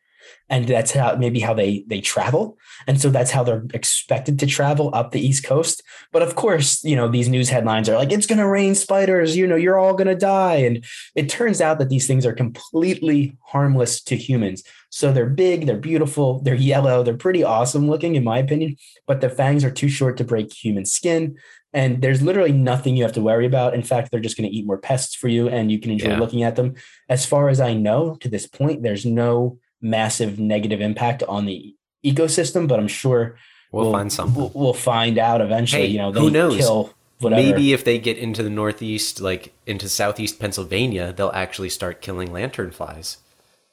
and 0.48 0.66
that's 0.66 0.92
how 0.92 1.16
maybe 1.16 1.40
how 1.40 1.54
they 1.54 1.84
they 1.86 2.00
travel, 2.00 2.58
and 2.86 3.00
so 3.00 3.08
that's 3.08 3.30
how 3.30 3.42
they're 3.42 3.66
expected 3.72 4.38
to 4.40 4.46
travel 4.46 4.90
up 4.92 5.12
the 5.12 5.24
east 5.24 5.44
coast. 5.44 5.82
But 6.12 6.22
of 6.22 6.34
course, 6.34 6.82
you 6.84 6.96
know 6.96 7.08
these 7.08 7.28
news 7.28 7.48
headlines 7.48 7.88
are 7.88 7.96
like 7.96 8.12
it's 8.12 8.26
going 8.26 8.38
to 8.38 8.48
rain 8.48 8.74
spiders. 8.74 9.36
You 9.36 9.46
know, 9.46 9.56
you're 9.56 9.78
all 9.78 9.94
going 9.94 10.08
to 10.08 10.14
die, 10.14 10.56
and 10.56 10.84
it 11.14 11.28
turns 11.28 11.60
out 11.60 11.78
that 11.78 11.88
these 11.88 12.06
things 12.06 12.26
are 12.26 12.32
completely 12.32 13.36
harmless 13.46 14.02
to 14.02 14.16
humans. 14.16 14.62
So 14.90 15.12
they're 15.12 15.26
big, 15.26 15.66
they're 15.66 15.76
beautiful, 15.76 16.40
they're 16.42 16.54
yellow, 16.56 17.04
they're 17.04 17.16
pretty 17.16 17.44
awesome 17.44 17.88
looking, 17.88 18.16
in 18.16 18.24
my 18.24 18.38
opinion. 18.38 18.76
But 19.06 19.20
the 19.20 19.30
fangs 19.30 19.64
are 19.64 19.70
too 19.70 19.88
short 19.88 20.16
to 20.16 20.24
break 20.24 20.52
human 20.52 20.84
skin. 20.84 21.36
And 21.72 22.02
there's 22.02 22.20
literally 22.20 22.52
nothing 22.52 22.96
you 22.96 23.04
have 23.04 23.12
to 23.12 23.20
worry 23.20 23.46
about. 23.46 23.74
In 23.74 23.82
fact, 23.82 24.10
they're 24.10 24.20
just 24.20 24.36
going 24.36 24.48
to 24.48 24.54
eat 24.54 24.66
more 24.66 24.78
pests 24.78 25.14
for 25.14 25.28
you 25.28 25.48
and 25.48 25.70
you 25.70 25.78
can 25.78 25.92
enjoy 25.92 26.08
Yeah. 26.10 26.18
looking 26.18 26.42
at 26.42 26.56
them. 26.56 26.74
As 27.08 27.24
far 27.24 27.48
as 27.48 27.60
I 27.60 27.74
know, 27.74 28.16
to 28.16 28.28
this 28.28 28.46
point, 28.46 28.82
there's 28.82 29.06
no 29.06 29.58
massive 29.80 30.38
negative 30.38 30.80
impact 30.80 31.22
on 31.28 31.46
the 31.46 31.74
ecosystem, 32.04 32.66
but 32.66 32.78
I'm 32.78 32.88
sure 32.88 33.36
We'll, 33.72 33.92
find 33.92 34.12
something. 34.12 34.34
We'll, 34.34 34.50
we'll 34.52 34.72
find 34.72 35.16
out 35.16 35.40
eventually. 35.40 35.82
Hey, 35.82 35.88
you 35.88 35.98
know, 35.98 36.10
they 36.10 36.20
who 36.20 36.30
knows? 36.30 36.56
kill 36.56 36.92
whatever. 37.20 37.40
Maybe 37.40 37.72
if 37.72 37.84
they 37.84 37.98
get 37.98 38.18
into 38.18 38.42
the 38.42 38.50
northeast, 38.50 39.20
like 39.20 39.52
into 39.66 39.88
southeast 39.88 40.40
Pennsylvania, 40.40 41.12
they'll 41.12 41.30
actually 41.32 41.68
start 41.68 42.00
killing 42.00 42.28
lanternflies. 42.30 43.18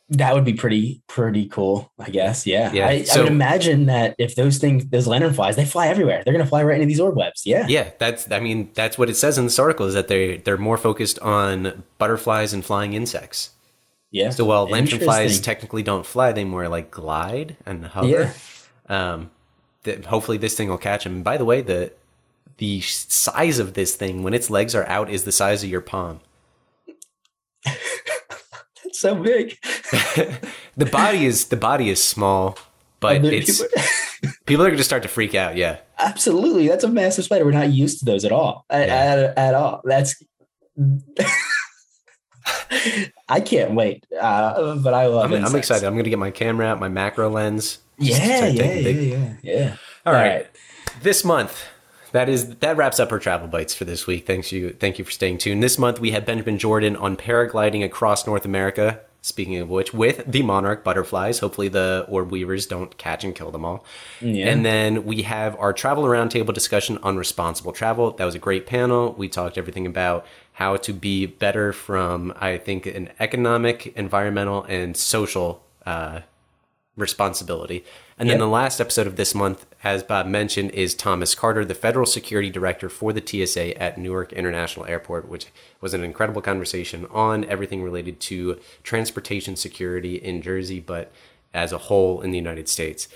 That 0.09 0.33
would 0.35 0.45
be 0.45 0.53
pretty 0.53 1.01
pretty 1.07 1.47
cool, 1.49 1.91
I 1.99 2.09
guess. 2.09 2.47
Yeah, 2.47 2.71
Yeah, 2.71 2.87
I, 2.87 3.05
I 3.13 3.17
would 3.19 3.27
imagine 3.27 3.87
that 3.87 4.15
if 4.17 4.35
those 4.35 4.57
things, 4.57 4.85
those 4.85 5.05
lanternflies, 5.05 5.55
they 5.55 5.65
fly 5.65 5.87
everywhere. 5.89 6.23
They're 6.23 6.33
going 6.33 6.45
to 6.45 6.49
fly 6.49 6.63
right 6.63 6.75
into 6.75 6.85
these 6.87 7.01
orb 7.01 7.17
webs. 7.17 7.45
Yeah, 7.45 7.65
Yeah, 7.67 7.91
that's. 7.99 8.31
I 8.31 8.39
mean, 8.39 8.71
that's 8.73 8.97
what 8.97 9.09
it 9.09 9.15
says 9.15 9.37
in 9.37 9.43
this 9.43 9.59
article 9.59 9.85
is 9.85 9.93
that 9.95 10.07
they 10.07 10.37
they're 10.37 10.57
more 10.57 10.77
focused 10.77 11.19
on 11.19 11.83
butterflies 11.97 12.53
and 12.53 12.63
flying 12.63 12.93
insects. 12.93 13.49
yeah. 14.11 14.29
So 14.29 14.45
while 14.45 14.65
lanternflies 14.67 14.99
Interesting. 15.23 15.43
technically 15.43 15.83
don't 15.83 16.05
fly, 16.05 16.31
they 16.31 16.45
more 16.45 16.69
like 16.69 16.89
glide 16.89 17.57
and 17.65 17.85
hover. 17.87 18.07
Yeah. 18.07 18.33
Um, 18.87 19.31
that 19.83 20.05
hopefully 20.05 20.37
this 20.37 20.55
thing 20.55 20.69
will 20.69 20.77
catch 20.77 21.03
them. 21.03 21.15
And 21.15 21.23
by 21.25 21.35
the 21.35 21.43
way, 21.45 21.59
the 21.61 21.91
the 22.59 22.79
size 22.79 23.59
of 23.59 23.73
this 23.73 23.95
thing 23.97 24.23
when 24.23 24.33
its 24.33 24.49
legs 24.49 24.73
are 24.73 24.87
out 24.87 25.09
is 25.09 25.25
the 25.25 25.33
size 25.33 25.65
of 25.65 25.69
your 25.69 25.81
palm. 25.81 26.21
It's 28.97 28.99
so 28.99 29.15
big. 29.15 29.57
The 30.77 30.85
body 30.85 31.25
is 31.25 31.45
the 31.45 31.57
body 31.57 31.89
is 31.89 32.03
small, 32.03 32.55
but 32.99 33.25
it's 33.25 33.63
people- 33.63 34.31
people 34.45 34.63
are 34.63 34.69
going 34.69 34.77
to 34.77 34.83
start 34.83 35.01
to 35.01 35.09
freak 35.09 35.33
out. 35.33 35.55
Yeah, 35.57 35.77
absolutely, 35.97 36.67
that's 36.67 36.83
a 36.83 36.87
massive 36.87 37.25
spider. 37.25 37.45
We're 37.45 37.51
not 37.51 37.71
used 37.71 37.97
to 37.99 38.05
those 38.05 38.23
at 38.25 38.31
all. 38.31 38.63
At, 38.69 38.87
Yeah. 38.87 38.95
at, 38.95 39.37
at 39.39 39.53
all. 39.55 39.81
That's. 39.83 40.15
I 43.27 43.39
can't 43.41 43.73
wait, 43.73 44.05
uh, 44.21 44.75
but 44.75 44.93
I 44.93 45.07
love. 45.07 45.31
I'm, 45.33 45.43
I'm 45.45 45.55
excited. 45.55 45.85
I'm 45.85 45.93
going 45.93 46.03
to 46.03 46.11
get 46.11 46.19
my 46.19 46.29
camera 46.31 46.67
out, 46.67 46.79
my 46.79 46.89
macro 46.89 47.27
lens. 47.29 47.79
Yeah, 47.97 48.45
yeah, 48.45 48.71
yeah, 48.73 48.89
yeah, 48.89 49.33
yeah. 49.41 49.75
All 50.05 50.13
right. 50.13 50.45
This 51.01 51.25
month, 51.25 51.65
that 52.11 52.29
is 52.29 52.55
that 52.57 52.77
wraps 52.77 52.99
up 52.99 53.11
our 53.11 53.19
travel 53.19 53.47
bites 53.47 53.73
for 53.73 53.85
this 53.85 54.07
week. 54.07 54.25
Thanks 54.25 54.51
you, 54.51 54.71
thank 54.71 54.99
you 54.99 55.05
for 55.05 55.11
staying 55.11 55.39
tuned. 55.39 55.63
This 55.63 55.77
month 55.77 55.99
we 55.99 56.11
had 56.11 56.25
Benjamin 56.25 56.57
Jordan 56.57 56.95
on 56.95 57.17
paragliding 57.17 57.83
across 57.83 58.25
North 58.25 58.45
America. 58.45 59.01
Speaking 59.21 59.57
of 59.57 59.69
which, 59.69 59.93
with 59.93 60.23
the 60.25 60.41
monarch 60.41 60.85
butterflies, 60.85 61.39
hopefully 61.39 61.67
the 61.67 62.05
orb 62.07 62.31
weavers 62.31 62.65
don't 62.65 62.97
catch 62.97 63.25
and 63.25 63.35
kill 63.35 63.51
them 63.51 63.65
all. 63.65 63.83
Yeah. 64.21 64.47
And 64.47 64.63
then 64.63 65.03
we 65.03 65.23
have 65.23 65.57
our 65.59 65.73
travel 65.73 66.05
roundtable 66.05 66.53
discussion 66.53 66.97
on 67.03 67.17
responsible 67.17 67.73
travel. 67.73 68.11
That 68.11 68.23
was 68.23 68.35
a 68.35 68.39
great 68.39 68.67
panel. 68.67 69.13
We 69.17 69.27
talked 69.27 69.57
everything 69.57 69.85
about 69.85 70.25
how 70.53 70.77
to 70.77 70.93
be 70.93 71.25
better 71.25 71.73
from, 71.73 72.33
I 72.37 72.57
think, 72.57 72.85
an 72.85 73.09
economic, 73.19 73.87
environmental, 73.97 74.63
and 74.63 74.95
social 74.95 75.61
uh, 75.85 76.21
responsibility. 76.97 77.85
And 78.17 78.27
then 78.29 78.37
Yep. 78.37 78.45
the 78.45 78.47
last 78.47 78.81
episode 78.81 79.07
of 79.07 79.15
this 79.15 79.33
month, 79.35 79.65
as 79.83 80.03
Bob 80.03 80.25
mentioned, 80.25 80.71
is 80.71 80.95
Thomas 80.95 81.35
Carter, 81.35 81.63
the 81.63 81.75
Federal 81.75 82.05
Security 82.05 82.49
Director 82.49 82.89
for 82.89 83.13
the 83.13 83.21
TSA 83.21 83.79
at 83.81 83.97
Newark 83.97 84.33
International 84.33 84.85
Airport, 84.87 85.29
which 85.29 85.45
was 85.79 85.93
an 85.93 86.03
incredible 86.03 86.41
conversation 86.41 87.05
on 87.11 87.45
everything 87.45 87.83
related 87.83 88.19
to 88.21 88.59
transportation 88.83 89.55
security 89.55 90.15
in 90.15 90.41
Jersey, 90.41 90.79
but 90.79 91.11
as 91.53 91.71
a 91.71 91.77
whole 91.77 92.21
in 92.21 92.31
the 92.31 92.37
United 92.37 92.67
States. 92.67 93.07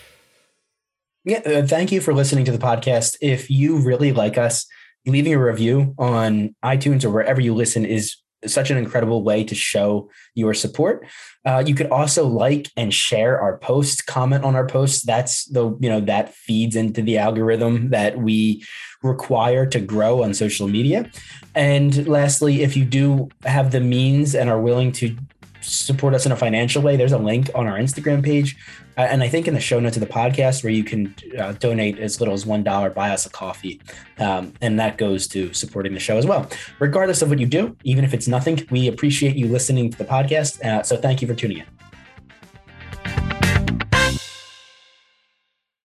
Yeah, 1.26 1.40
uh, 1.40 1.68
thank 1.68 1.92
you 1.92 2.02
for 2.02 2.14
listening 2.14 2.46
to 2.46 2.52
the 2.52 2.58
podcast. 2.58 3.16
If 3.22 3.50
you 3.50 3.78
really 3.78 4.12
like 4.12 4.38
us, 4.38 4.66
leaving 5.06 5.34
a 5.34 5.44
review 5.44 5.94
on 5.98 6.56
iTunes 6.64 7.04
or 7.04 7.10
wherever 7.10 7.42
you 7.42 7.54
listen 7.54 7.86
is 7.86 8.16
such 8.46 8.72
an 8.72 8.78
incredible 8.78 9.24
way 9.24 9.44
to 9.44 9.56
show 9.56 10.10
your 10.34 10.54
support. 10.54 11.06
Uh, 11.46 11.64
you 11.66 11.76
could 11.76 11.90
also 11.90 12.28
like 12.28 12.70
and 12.76 12.94
share 12.94 13.40
our 13.40 13.58
posts, 13.58 14.02
comment 14.02 14.44
on 14.44 14.56
our 14.56 14.66
posts. 14.66 15.04
That's 15.04 15.46
the 15.46 15.76
you 15.80 15.90
know 15.90 16.02
that 16.02 16.34
feeds 16.34 16.76
into 16.76 17.02
the 17.02 17.18
algorithm 17.18 17.90
that 17.90 18.18
we 18.18 18.64
require 19.04 19.66
to 19.66 19.80
grow 19.80 20.24
on 20.24 20.34
social 20.34 20.68
media. 20.68 21.10
And 21.56 22.08
lastly, 22.08 22.62
if 22.62 22.78
you 22.78 22.86
do 22.86 23.30
have 23.44 23.72
the 23.72 23.80
means 23.80 24.36
and 24.36 24.50
are 24.50 24.62
willing 24.62 24.92
to 24.94 25.16
support 25.62 26.14
us 26.14 26.26
in 26.26 26.32
a 26.32 26.36
financial 26.36 26.82
way, 26.82 26.96
there's 26.98 27.12
a 27.12 27.18
link 27.18 27.50
on 27.56 27.68
our 27.68 27.78
Instagram 27.78 28.24
page. 28.24 28.58
Uh, 28.98 29.02
and 29.02 29.24
I 29.24 29.28
think 29.30 29.48
in 29.48 29.54
the 29.54 29.60
show 29.60 29.80
notes 29.80 29.98
of 29.98 30.02
the 30.02 30.14
podcast 30.14 30.64
where 30.64 30.74
you 30.74 30.84
can 30.84 31.14
uh, 31.38 31.54
donate 31.54 32.00
as 32.00 32.20
little 32.20 32.34
as 32.34 32.46
$1, 32.46 32.94
buy 32.94 33.10
us 33.10 33.26
a 33.26 33.30
coffee. 33.30 33.82
Um, 34.20 34.54
and 34.62 34.80
that 34.80 34.98
goes 34.98 35.28
to 35.30 35.54
supporting 35.54 35.94
the 35.94 36.00
show 36.00 36.18
as 36.18 36.26
well. 36.26 36.50
Regardless 36.80 37.22
of 37.22 37.30
what 37.30 37.40
you 37.40 37.48
do, 37.48 37.76
even 37.84 38.04
if 38.04 38.14
it's 38.14 38.28
nothing, 38.28 38.68
we 38.70 38.88
appreciate 38.88 39.36
you 39.36 39.48
listening 39.48 39.90
to 39.90 39.98
the 39.98 40.06
podcast. 40.06 40.64
Uh, 40.64 40.84
so 40.84 40.98
thank 40.98 41.22
you 41.22 41.28
for 41.28 41.36
tuning 41.36 41.60
in. 41.60 41.81